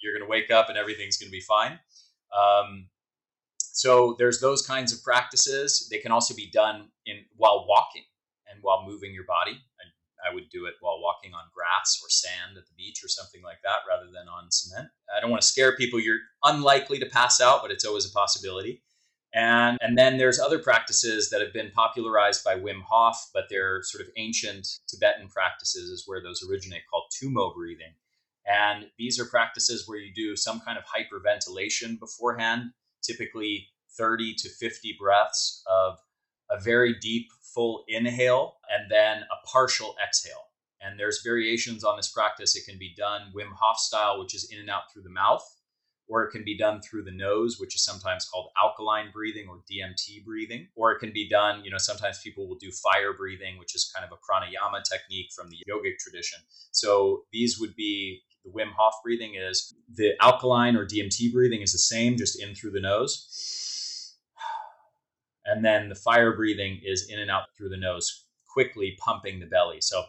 you're 0.00 0.12
going 0.12 0.26
to 0.26 0.30
wake 0.30 0.50
up 0.50 0.68
and 0.68 0.76
everything's 0.76 1.16
going 1.16 1.28
to 1.28 1.32
be 1.32 1.40
fine. 1.40 1.78
Um, 2.36 2.88
so 3.58 4.14
there's 4.18 4.40
those 4.40 4.66
kinds 4.66 4.92
of 4.92 5.02
practices. 5.02 5.88
They 5.90 5.98
can 5.98 6.12
also 6.12 6.34
be 6.34 6.50
done 6.50 6.88
in 7.04 7.24
while 7.36 7.66
walking 7.68 8.04
and 8.50 8.58
while 8.62 8.84
moving 8.86 9.12
your 9.12 9.24
body. 9.24 9.60
I, 10.28 10.34
would 10.34 10.48
do 10.50 10.66
it 10.66 10.74
while 10.80 11.00
walking 11.00 11.34
on 11.34 11.44
grass 11.54 12.00
or 12.02 12.08
sand 12.08 12.56
at 12.56 12.66
the 12.66 12.74
beach 12.76 13.02
or 13.04 13.08
something 13.08 13.42
like 13.42 13.58
that 13.64 13.80
rather 13.88 14.06
than 14.06 14.28
on 14.28 14.50
cement. 14.50 14.88
I 15.14 15.20
don't 15.20 15.30
want 15.30 15.42
to 15.42 15.48
scare 15.48 15.76
people. 15.76 16.00
You're 16.00 16.20
unlikely 16.44 16.98
to 17.00 17.06
pass 17.06 17.40
out, 17.40 17.62
but 17.62 17.70
it's 17.70 17.84
always 17.84 18.06
a 18.06 18.12
possibility. 18.12 18.82
And, 19.34 19.76
and 19.82 19.98
then 19.98 20.16
there's 20.16 20.40
other 20.40 20.58
practices 20.58 21.28
that 21.30 21.42
have 21.42 21.52
been 21.52 21.70
popularized 21.70 22.42
by 22.42 22.56
Wim 22.56 22.80
Hof, 22.88 23.30
but 23.34 23.44
they're 23.50 23.82
sort 23.82 24.02
of 24.02 24.10
ancient 24.16 24.66
Tibetan 24.88 25.28
practices, 25.28 25.90
is 25.90 26.04
where 26.06 26.22
those 26.22 26.42
originate, 26.48 26.82
called 26.90 27.04
Tummo 27.12 27.54
breathing. 27.54 27.92
And 28.46 28.86
these 28.96 29.20
are 29.20 29.26
practices 29.26 29.86
where 29.86 29.98
you 29.98 30.14
do 30.14 30.36
some 30.36 30.60
kind 30.60 30.78
of 30.78 30.84
hyperventilation 30.84 31.98
beforehand 31.98 32.70
typically 33.02 33.68
30 33.96 34.34
to 34.34 34.48
50 34.48 34.96
breaths 34.98 35.62
of 35.66 35.98
a 36.50 36.60
very 36.60 36.94
deep, 37.00 37.28
full 37.56 37.84
inhale 37.88 38.58
and 38.70 38.90
then 38.90 39.22
a 39.22 39.46
partial 39.46 39.96
exhale. 40.06 40.44
And 40.80 41.00
there's 41.00 41.22
variations 41.24 41.82
on 41.82 41.96
this 41.96 42.12
practice. 42.12 42.54
It 42.54 42.66
can 42.68 42.78
be 42.78 42.94
done 42.96 43.32
Wim 43.34 43.50
Hof 43.58 43.78
style, 43.78 44.20
which 44.20 44.34
is 44.34 44.48
in 44.52 44.60
and 44.60 44.70
out 44.70 44.92
through 44.92 45.02
the 45.02 45.10
mouth, 45.10 45.42
or 46.06 46.22
it 46.22 46.30
can 46.30 46.44
be 46.44 46.56
done 46.56 46.82
through 46.82 47.04
the 47.04 47.10
nose, 47.10 47.56
which 47.58 47.74
is 47.74 47.82
sometimes 47.82 48.28
called 48.28 48.50
alkaline 48.62 49.10
breathing 49.10 49.46
or 49.48 49.62
DMT 49.70 50.24
breathing, 50.24 50.68
or 50.76 50.92
it 50.92 50.98
can 50.98 51.12
be 51.12 51.28
done, 51.28 51.64
you 51.64 51.70
know, 51.70 51.78
sometimes 51.78 52.20
people 52.22 52.46
will 52.46 52.58
do 52.60 52.70
fire 52.70 53.14
breathing, 53.16 53.58
which 53.58 53.74
is 53.74 53.90
kind 53.92 54.06
of 54.06 54.12
a 54.12 54.20
pranayama 54.20 54.82
technique 54.84 55.30
from 55.34 55.48
the 55.48 55.56
yogic 55.68 55.98
tradition. 55.98 56.38
So 56.72 57.24
these 57.32 57.58
would 57.58 57.74
be 57.74 58.22
the 58.44 58.50
Wim 58.50 58.72
Hof 58.76 58.94
breathing 59.02 59.34
is 59.34 59.74
the 59.92 60.12
alkaline 60.20 60.76
or 60.76 60.86
DMT 60.86 61.32
breathing 61.32 61.62
is 61.62 61.72
the 61.72 61.78
same, 61.78 62.16
just 62.16 62.40
in 62.40 62.54
through 62.54 62.72
the 62.72 62.80
nose. 62.80 63.72
And 65.46 65.64
then 65.64 65.88
the 65.88 65.94
fire 65.94 66.34
breathing 66.34 66.80
is 66.84 67.08
in 67.08 67.18
and 67.18 67.30
out 67.30 67.44
through 67.56 67.68
the 67.70 67.76
nose, 67.76 68.24
quickly 68.48 68.96
pumping 68.98 69.40
the 69.40 69.46
belly. 69.46 69.80
So, 69.80 70.04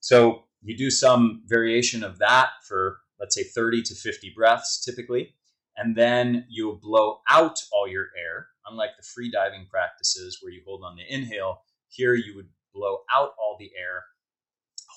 so 0.00 0.44
you 0.62 0.76
do 0.76 0.90
some 0.90 1.42
variation 1.46 2.02
of 2.02 2.18
that 2.18 2.50
for 2.66 3.00
let's 3.18 3.34
say 3.34 3.44
30 3.44 3.82
to 3.82 3.94
50 3.94 4.32
breaths 4.34 4.82
typically, 4.82 5.34
and 5.76 5.94
then 5.94 6.46
you 6.48 6.78
blow 6.82 7.20
out 7.28 7.58
all 7.72 7.86
your 7.86 8.08
air. 8.18 8.48
Unlike 8.66 8.90
the 8.96 9.02
free 9.02 9.30
diving 9.30 9.66
practices 9.70 10.38
where 10.40 10.52
you 10.52 10.62
hold 10.66 10.82
on 10.84 10.96
the 10.96 11.14
inhale, 11.14 11.62
here 11.88 12.14
you 12.14 12.34
would 12.36 12.48
blow 12.72 12.98
out 13.12 13.30
all 13.38 13.56
the 13.58 13.70
air 13.78 14.04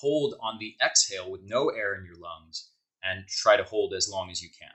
hold 0.04 0.34
on 0.40 0.58
the 0.58 0.74
exhale 0.84 1.30
with 1.30 1.40
no 1.44 1.70
air 1.70 1.94
in 1.94 2.04
your 2.04 2.16
lungs 2.16 2.70
and 3.02 3.26
try 3.26 3.56
to 3.56 3.64
hold 3.64 3.94
as 3.94 4.08
long 4.10 4.30
as 4.30 4.42
you 4.42 4.48
can. 4.48 4.70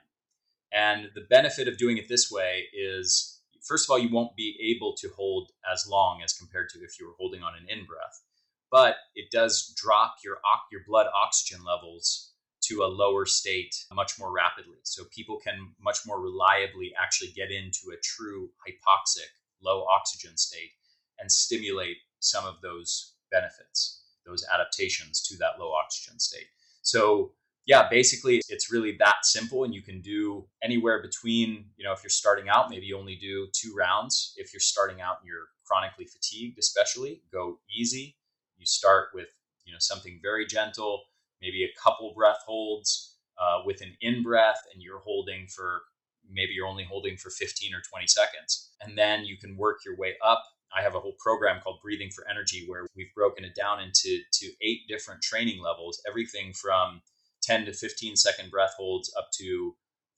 And 0.71 1.09
the 1.15 1.25
benefit 1.29 1.67
of 1.67 1.77
doing 1.77 1.97
it 1.97 2.07
this 2.07 2.31
way 2.31 2.65
is 2.73 3.41
first 3.61 3.85
of 3.85 3.91
all, 3.91 3.99
you 3.99 4.09
won't 4.09 4.35
be 4.35 4.57
able 4.75 4.95
to 4.97 5.09
hold 5.15 5.51
as 5.71 5.87
long 5.87 6.21
as 6.23 6.33
compared 6.33 6.69
to 6.69 6.79
if 6.79 6.99
you 6.99 7.07
were 7.07 7.15
holding 7.17 7.43
on 7.43 7.53
an 7.55 7.65
in 7.67 7.85
breath, 7.85 8.23
but 8.71 8.95
it 9.15 9.31
does 9.31 9.73
drop 9.75 10.15
your, 10.23 10.37
your 10.71 10.81
blood 10.87 11.07
oxygen 11.15 11.63
levels 11.63 12.31
to 12.61 12.83
a 12.83 12.87
lower 12.87 13.25
state 13.25 13.75
much 13.93 14.19
more 14.19 14.31
rapidly. 14.31 14.77
So 14.83 15.03
people 15.11 15.39
can 15.39 15.73
much 15.81 15.99
more 16.05 16.19
reliably 16.21 16.93
actually 17.01 17.31
get 17.31 17.51
into 17.51 17.91
a 17.93 18.01
true 18.03 18.49
hypoxic, 18.67 19.29
low 19.61 19.85
oxygen 19.85 20.37
state 20.37 20.71
and 21.19 21.31
stimulate 21.31 21.97
some 22.19 22.45
of 22.45 22.61
those 22.61 23.13
benefits 23.31 23.99
those 24.29 24.45
adaptations 24.53 25.21
to 25.23 25.37
that 25.37 25.59
low 25.59 25.71
oxygen 25.71 26.19
state. 26.19 26.47
So 26.81 27.31
yeah, 27.69 27.87
basically 27.87 28.41
it's 28.49 28.71
really 28.71 28.97
that 28.97 29.17
simple 29.21 29.63
and 29.63 29.75
you 29.75 29.83
can 29.83 30.01
do 30.01 30.47
anywhere 30.63 31.03
between, 31.03 31.65
you 31.77 31.85
know, 31.85 31.93
if 31.93 31.99
you're 32.01 32.09
starting 32.09 32.49
out, 32.49 32.71
maybe 32.71 32.87
you 32.87 32.97
only 32.97 33.15
do 33.15 33.47
two 33.53 33.75
rounds. 33.77 34.33
If 34.37 34.51
you're 34.51 34.59
starting 34.59 35.01
out 35.01 35.17
and 35.21 35.27
you're 35.27 35.49
chronically 35.67 36.05
fatigued, 36.05 36.57
especially, 36.57 37.21
go 37.31 37.59
easy. 37.69 38.17
You 38.57 38.65
start 38.65 39.09
with, 39.13 39.27
you 39.65 39.71
know, 39.71 39.77
something 39.79 40.19
very 40.19 40.47
gentle, 40.47 41.03
maybe 41.43 41.63
a 41.63 41.69
couple 41.79 42.11
breath 42.15 42.39
holds 42.43 43.17
uh, 43.37 43.59
with 43.63 43.81
an 43.81 43.95
in 44.01 44.23
breath 44.23 44.63
and 44.73 44.81
you're 44.81 45.01
holding 45.05 45.45
for 45.55 45.83
maybe 46.27 46.53
you're 46.53 46.65
only 46.65 46.85
holding 46.85 47.17
for 47.17 47.29
15 47.29 47.75
or 47.75 47.81
20 47.87 48.07
seconds. 48.07 48.71
And 48.81 48.97
then 48.97 49.25
you 49.25 49.37
can 49.37 49.55
work 49.55 49.77
your 49.85 49.95
way 49.95 50.15
up 50.25 50.43
I 50.75 50.83
have 50.83 50.93
a 50.93 50.99
whole 50.99 51.15
program 51.17 51.61
called 51.61 51.79
Breathing 51.81 52.11
for 52.11 52.27
Energy 52.29 52.65
where 52.67 52.85
we've 52.95 53.13
broken 53.15 53.43
it 53.43 53.55
down 53.55 53.79
into 53.79 54.19
to 54.31 54.51
eight 54.61 54.81
different 54.87 55.21
training 55.21 55.61
levels, 55.63 55.99
everything 56.07 56.53
from 56.53 57.01
10 57.49 57.65
to 57.65 57.73
15 57.73 58.15
second 58.15 58.51
breath 58.51 58.75
holds 58.77 59.11
up 59.17 59.29
to 59.39 59.75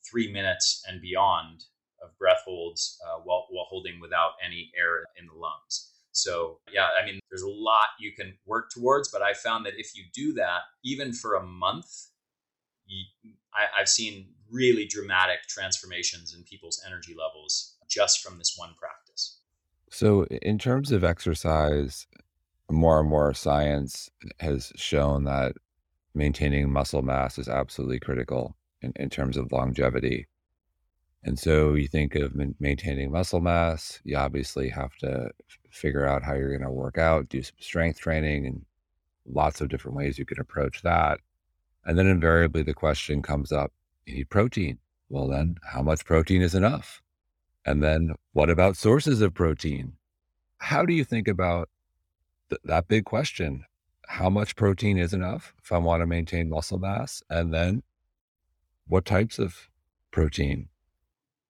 three 0.10 0.32
minutes 0.32 0.84
and 0.88 1.02
beyond 1.02 1.64
of 2.04 2.18
breath 2.18 2.42
holds 2.46 3.00
uh, 3.06 3.22
while, 3.24 3.48
while 3.52 3.66
holding 3.70 4.02
without 4.02 4.32
any 4.46 4.70
air 4.78 5.06
in 5.18 5.28
the 5.28 5.34
lungs. 5.34 5.92
So, 6.12 6.60
yeah, 6.74 6.88
I 7.02 7.06
mean, 7.06 7.20
there's 7.30 7.44
a 7.44 7.50
lot 7.50 7.86
you 8.00 8.12
can 8.12 8.34
work 8.46 8.70
towards, 8.72 9.10
but 9.10 9.22
I 9.22 9.34
found 9.34 9.66
that 9.66 9.74
if 9.78 9.96
you 9.96 10.04
do 10.14 10.34
that, 10.34 10.62
even 10.84 11.14
for 11.14 11.36
a 11.36 11.44
month, 11.44 11.88
you, 12.86 13.06
I, 13.54 13.80
I've 13.80 13.88
seen 13.88 14.28
really 14.52 14.86
dramatic 14.86 15.44
transformations 15.48 16.34
in 16.36 16.44
people's 16.44 16.84
energy 16.86 17.16
levels 17.18 17.78
just 17.88 18.22
from 18.22 18.40
this 18.40 18.56
one 18.58 18.74
practice. 18.78 19.40
So, 19.90 20.26
in 20.26 20.58
terms 20.58 20.92
of 20.92 21.06
exercise, 21.06 22.08
more 22.70 23.00
and 23.00 23.10
more 23.10 23.34
science 23.34 24.10
has 24.40 24.74
shown 24.76 25.24
that 25.26 25.54
maintaining 26.14 26.72
muscle 26.72 27.02
mass 27.02 27.38
is 27.38 27.48
absolutely 27.48 28.00
critical 28.00 28.56
in, 28.82 28.94
in 28.96 29.10
terms 29.10 29.38
of 29.38 29.52
longevity. 29.52 30.28
And 31.24 31.38
so, 31.38 31.76
you 31.76 31.88
think 31.88 32.16
of 32.16 32.34
maintaining 32.60 33.12
muscle 33.12 33.42
mass, 33.42 34.00
you 34.04 34.18
obviously 34.18 34.70
have 34.70 34.96
to 34.98 35.30
figure 35.70 36.08
out 36.08 36.24
how 36.24 36.34
you're 36.34 36.50
going 36.50 36.68
to 36.68 36.72
work 36.72 36.98
out, 36.98 37.30
do 37.30 37.44
some 37.44 37.56
strength 37.60 38.00
training, 38.00 38.48
and 38.48 38.66
lots 39.28 39.62
of 39.62 39.70
different 39.70 39.98
ways 39.98 40.18
you 40.18 40.26
can 40.26 40.40
approach 40.40 40.82
that. 40.82 41.20
And 41.86 41.98
then, 41.98 42.08
invariably, 42.08 42.64
the 42.64 42.74
question 42.74 43.22
comes 43.22 43.52
up 43.52 43.72
you 44.06 44.16
need 44.16 44.30
protein. 44.30 44.80
Well, 45.10 45.28
then, 45.28 45.58
how 45.64 45.84
much 45.84 46.06
protein 46.06 46.42
is 46.42 46.56
enough? 46.56 47.02
And 47.66 47.84
then 47.84 48.16
what 48.34 48.50
about 48.50 48.78
sources 48.78 49.22
of 49.22 49.34
protein? 49.34 49.94
How 50.58 50.86
do 50.86 50.94
you 50.94 51.04
think 51.04 51.28
about 51.28 51.70
th- 52.50 52.62
that 52.66 52.88
big 52.88 53.06
question? 53.06 53.66
How 54.12 54.30
much 54.30 54.58
protein 54.58 54.98
is 54.98 55.14
enough 55.14 55.54
if 55.64 55.72
I 55.72 55.78
want 55.78 56.02
to 56.02 56.06
maintain 56.06 56.50
muscle 56.50 56.78
mass? 56.78 57.24
And 57.30 57.54
then 57.54 57.82
what 58.86 59.06
types 59.06 59.40
of 59.40 59.70
protein? 60.12 60.68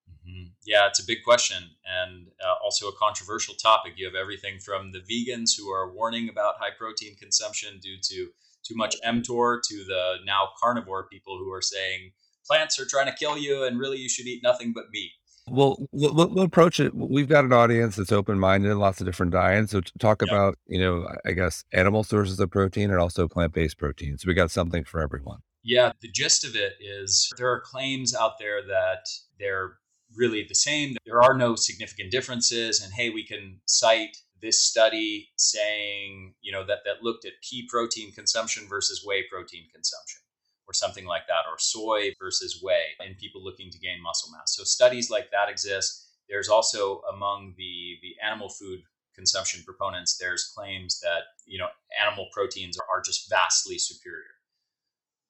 Mm-hmm. 0.08 0.52
Yeah, 0.64 0.86
it's 0.86 1.02
a 1.02 1.04
big 1.04 1.24
question 1.24 1.70
and 1.84 2.28
uh, 2.40 2.54
also 2.62 2.86
a 2.86 2.96
controversial 2.96 3.54
topic. 3.56 3.94
You 3.96 4.06
have 4.06 4.14
everything 4.14 4.60
from 4.60 4.92
the 4.92 5.00
vegans 5.00 5.58
who 5.58 5.70
are 5.70 5.92
warning 5.92 6.28
about 6.28 6.54
high 6.60 6.70
protein 6.78 7.16
consumption 7.16 7.80
due 7.80 7.96
to 8.00 8.28
too 8.62 8.76
much 8.76 8.94
mTOR 9.04 9.60
to 9.68 9.84
the 9.84 10.18
now 10.24 10.50
carnivore 10.62 11.08
people 11.08 11.38
who 11.38 11.52
are 11.52 11.62
saying 11.62 12.12
plants 12.46 12.78
are 12.78 12.86
trying 12.86 13.06
to 13.06 13.12
kill 13.12 13.36
you 13.36 13.64
and 13.64 13.80
really 13.80 13.98
you 13.98 14.08
should 14.08 14.28
eat 14.28 14.40
nothing 14.40 14.72
but 14.72 14.84
meat. 14.92 15.10
Well, 15.48 15.76
we'll, 15.92 16.14
we'll 16.14 16.44
approach 16.44 16.78
it. 16.80 16.94
We've 16.94 17.28
got 17.28 17.44
an 17.44 17.52
audience 17.52 17.96
that's 17.96 18.12
open 18.12 18.38
minded 18.38 18.70
and 18.70 18.80
lots 18.80 19.00
of 19.00 19.06
different 19.06 19.32
diets. 19.32 19.72
So 19.72 19.80
talk 19.98 20.22
about, 20.22 20.56
you 20.66 20.80
know, 20.80 21.08
I 21.24 21.32
guess 21.32 21.64
animal 21.72 22.04
sources 22.04 22.38
of 22.40 22.50
protein 22.50 22.90
and 22.90 23.00
also 23.00 23.28
plant 23.28 23.52
based 23.52 23.78
protein. 23.78 24.18
So 24.18 24.28
we 24.28 24.34
got 24.34 24.50
something 24.50 24.84
for 24.84 25.00
everyone. 25.00 25.40
Yeah, 25.64 25.92
the 26.00 26.08
gist 26.08 26.44
of 26.44 26.56
it 26.56 26.74
is 26.80 27.30
there 27.36 27.50
are 27.50 27.60
claims 27.60 28.14
out 28.14 28.38
there 28.38 28.62
that 28.66 29.06
they're 29.38 29.74
really 30.16 30.44
the 30.48 30.54
same. 30.54 30.96
There 31.06 31.22
are 31.22 31.34
no 31.34 31.54
significant 31.56 32.10
differences. 32.10 32.82
And 32.82 32.92
hey, 32.92 33.10
we 33.10 33.24
can 33.24 33.60
cite 33.66 34.16
this 34.40 34.60
study 34.60 35.30
saying, 35.36 36.34
you 36.40 36.52
know, 36.52 36.64
that, 36.66 36.78
that 36.84 37.02
looked 37.02 37.24
at 37.24 37.32
pea 37.48 37.66
protein 37.70 38.12
consumption 38.12 38.66
versus 38.68 39.02
whey 39.04 39.24
protein 39.30 39.64
consumption 39.72 40.21
or 40.66 40.74
something 40.74 41.04
like 41.04 41.26
that, 41.26 41.50
or 41.50 41.58
soy 41.58 42.12
versus 42.20 42.60
whey 42.62 42.84
in 43.04 43.14
people 43.14 43.42
looking 43.42 43.70
to 43.70 43.78
gain 43.78 44.02
muscle 44.02 44.30
mass. 44.32 44.54
So 44.56 44.64
studies 44.64 45.10
like 45.10 45.30
that 45.30 45.48
exist. 45.50 46.08
There's 46.28 46.48
also 46.48 47.02
among 47.12 47.54
the, 47.56 47.98
the 48.02 48.14
animal 48.24 48.48
food 48.48 48.82
consumption 49.14 49.62
proponents, 49.64 50.16
there's 50.16 50.52
claims 50.56 51.00
that, 51.00 51.22
you 51.46 51.58
know, 51.58 51.68
animal 52.00 52.28
proteins 52.32 52.78
are, 52.78 52.86
are 52.90 53.02
just 53.02 53.28
vastly 53.28 53.78
superior. 53.78 54.22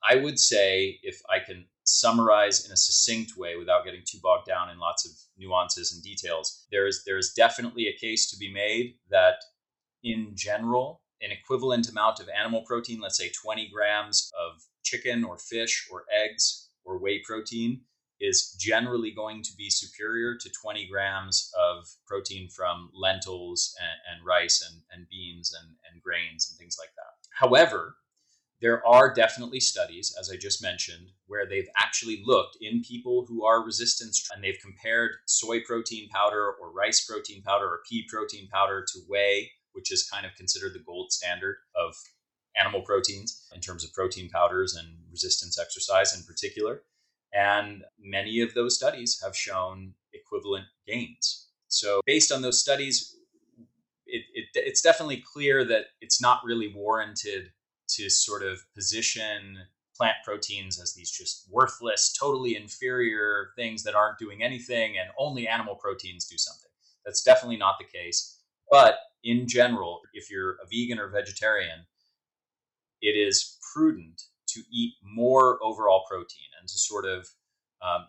I 0.08 0.16
would 0.16 0.38
say 0.38 0.98
if 1.02 1.20
I 1.30 1.38
can 1.38 1.66
summarize 1.84 2.64
in 2.64 2.72
a 2.72 2.76
succinct 2.76 3.36
way 3.36 3.56
without 3.56 3.84
getting 3.84 4.02
too 4.04 4.18
bogged 4.22 4.46
down 4.46 4.70
in 4.70 4.78
lots 4.78 5.06
of 5.06 5.12
nuances 5.38 5.92
and 5.92 6.02
details, 6.02 6.66
there's 6.70 7.04
there's 7.06 7.32
definitely 7.34 7.86
a 7.86 7.98
case 7.98 8.30
to 8.30 8.36
be 8.36 8.52
made 8.52 8.96
that 9.10 9.36
in 10.02 10.32
general, 10.34 11.02
an 11.20 11.30
equivalent 11.30 11.88
amount 11.88 12.18
of 12.18 12.28
animal 12.28 12.62
protein, 12.62 13.00
let's 13.00 13.16
say 13.16 13.30
20 13.30 13.70
grams 13.72 14.30
of 14.38 14.60
chicken 14.82 15.24
or 15.24 15.38
fish 15.38 15.88
or 15.90 16.04
eggs 16.12 16.70
or 16.84 16.98
whey 16.98 17.20
protein, 17.24 17.82
is 18.20 18.54
generally 18.58 19.10
going 19.10 19.42
to 19.42 19.50
be 19.56 19.68
superior 19.68 20.36
to 20.36 20.50
20 20.62 20.86
grams 20.86 21.50
of 21.58 21.88
protein 22.06 22.48
from 22.48 22.88
lentils 22.94 23.74
and, 23.80 24.16
and 24.16 24.26
rice 24.26 24.64
and, 24.68 24.80
and 24.92 25.08
beans 25.08 25.52
and, 25.60 25.74
and 25.92 26.00
grains 26.02 26.48
and 26.48 26.58
things 26.58 26.76
like 26.78 26.90
that. 26.96 27.12
However, 27.34 27.96
there 28.62 28.86
are 28.86 29.12
definitely 29.12 29.58
studies, 29.58 30.14
as 30.18 30.30
I 30.30 30.36
just 30.36 30.62
mentioned, 30.62 31.08
where 31.26 31.46
they've 31.48 31.68
actually 31.76 32.22
looked 32.24 32.58
in 32.60 32.84
people 32.84 33.26
who 33.26 33.44
are 33.44 33.64
resistance 33.64 34.28
and 34.32 34.42
they've 34.42 34.60
compared 34.62 35.16
soy 35.26 35.60
protein 35.62 36.08
powder 36.10 36.52
or 36.60 36.72
rice 36.72 37.04
protein 37.04 37.42
powder 37.42 37.66
or 37.66 37.80
pea 37.90 38.06
protein 38.08 38.48
powder 38.52 38.86
to 38.92 39.00
whey, 39.08 39.50
which 39.72 39.90
is 39.90 40.08
kind 40.08 40.24
of 40.24 40.36
considered 40.36 40.74
the 40.74 40.84
gold 40.86 41.10
standard 41.10 41.56
of 41.74 41.96
animal 42.58 42.82
proteins 42.82 43.46
in 43.54 43.60
terms 43.60 43.84
of 43.84 43.92
protein 43.92 44.28
powders 44.28 44.74
and 44.74 44.88
resistance 45.10 45.58
exercise 45.58 46.16
in 46.16 46.22
particular. 46.24 46.82
And 47.32 47.84
many 47.98 48.40
of 48.40 48.52
those 48.54 48.76
studies 48.76 49.20
have 49.24 49.36
shown 49.36 49.94
equivalent 50.12 50.66
gains. 50.86 51.48
So, 51.68 52.02
based 52.04 52.30
on 52.30 52.42
those 52.42 52.60
studies, 52.60 53.16
it, 54.06 54.24
it, 54.34 54.44
it's 54.54 54.82
definitely 54.82 55.24
clear 55.32 55.64
that 55.64 55.86
it's 56.02 56.20
not 56.20 56.44
really 56.44 56.68
warranted 56.68 57.52
to 57.88 58.10
sort 58.10 58.42
of 58.42 58.60
position 58.74 59.58
plant 59.96 60.16
proteins 60.24 60.80
as 60.80 60.94
these 60.94 61.10
just 61.10 61.46
worthless, 61.50 62.12
totally 62.18 62.56
inferior 62.56 63.50
things 63.56 63.82
that 63.84 63.94
aren't 63.94 64.18
doing 64.18 64.42
anything, 64.42 64.98
and 64.98 65.10
only 65.18 65.46
animal 65.46 65.74
proteins 65.74 66.26
do 66.26 66.36
something. 66.36 66.70
That's 67.04 67.22
definitely 67.22 67.56
not 67.56 67.76
the 67.78 67.84
case. 67.84 68.40
But 68.70 68.96
in 69.24 69.46
general, 69.46 70.00
if 70.14 70.30
you're 70.30 70.52
a 70.52 70.66
vegan 70.70 70.98
or 70.98 71.08
vegetarian, 71.08 71.86
it 73.02 73.16
is 73.16 73.58
prudent 73.74 74.22
to 74.48 74.62
eat 74.72 74.94
more 75.02 75.58
overall 75.62 76.04
protein 76.08 76.48
and 76.58 76.68
to 76.68 76.78
sort 76.78 77.04
of 77.04 77.26
um, 77.82 78.06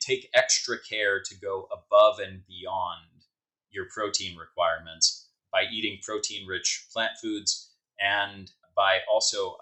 take 0.00 0.28
extra 0.34 0.76
care 0.78 1.20
to 1.24 1.34
go 1.40 1.68
above 1.72 2.18
and 2.18 2.42
beyond 2.46 3.24
your 3.70 3.86
protein 3.92 4.36
requirements 4.36 5.30
by 5.52 5.64
eating 5.72 5.98
protein 6.02 6.46
rich 6.46 6.86
plant 6.92 7.12
foods 7.20 7.72
and 7.98 8.50
by 8.76 8.98
also, 9.10 9.56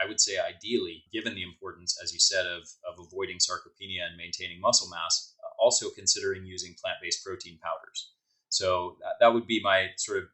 I, 0.00 0.04
I, 0.04 0.08
would 0.08 0.18
say, 0.18 0.38
ideally, 0.38 1.04
given 1.12 1.34
the 1.34 1.42
importance, 1.42 1.98
as 2.02 2.14
you 2.14 2.18
said, 2.18 2.46
of, 2.46 2.62
of 2.88 2.98
avoiding 2.98 3.36
sarcopenia 3.36 4.06
and 4.08 4.16
maintaining 4.16 4.58
muscle 4.58 4.88
mass, 4.88 5.34
uh, 5.38 5.62
also 5.62 5.90
considering 5.90 6.46
using 6.46 6.74
plant 6.82 6.96
based 7.02 7.22
protein 7.22 7.58
powders. 7.62 8.12
So 8.48 8.96
that, 9.02 9.16
that 9.20 9.34
would 9.34 9.46
be 9.46 9.60
my 9.62 9.88
sort 9.98 10.16
of 10.16 10.24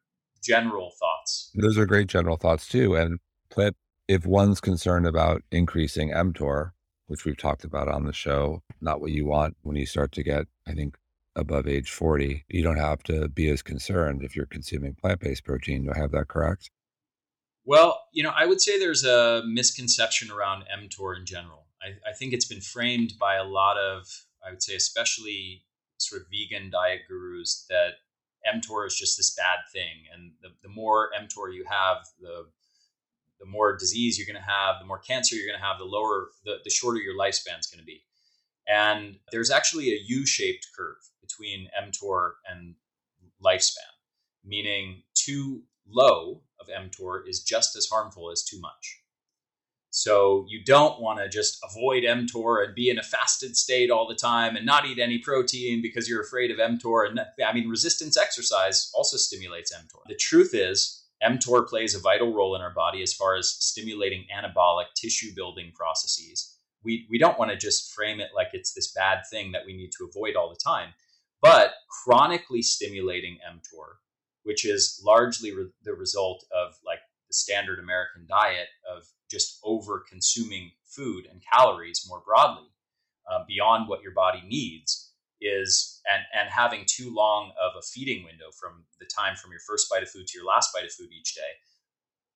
general 0.44 0.92
thoughts. 1.00 1.50
Those 1.56 1.76
are 1.76 1.86
great 1.86 2.06
general 2.06 2.36
thoughts 2.36 2.68
too. 2.68 2.94
And 2.94 3.18
plant, 3.50 3.76
if 4.08 4.26
one's 4.26 4.60
concerned 4.60 5.06
about 5.06 5.42
increasing 5.50 6.10
mTOR, 6.10 6.72
which 7.06 7.24
we've 7.24 7.36
talked 7.36 7.64
about 7.64 7.88
on 7.88 8.04
the 8.04 8.12
show, 8.12 8.62
not 8.80 9.00
what 9.00 9.10
you 9.10 9.26
want 9.26 9.56
when 9.62 9.76
you 9.76 9.86
start 9.86 10.12
to 10.12 10.22
get, 10.22 10.46
I 10.66 10.72
think, 10.72 10.96
above 11.36 11.68
age 11.68 11.90
40, 11.90 12.44
you 12.48 12.62
don't 12.62 12.78
have 12.78 13.02
to 13.04 13.28
be 13.28 13.48
as 13.50 13.62
concerned 13.62 14.22
if 14.22 14.34
you're 14.34 14.46
consuming 14.46 14.94
plant 14.94 15.20
based 15.20 15.44
protein. 15.44 15.84
Do 15.84 15.92
I 15.94 15.98
have 15.98 16.12
that 16.12 16.28
correct? 16.28 16.70
Well, 17.64 18.00
you 18.12 18.22
know, 18.22 18.32
I 18.34 18.46
would 18.46 18.60
say 18.60 18.78
there's 18.78 19.04
a 19.04 19.42
misconception 19.46 20.30
around 20.30 20.64
mTOR 20.76 21.16
in 21.16 21.26
general. 21.26 21.66
I, 21.82 22.10
I 22.10 22.12
think 22.14 22.32
it's 22.32 22.46
been 22.46 22.60
framed 22.60 23.14
by 23.18 23.36
a 23.36 23.44
lot 23.44 23.76
of, 23.76 24.06
I 24.46 24.50
would 24.50 24.62
say, 24.62 24.74
especially 24.74 25.64
sort 25.98 26.22
of 26.22 26.28
vegan 26.30 26.70
diet 26.70 27.02
gurus 27.08 27.66
that 27.68 27.94
mTOR 28.54 28.86
is 28.86 28.96
just 28.96 29.16
this 29.16 29.34
bad 29.34 29.58
thing, 29.72 30.06
and 30.12 30.32
the, 30.42 30.48
the 30.62 30.68
more 30.68 31.10
mTOR 31.20 31.54
you 31.54 31.64
have, 31.68 31.98
the 32.20 32.46
the 33.40 33.46
more 33.46 33.76
disease 33.76 34.18
you're 34.18 34.26
going 34.26 34.42
to 34.42 34.50
have, 34.50 34.76
the 34.80 34.86
more 34.86 34.98
cancer 34.98 35.34
you're 35.34 35.46
going 35.46 35.58
to 35.58 35.64
have, 35.64 35.78
the 35.78 35.84
lower, 35.84 36.28
the, 36.44 36.58
the 36.62 36.70
shorter 36.70 36.98
your 36.98 37.16
lifespan 37.16 37.58
is 37.58 37.66
going 37.66 37.80
to 37.80 37.84
be. 37.84 38.02
And 38.68 39.16
there's 39.32 39.50
actually 39.50 39.90
a 39.90 39.98
U-shaped 40.06 40.68
curve 40.76 40.98
between 41.20 41.68
mTOR 41.82 42.32
and 42.48 42.74
lifespan, 43.44 43.90
meaning 44.44 45.02
too 45.14 45.62
low 45.88 46.42
of 46.60 46.68
mTOR 46.68 47.26
is 47.26 47.42
just 47.42 47.76
as 47.76 47.86
harmful 47.86 48.30
as 48.30 48.44
too 48.44 48.60
much. 48.60 49.00
So 49.90 50.46
you 50.48 50.62
don't 50.64 51.00
want 51.00 51.18
to 51.18 51.28
just 51.28 51.58
avoid 51.68 52.04
mTOR 52.04 52.64
and 52.64 52.74
be 52.74 52.90
in 52.90 52.98
a 52.98 53.02
fasted 53.02 53.56
state 53.56 53.90
all 53.90 54.06
the 54.06 54.14
time 54.14 54.54
and 54.54 54.64
not 54.64 54.86
eat 54.86 55.00
any 55.00 55.18
protein 55.18 55.82
because 55.82 56.08
you're 56.08 56.22
afraid 56.22 56.52
of 56.52 56.58
mTOR. 56.58 57.08
And 57.08 57.20
I 57.44 57.52
mean, 57.52 57.68
resistance 57.68 58.16
exercise 58.16 58.92
also 58.94 59.16
stimulates 59.16 59.74
mTOR. 59.74 60.02
The 60.06 60.14
truth 60.14 60.54
is, 60.54 60.99
mTOR 61.22 61.68
plays 61.68 61.94
a 61.94 62.00
vital 62.00 62.32
role 62.32 62.54
in 62.54 62.62
our 62.62 62.72
body 62.72 63.02
as 63.02 63.12
far 63.12 63.36
as 63.36 63.50
stimulating 63.50 64.26
anabolic 64.34 64.86
tissue 64.94 65.34
building 65.34 65.72
processes. 65.74 66.56
We, 66.82 67.06
we 67.10 67.18
don't 67.18 67.38
want 67.38 67.50
to 67.50 67.56
just 67.56 67.92
frame 67.92 68.20
it 68.20 68.30
like 68.34 68.48
it's 68.52 68.72
this 68.72 68.92
bad 68.92 69.20
thing 69.30 69.52
that 69.52 69.66
we 69.66 69.76
need 69.76 69.90
to 69.98 70.08
avoid 70.08 70.34
all 70.34 70.48
the 70.48 70.60
time. 70.64 70.94
But 71.42 71.72
chronically 72.04 72.62
stimulating 72.62 73.38
mTOR 73.46 73.96
which 74.42 74.64
is 74.64 75.00
largely 75.04 75.54
re- 75.54 75.70
the 75.84 75.94
result 75.94 76.44
of 76.52 76.74
like 76.84 77.00
the 77.28 77.34
standard 77.34 77.78
American 77.78 78.26
diet 78.28 78.68
of 78.90 79.04
just 79.30 79.60
over 79.64 80.04
consuming 80.08 80.70
food 80.84 81.26
and 81.30 81.42
calories 81.52 82.04
more 82.08 82.22
broadly 82.24 82.68
uh, 83.30 83.44
beyond 83.46 83.88
what 83.88 84.02
your 84.02 84.12
body 84.12 84.42
needs 84.46 85.09
is 85.40 86.00
and 86.10 86.22
and 86.38 86.50
having 86.50 86.84
too 86.86 87.12
long 87.14 87.52
of 87.60 87.72
a 87.78 87.82
feeding 87.82 88.24
window 88.24 88.50
from 88.58 88.84
the 88.98 89.06
time 89.06 89.36
from 89.36 89.50
your 89.50 89.60
first 89.60 89.88
bite 89.90 90.02
of 90.02 90.10
food 90.10 90.26
to 90.26 90.38
your 90.38 90.46
last 90.46 90.72
bite 90.74 90.84
of 90.84 90.92
food 90.92 91.10
each 91.12 91.34
day 91.34 91.52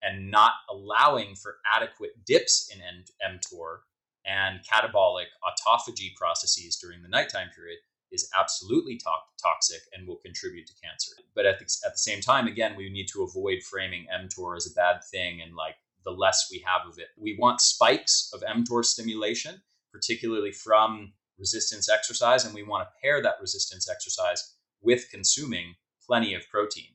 and 0.03 0.31
not 0.31 0.53
allowing 0.71 1.35
for 1.35 1.57
adequate 1.75 2.13
dips 2.25 2.71
in 2.73 2.81
mTOR 3.27 3.79
and 4.27 4.61
catabolic 4.65 5.27
autophagy 5.45 6.15
processes 6.17 6.77
during 6.77 7.03
the 7.03 7.09
nighttime 7.09 7.49
period 7.55 7.79
is 8.13 8.31
absolutely 8.39 8.97
to- 8.97 9.11
toxic 9.43 9.81
and 9.93 10.07
will 10.07 10.17
contribute 10.17 10.67
to 10.67 10.73
cancer. 10.83 11.13
But 11.35 11.47
at 11.47 11.59
the, 11.59 11.65
at 11.85 11.93
the 11.93 11.99
same 11.99 12.21
time, 12.21 12.47
again, 12.47 12.77
we 12.77 12.89
need 12.89 13.09
to 13.09 13.23
avoid 13.25 13.63
framing 13.63 14.07
mTOR 14.15 14.57
as 14.57 14.71
a 14.71 14.75
bad 14.75 15.03
thing 15.11 15.43
and 15.43 15.55
like 15.57 15.75
the 16.05 16.13
less 16.13 16.49
we 16.51 16.65
have 16.67 16.89
of 16.89 16.99
it. 16.99 17.09
We 17.19 17.37
want 17.39 17.61
spikes 17.61 18.31
of 18.33 18.43
mTOR 18.43 18.85
stimulation, 18.85 19.63
particularly 19.93 20.53
from 20.53 21.13
resistance 21.39 21.89
exercise, 21.91 22.45
and 22.45 22.55
we 22.55 22.63
want 22.63 22.87
to 22.87 22.93
pair 23.03 23.23
that 23.23 23.35
resistance 23.41 23.89
exercise 23.91 24.55
with 24.81 25.11
consuming 25.11 25.75
plenty 26.07 26.35
of 26.35 26.43
protein 26.51 26.95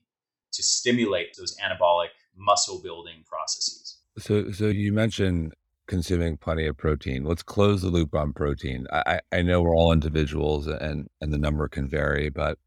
to 0.52 0.62
stimulate 0.62 1.36
those 1.36 1.56
anabolic 1.58 2.08
muscle 2.36 2.80
building 2.82 3.24
processes. 3.26 3.98
So, 4.18 4.50
so 4.50 4.66
you 4.66 4.92
mentioned 4.92 5.54
consuming 5.86 6.36
plenty 6.36 6.66
of 6.66 6.76
protein. 6.76 7.24
Let's 7.24 7.42
close 7.42 7.82
the 7.82 7.88
loop 7.88 8.14
on 8.14 8.32
protein. 8.32 8.86
I, 8.92 9.20
I 9.32 9.42
know 9.42 9.60
we're 9.60 9.76
all 9.76 9.92
individuals 9.92 10.68
and, 10.68 11.08
and 11.20 11.32
the 11.32 11.38
number 11.38 11.66
can 11.68 11.88
vary, 11.88 12.30
but 12.30 12.58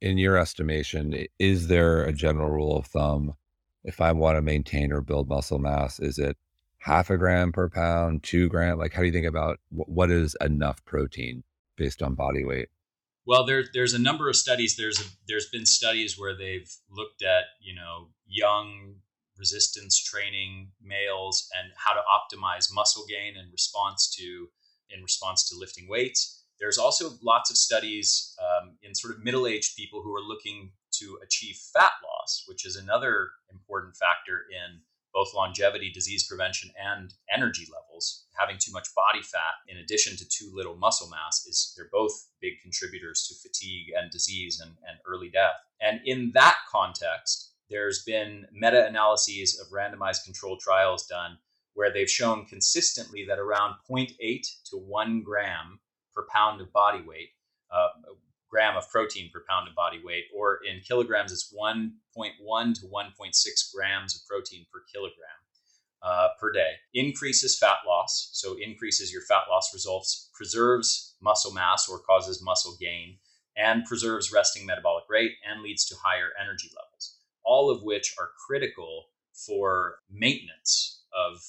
in 0.00 0.18
your 0.18 0.36
estimation, 0.36 1.26
is 1.38 1.68
there 1.68 2.02
a 2.02 2.12
general 2.12 2.50
rule 2.50 2.76
of 2.76 2.86
thumb? 2.86 3.34
If 3.84 4.00
I 4.00 4.12
want 4.12 4.36
to 4.36 4.42
maintain 4.42 4.92
or 4.92 5.00
build 5.00 5.28
muscle 5.28 5.58
mass, 5.58 6.00
is 6.00 6.18
it 6.18 6.36
half 6.78 7.10
a 7.10 7.16
gram 7.16 7.52
per 7.52 7.68
pound, 7.68 8.22
two 8.22 8.48
gram? 8.48 8.78
Like, 8.78 8.92
how 8.92 9.00
do 9.00 9.06
you 9.06 9.12
think 9.12 9.26
about 9.26 9.58
what 9.70 10.10
is 10.10 10.36
enough 10.40 10.84
protein 10.84 11.44
based 11.76 12.02
on 12.02 12.14
body 12.14 12.44
weight? 12.44 12.68
Well, 13.26 13.44
there, 13.44 13.64
there's 13.74 13.92
a 13.92 13.98
number 13.98 14.28
of 14.28 14.36
studies. 14.36 14.76
There's 14.76 15.00
a, 15.00 15.04
there's 15.26 15.50
been 15.50 15.66
studies 15.66 16.18
where 16.18 16.34
they've 16.34 16.70
looked 16.90 17.22
at 17.22 17.44
you 17.60 17.74
know 17.74 18.08
young 18.26 18.94
resistance 19.38 20.02
training 20.02 20.70
males 20.82 21.48
and 21.56 21.72
how 21.76 21.92
to 21.92 22.00
optimize 22.00 22.72
muscle 22.72 23.04
gain 23.08 23.36
in 23.36 23.50
response 23.52 24.10
to 24.16 24.48
in 24.90 25.02
response 25.02 25.48
to 25.48 25.56
lifting 25.58 25.88
weights. 25.88 26.42
There's 26.58 26.78
also 26.78 27.10
lots 27.22 27.50
of 27.50 27.56
studies 27.56 28.34
um, 28.40 28.78
in 28.82 28.94
sort 28.94 29.14
of 29.14 29.22
middle-aged 29.22 29.76
people 29.76 30.02
who 30.02 30.12
are 30.14 30.22
looking 30.22 30.72
to 30.94 31.18
achieve 31.22 31.56
fat 31.72 31.92
loss, 32.02 32.44
which 32.48 32.66
is 32.66 32.74
another 32.74 33.28
important 33.52 33.94
factor 33.94 34.44
in 34.50 34.80
both 35.18 35.34
longevity, 35.34 35.90
disease 35.90 36.22
prevention, 36.22 36.70
and 36.80 37.12
energy 37.34 37.66
levels. 37.72 38.26
Having 38.38 38.58
too 38.60 38.70
much 38.70 38.94
body 38.94 39.20
fat, 39.20 39.54
in 39.66 39.78
addition 39.78 40.16
to 40.16 40.28
too 40.28 40.52
little 40.54 40.76
muscle 40.76 41.08
mass, 41.08 41.44
is 41.48 41.74
they're 41.76 41.88
both 41.90 42.12
big 42.40 42.52
contributors 42.62 43.26
to 43.26 43.48
fatigue 43.48 43.88
and 43.98 44.12
disease 44.12 44.60
and, 44.60 44.70
and 44.88 44.98
early 45.08 45.28
death. 45.28 45.56
And 45.80 46.00
in 46.04 46.30
that 46.34 46.58
context, 46.70 47.50
there's 47.68 48.04
been 48.04 48.46
meta 48.52 48.86
analyses 48.86 49.58
of 49.58 49.72
randomized 49.72 50.24
controlled 50.24 50.60
trials 50.60 51.04
done 51.08 51.38
where 51.74 51.92
they've 51.92 52.08
shown 52.08 52.44
consistently 52.44 53.24
that 53.24 53.40
around 53.40 53.74
0.8 53.90 54.16
to 54.70 54.76
1 54.76 55.22
gram 55.24 55.80
per 56.14 56.26
pound 56.32 56.60
of 56.60 56.72
body 56.72 57.02
weight, 57.04 57.30
uh, 57.72 57.88
gram 58.50 58.76
of 58.76 58.88
protein 58.90 59.30
per 59.32 59.44
pound 59.48 59.68
of 59.68 59.74
body 59.74 60.00
weight, 60.02 60.24
or 60.34 60.60
in 60.64 60.80
kilograms, 60.80 61.32
it's 61.32 61.54
1.1 61.54 62.74
to 62.80 62.86
1.6 62.86 63.74
grams 63.74 64.16
of 64.16 64.26
protein 64.26 64.66
per 64.72 64.82
kilogram 64.92 65.38
uh, 66.02 66.28
per 66.40 66.52
day. 66.52 66.72
Increases 66.94 67.58
fat 67.58 67.78
loss, 67.86 68.30
so 68.32 68.56
increases 68.60 69.12
your 69.12 69.22
fat 69.22 69.44
loss 69.50 69.72
results, 69.74 70.30
preserves 70.34 71.16
muscle 71.20 71.52
mass 71.52 71.88
or 71.88 71.98
causes 71.98 72.42
muscle 72.42 72.76
gain, 72.80 73.18
and 73.56 73.84
preserves 73.84 74.32
resting 74.32 74.64
metabolic 74.64 75.04
rate 75.08 75.32
and 75.48 75.62
leads 75.62 75.84
to 75.86 75.96
higher 76.02 76.28
energy 76.40 76.70
levels, 76.76 77.18
all 77.44 77.70
of 77.70 77.82
which 77.82 78.14
are 78.18 78.30
critical 78.46 79.06
for 79.32 79.96
maintenance 80.10 81.02
of 81.12 81.40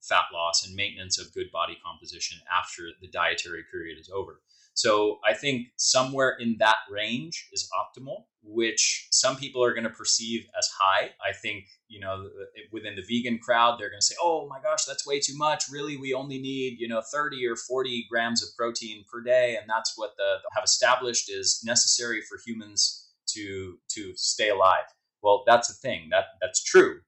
fat 0.00 0.24
loss 0.32 0.66
and 0.66 0.74
maintenance 0.74 1.18
of 1.18 1.32
good 1.34 1.50
body 1.52 1.76
composition 1.84 2.38
after 2.50 2.84
the 3.00 3.08
dietary 3.08 3.64
period 3.70 3.98
is 4.00 4.10
over. 4.12 4.40
So 4.78 5.18
I 5.28 5.34
think 5.34 5.66
somewhere 5.76 6.36
in 6.38 6.54
that 6.60 6.76
range 6.88 7.48
is 7.52 7.68
optimal, 7.74 8.26
which 8.44 9.08
some 9.10 9.34
people 9.34 9.64
are 9.64 9.74
going 9.74 9.82
to 9.82 9.90
perceive 9.90 10.46
as 10.56 10.70
high. 10.80 11.10
I 11.20 11.32
think, 11.32 11.64
you 11.88 11.98
know, 11.98 12.28
within 12.70 12.94
the 12.94 13.02
vegan 13.02 13.40
crowd, 13.40 13.80
they're 13.80 13.90
going 13.90 13.98
to 13.98 14.06
say, 14.06 14.14
oh 14.22 14.46
my 14.48 14.60
gosh, 14.62 14.84
that's 14.84 15.04
way 15.04 15.18
too 15.18 15.36
much. 15.36 15.64
Really, 15.68 15.96
we 15.96 16.14
only 16.14 16.38
need, 16.38 16.76
you 16.78 16.86
know, 16.86 17.02
30 17.12 17.44
or 17.48 17.56
40 17.56 18.06
grams 18.08 18.40
of 18.40 18.50
protein 18.56 19.04
per 19.12 19.20
day. 19.20 19.56
And 19.60 19.68
that's 19.68 19.94
what 19.96 20.12
the 20.16 20.36
have 20.54 20.62
established 20.62 21.28
is 21.28 21.60
necessary 21.64 22.20
for 22.20 22.38
humans 22.46 23.10
to 23.30 23.78
to 23.96 24.12
stay 24.14 24.50
alive. 24.50 24.86
Well, 25.24 25.42
that's 25.44 25.66
the 25.66 25.74
thing. 25.74 26.06
That 26.12 26.26
that's 26.40 26.62
true. 26.62 27.00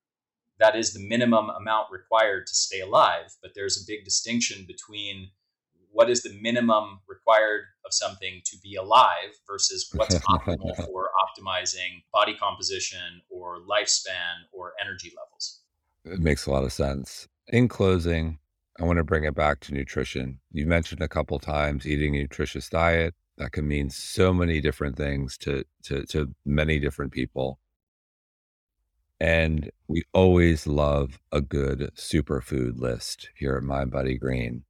That 0.59 0.75
is 0.75 0.93
the 0.93 1.07
minimum 1.07 1.51
amount 1.51 1.93
required 1.93 2.49
to 2.49 2.55
stay 2.57 2.81
alive. 2.81 3.37
But 3.41 3.53
there's 3.55 3.81
a 3.81 3.87
big 3.87 4.05
distinction 4.05 4.65
between 4.67 5.31
what 5.93 6.11
is 6.11 6.23
the 6.23 6.37
minimum 6.41 7.01
required 7.09 7.63
of 7.85 7.93
something 7.93 8.41
to 8.45 8.57
be 8.63 8.75
alive 8.77 9.35
versus 9.47 9.89
what's 9.95 10.15
optimal 10.29 10.77
for 10.77 11.11
optimizing 11.21 12.03
body 12.13 12.35
composition 12.35 13.23
or 13.29 13.59
lifespan 13.69 14.47
or 14.53 14.73
energy 14.81 15.13
levels. 15.17 15.61
It 16.05 16.21
makes 16.21 16.47
a 16.47 16.51
lot 16.51 16.65
of 16.65 16.73
sense. 16.73 17.29
In 17.49 17.69
closing, 17.69 18.39
I 18.81 18.85
want 18.85 18.99
to 18.99 19.05
bring 19.05 19.25
it 19.25 19.35
back 19.35 19.61
to 19.61 19.75
nutrition. 19.75 20.41
You 20.53 20.67
mentioned 20.67 21.03
a 21.03 21.09
couple 21.09 21.39
times 21.39 21.87
eating 21.87 22.17
a 22.17 22.21
nutritious 22.21 22.69
diet. 22.69 23.15
That 23.37 23.53
can 23.53 23.67
mean 23.67 23.91
so 23.91 24.33
many 24.33 24.61
different 24.61 24.97
things 24.97 25.37
to, 25.39 25.65
to, 25.85 26.05
to 26.07 26.35
many 26.45 26.79
different 26.79 27.13
people. 27.13 27.59
And 29.19 29.71
we 29.87 30.05
always 30.15 30.67
love 30.67 31.19
a 31.31 31.43
good 31.43 31.91
superfood 31.95 32.79
list 32.79 33.29
here 33.35 33.57
at 33.57 33.63
mindbodygreen. 33.63 34.63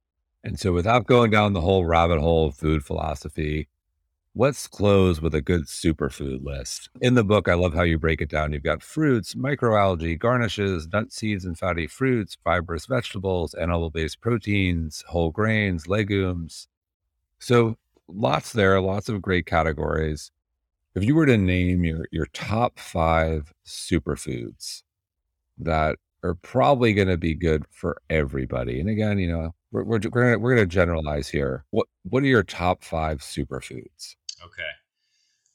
And 0.43 0.59
so, 0.59 0.73
without 0.73 1.05
going 1.05 1.29
down 1.31 1.53
the 1.53 1.61
whole 1.61 1.85
rabbit 1.85 2.19
hole 2.19 2.47
of 2.47 2.55
food 2.55 2.83
philosophy, 2.83 3.67
let's 4.33 4.67
close 4.67 5.21
with 5.21 5.35
a 5.35 5.41
good 5.41 5.65
superfood 5.65 6.43
list. 6.43 6.89
In 6.99 7.13
the 7.13 7.23
book, 7.23 7.47
I 7.47 7.53
love 7.53 7.73
how 7.73 7.83
you 7.83 7.99
break 7.99 8.21
it 8.21 8.29
down. 8.29 8.53
You've 8.53 8.63
got 8.63 8.81
fruits, 8.81 9.35
microalgae, 9.35 10.17
garnishes, 10.17 10.87
nut 10.91 11.11
seeds 11.11 11.45
and 11.45 11.57
fatty 11.57 11.85
fruits, 11.85 12.37
fibrous 12.43 12.87
vegetables, 12.87 13.53
animal 13.53 13.91
based 13.91 14.19
proteins, 14.19 15.03
whole 15.07 15.31
grains, 15.31 15.87
legumes. 15.87 16.67
So, 17.39 17.77
lots 18.07 18.51
there, 18.53 18.81
lots 18.81 19.09
of 19.09 19.21
great 19.21 19.45
categories. 19.45 20.31
If 20.95 21.03
you 21.03 21.15
were 21.15 21.25
to 21.27 21.37
name 21.37 21.85
your, 21.85 22.05
your 22.11 22.25
top 22.33 22.79
five 22.79 23.53
superfoods 23.65 24.83
that 25.57 25.97
are 26.23 26.35
probably 26.35 26.93
going 26.93 27.07
to 27.07 27.17
be 27.17 27.33
good 27.35 27.65
for 27.69 28.01
everybody, 28.09 28.79
and 28.79 28.89
again, 28.89 29.19
you 29.19 29.31
know, 29.31 29.55
we're 29.71 29.83
we're 29.83 29.99
we're 30.11 30.23
gonna, 30.23 30.39
we're 30.39 30.55
gonna 30.55 30.65
generalize 30.65 31.29
here. 31.29 31.65
What 31.71 31.87
what 32.03 32.23
are 32.23 32.27
your 32.27 32.43
top 32.43 32.83
five 32.83 33.19
superfoods? 33.19 34.15
Okay, 34.43 34.71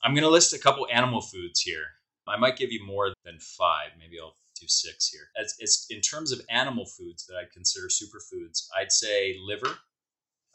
I'm 0.03 0.15
gonna 0.15 0.29
list 0.29 0.53
a 0.53 0.59
couple 0.59 0.87
animal 0.91 1.21
foods 1.21 1.61
here. 1.61 1.85
I 2.29 2.37
might 2.37 2.57
give 2.57 2.73
you 2.73 2.85
more 2.85 3.13
than 3.25 3.39
five. 3.39 3.91
Maybe 3.99 4.19
I'll 4.21 4.37
do 4.61 4.67
six 4.67 5.09
here. 5.09 5.29
As, 5.41 5.55
as 5.63 5.87
in 5.91 6.01
terms 6.01 6.33
of 6.33 6.41
animal 6.51 6.87
foods 6.87 7.27
that 7.27 7.37
I 7.37 7.43
consider 7.53 7.87
superfoods, 7.87 8.67
I'd 8.77 8.91
say 8.91 9.37
liver, 9.41 9.79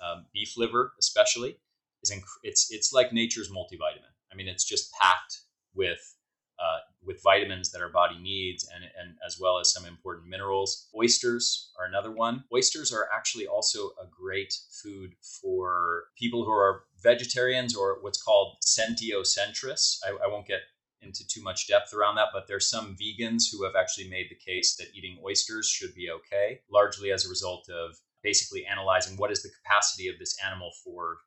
um, 0.02 0.26
beef 0.34 0.58
liver 0.58 0.94
especially, 1.00 1.58
is 2.04 2.12
inc- 2.12 2.40
it's 2.44 2.72
it's 2.72 2.92
like 2.94 3.14
nature's 3.14 3.50
multivitamin. 3.50 4.12
I 4.32 4.36
mean, 4.36 4.48
it's 4.48 4.66
just 4.66 4.92
packed 4.94 5.42
with 5.74 6.16
uh, 6.60 6.80
with 7.06 7.22
vitamins 7.24 7.72
that 7.72 7.82
our 7.82 7.90
body 7.90 8.18
needs 8.20 8.70
and, 8.74 8.84
and 8.84 9.16
as 9.26 9.40
well 9.40 9.60
as 9.60 9.72
some 9.72 9.86
important 9.86 10.28
minerals. 10.28 10.88
Oysters 10.96 11.72
are 11.80 11.86
another 11.86 12.12
one. 12.12 12.44
Oysters 12.54 12.94
are 12.94 13.08
actually 13.14 13.48
also 13.48 13.90
a 14.02 14.08
great 14.10 14.54
food 14.84 15.16
for 15.42 16.06
people 16.18 16.46
who 16.46 16.52
are 16.52 16.84
vegetarians 17.02 17.76
or 17.76 17.98
what's 18.02 18.22
called 18.22 18.58
sentiocentrists. 18.66 20.00
I, 20.06 20.26
I 20.26 20.28
won't 20.28 20.48
get 20.48 20.62
into 21.02 21.28
too 21.28 21.42
much 21.42 21.68
depth 21.68 21.94
around 21.94 22.16
that, 22.16 22.30
but 22.32 22.48
there's 22.48 22.70
some 22.70 22.96
vegans 22.96 23.46
who 23.52 23.64
have 23.66 23.76
actually 23.76 24.08
made 24.08 24.28
the 24.30 24.36
case 24.36 24.76
that 24.76 24.94
eating 24.94 25.18
oysters 25.26 25.68
should 25.68 25.96
be 25.96 26.12
okay, 26.12 26.60
largely 26.72 27.12
as 27.12 27.26
a 27.26 27.30
result 27.30 27.68
of 27.70 27.98
basically 28.22 28.66
analyzing 28.68 29.18
what 29.18 29.32
is 29.32 29.42
the 29.42 29.50
capacity 29.50 30.08
of 30.08 30.20
this 30.20 30.38
animal 30.46 30.72
for 30.84 31.18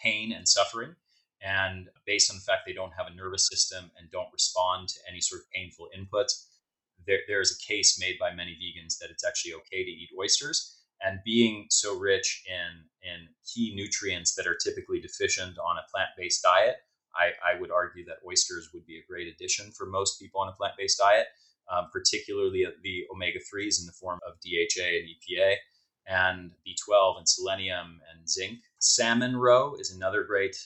pain 0.00 0.32
and 0.32 0.48
suffering 0.48 0.96
and 1.42 1.88
based 2.06 2.30
on 2.30 2.36
the 2.36 2.42
fact 2.42 2.62
they 2.66 2.72
don't 2.72 2.92
have 2.92 3.06
a 3.06 3.14
nervous 3.14 3.48
system 3.48 3.90
and 3.98 4.10
don't 4.10 4.32
respond 4.32 4.88
to 4.88 4.98
any 5.08 5.20
sort 5.20 5.40
of 5.40 5.50
painful 5.50 5.88
inputs, 5.96 6.46
there, 7.06 7.20
there 7.28 7.40
is 7.40 7.52
a 7.52 7.66
case 7.66 7.98
made 7.98 8.18
by 8.18 8.32
many 8.32 8.52
vegans 8.52 8.98
that 8.98 9.10
it's 9.10 9.24
actually 9.24 9.54
okay 9.54 9.84
to 9.84 9.90
eat 9.90 10.10
oysters. 10.18 10.76
And 11.02 11.18
being 11.24 11.66
so 11.70 11.98
rich 11.98 12.44
in, 12.46 12.84
in 13.10 13.28
key 13.46 13.74
nutrients 13.74 14.34
that 14.34 14.46
are 14.46 14.56
typically 14.62 15.00
deficient 15.00 15.56
on 15.58 15.78
a 15.78 15.90
plant 15.90 16.10
based 16.18 16.42
diet, 16.42 16.76
I, 17.16 17.30
I 17.42 17.58
would 17.58 17.70
argue 17.70 18.04
that 18.04 18.18
oysters 18.26 18.70
would 18.74 18.86
be 18.86 18.98
a 18.98 19.06
great 19.08 19.26
addition 19.26 19.70
for 19.72 19.86
most 19.86 20.20
people 20.20 20.40
on 20.42 20.48
a 20.48 20.52
plant 20.52 20.74
based 20.76 20.98
diet, 20.98 21.26
um, 21.70 21.88
particularly 21.90 22.66
the 22.82 23.06
omega 23.12 23.38
3s 23.38 23.80
in 23.80 23.86
the 23.86 23.92
form 23.92 24.20
of 24.28 24.34
DHA 24.40 24.84
and 24.84 25.08
EPA 25.08 25.54
and 26.06 26.52
B12 26.66 27.18
and 27.18 27.28
selenium 27.28 28.00
and 28.12 28.28
zinc. 28.28 28.58
Salmon 28.78 29.36
roe 29.36 29.76
is 29.78 29.92
another 29.92 30.22
great 30.22 30.56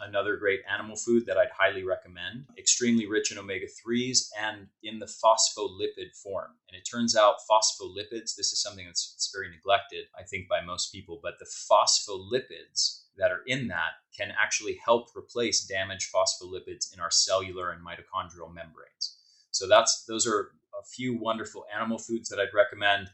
another 0.00 0.36
great 0.36 0.60
animal 0.72 0.96
food 0.96 1.26
that 1.26 1.36
I'd 1.36 1.50
highly 1.56 1.84
recommend. 1.84 2.46
Extremely 2.58 3.06
rich 3.06 3.32
in 3.32 3.38
omega 3.38 3.66
3s 3.66 4.28
and 4.38 4.68
in 4.82 4.98
the 4.98 5.06
phospholipid 5.06 6.14
form. 6.14 6.52
And 6.68 6.76
it 6.76 6.88
turns 6.90 7.16
out 7.16 7.36
phospholipids, 7.50 8.34
this 8.36 8.52
is 8.52 8.62
something 8.62 8.86
that's, 8.86 9.12
that's 9.12 9.32
very 9.34 9.50
neglected, 9.50 10.06
I 10.18 10.22
think, 10.22 10.48
by 10.48 10.60
most 10.60 10.92
people, 10.92 11.20
but 11.22 11.38
the 11.38 11.46
phospholipids 11.46 13.02
that 13.16 13.30
are 13.30 13.42
in 13.46 13.68
that 13.68 13.92
can 14.16 14.32
actually 14.40 14.78
help 14.84 15.08
replace 15.16 15.64
damaged 15.64 16.12
phospholipids 16.12 16.92
in 16.92 17.00
our 17.00 17.10
cellular 17.10 17.70
and 17.70 17.80
mitochondrial 17.84 18.52
membranes. 18.52 19.18
So 19.50 19.68
that's 19.68 20.04
those 20.06 20.26
are 20.26 20.50
a 20.78 20.84
few 20.84 21.16
wonderful 21.16 21.64
animal 21.74 21.98
foods 21.98 22.28
that 22.28 22.40
I'd 22.40 22.54
recommend. 22.54 23.08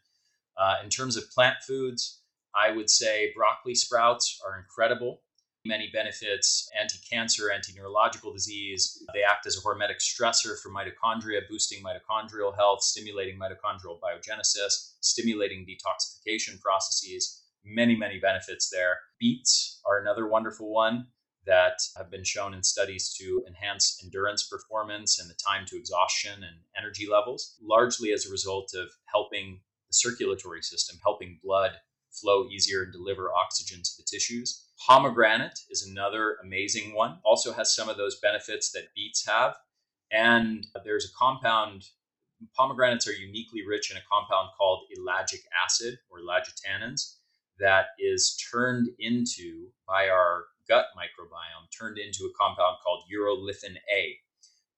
Uh, 0.57 0.77
in 0.83 0.91
terms 0.91 1.17
of 1.17 1.31
plant 1.31 1.57
foods, 1.67 2.21
I 2.55 2.71
would 2.71 2.91
say 2.91 3.33
broccoli 3.35 3.75
sprouts 3.75 4.41
are 4.45 4.59
incredible 4.59 5.21
many 5.65 5.91
benefits 5.93 6.71
anti-cancer 6.81 7.51
anti-neurological 7.51 8.33
disease. 8.33 9.03
They 9.13 9.23
act 9.23 9.47
as 9.47 9.57
a 9.57 9.61
hormetic 9.61 9.99
stressor 9.99 10.59
for 10.61 10.71
mitochondria 10.71 11.43
boosting 11.49 11.83
mitochondrial 11.83 12.55
health 12.57 12.83
stimulating 12.83 13.39
mitochondrial 13.39 13.99
biogenesis 14.01 14.95
stimulating 15.01 15.67
detoxification 15.67 16.61
processes. 16.61 17.43
Many 17.65 17.95
many 17.95 18.19
benefits 18.19 18.71
there. 18.71 18.99
Beets 19.19 19.81
are 19.87 20.01
another 20.01 20.27
wonderful 20.27 20.73
one 20.73 21.09
that 21.47 21.79
have 21.97 22.11
been 22.11 22.25
shown 22.25 22.55
in 22.55 22.63
studies 22.63 23.15
to 23.19 23.43
enhance 23.47 24.01
endurance 24.03 24.47
performance 24.47 25.21
and 25.21 25.29
the 25.29 25.35
time 25.35 25.67
to 25.67 25.77
exhaustion 25.77 26.35
and 26.35 26.57
energy 26.79 27.07
levels 27.11 27.57
largely 27.63 28.13
as 28.13 28.27
a 28.27 28.31
result 28.31 28.73
of 28.75 28.89
helping 29.07 29.61
the 29.89 29.95
circulatory 29.95 30.63
system 30.63 30.99
helping 31.03 31.39
blood 31.43 31.73
flow 32.11 32.47
easier 32.49 32.83
and 32.83 32.93
deliver 32.93 33.33
oxygen 33.33 33.81
to 33.83 33.91
the 33.97 34.05
tissues 34.05 34.70
Pomegranate 34.91 35.61
is 35.71 35.87
another 35.87 36.39
amazing 36.43 36.97
one. 36.97 37.21
Also 37.23 37.53
has 37.53 37.77
some 37.77 37.89
of 37.89 37.97
those 37.97 38.19
benefits 38.19 38.73
that 38.73 38.93
beets 38.93 39.25
have. 39.25 39.55
And 40.11 40.67
there's 40.85 41.05
a 41.05 41.17
compound, 41.17 41.85
pomegranates 42.57 43.07
are 43.07 43.13
uniquely 43.13 43.65
rich 43.65 43.93
in 43.93 43.97
a 43.97 44.01
compound 44.11 44.49
called 44.59 44.89
ellagic 44.99 45.43
acid 45.65 46.01
or 46.11 46.19
ellagitannins 46.19 47.19
that 47.61 47.91
is 48.01 48.37
turned 48.51 48.89
into, 48.99 49.69
by 49.87 50.09
our 50.09 50.47
gut 50.69 50.87
microbiome, 50.99 51.71
turned 51.71 51.99
into 51.99 52.25
a 52.25 52.35
compound 52.37 52.79
called 52.85 53.05
urolithin 53.15 53.77
A, 53.97 54.17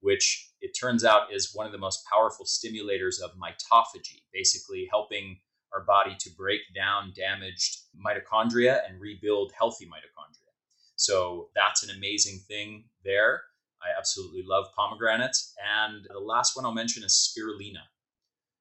which 0.01 0.51
it 0.61 0.77
turns 0.79 1.03
out 1.03 1.33
is 1.33 1.55
one 1.55 1.65
of 1.65 1.71
the 1.71 1.79
most 1.79 2.05
powerful 2.05 2.45
stimulators 2.45 3.19
of 3.19 3.31
mitophagy, 3.31 4.21
basically 4.31 4.87
helping 4.91 5.39
our 5.73 5.83
body 5.83 6.15
to 6.19 6.29
break 6.37 6.61
down 6.75 7.13
damaged 7.15 7.79
mitochondria 7.97 8.79
and 8.87 8.99
rebuild 9.01 9.51
healthy 9.57 9.85
mitochondria. 9.85 10.51
So 10.95 11.49
that's 11.55 11.83
an 11.83 11.95
amazing 11.95 12.39
thing 12.47 12.85
there. 13.03 13.41
I 13.81 13.97
absolutely 13.97 14.43
love 14.45 14.65
pomegranates. 14.75 15.53
And 15.81 16.05
the 16.09 16.19
last 16.19 16.55
one 16.55 16.65
I'll 16.65 16.73
mention 16.73 17.03
is 17.03 17.35
spirulina. 17.35 17.81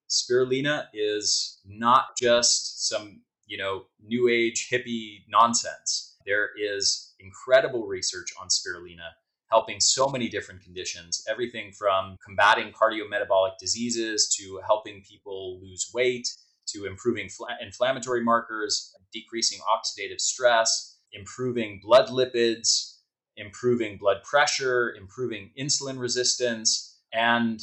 Spirulina 0.08 0.86
is 0.92 1.60
not 1.64 2.16
just 2.18 2.88
some, 2.88 3.22
you 3.46 3.56
know, 3.56 3.84
new 4.04 4.28
age 4.28 4.68
hippie 4.70 5.24
nonsense. 5.28 6.16
There 6.26 6.50
is 6.60 7.14
incredible 7.20 7.86
research 7.86 8.32
on 8.40 8.48
spirulina 8.48 9.10
helping 9.50 9.80
so 9.80 10.08
many 10.08 10.30
different 10.30 10.62
conditions, 10.62 11.22
everything 11.28 11.72
from 11.72 12.16
combating 12.24 12.72
cardiometabolic 12.72 13.52
diseases 13.60 14.34
to 14.34 14.58
helping 14.66 15.02
people 15.02 15.60
lose 15.62 15.90
weight 15.92 16.26
to 16.68 16.86
improving 16.86 17.28
inflammatory 17.60 18.22
markers, 18.22 18.94
decreasing 19.12 19.60
oxidative 19.60 20.20
stress, 20.20 20.96
improving 21.12 21.80
blood 21.82 22.08
lipids, 22.08 22.98
improving 23.36 23.96
blood 23.96 24.22
pressure, 24.24 24.94
improving 24.98 25.50
insulin 25.58 25.98
resistance, 25.98 27.00
and 27.12 27.60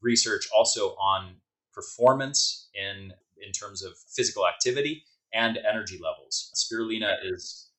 research 0.00 0.48
also 0.54 0.90
on 0.96 1.34
performance 1.72 2.68
in, 2.74 3.12
in 3.44 3.52
terms 3.52 3.82
of 3.82 3.92
physical 4.08 4.46
activity 4.46 5.04
and 5.32 5.58
energy 5.68 5.98
levels. 6.02 6.50
Spirulina 6.54 7.14
is 7.24 7.70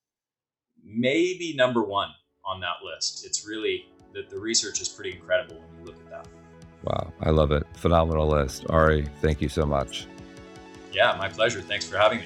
maybe 0.83 1.53
number 1.55 1.83
one 1.83 2.09
on 2.45 2.59
that 2.61 2.77
list. 2.83 3.25
It's 3.25 3.47
really, 3.47 3.85
that 4.13 4.29
the 4.29 4.39
research 4.39 4.81
is 4.81 4.89
pretty 4.89 5.11
incredible 5.15 5.55
when 5.55 5.79
you 5.79 5.85
look 5.85 5.99
at 6.05 6.09
that. 6.09 6.27
Wow, 6.83 7.13
I 7.21 7.29
love 7.29 7.51
it. 7.51 7.63
Phenomenal 7.75 8.27
list. 8.27 8.65
Ari, 8.69 9.07
thank 9.21 9.41
you 9.41 9.49
so 9.49 9.65
much. 9.65 10.07
Yeah, 10.93 11.15
my 11.17 11.27
pleasure. 11.27 11.61
Thanks 11.61 11.87
for 11.87 11.97
having 11.97 12.19
me. 12.19 12.25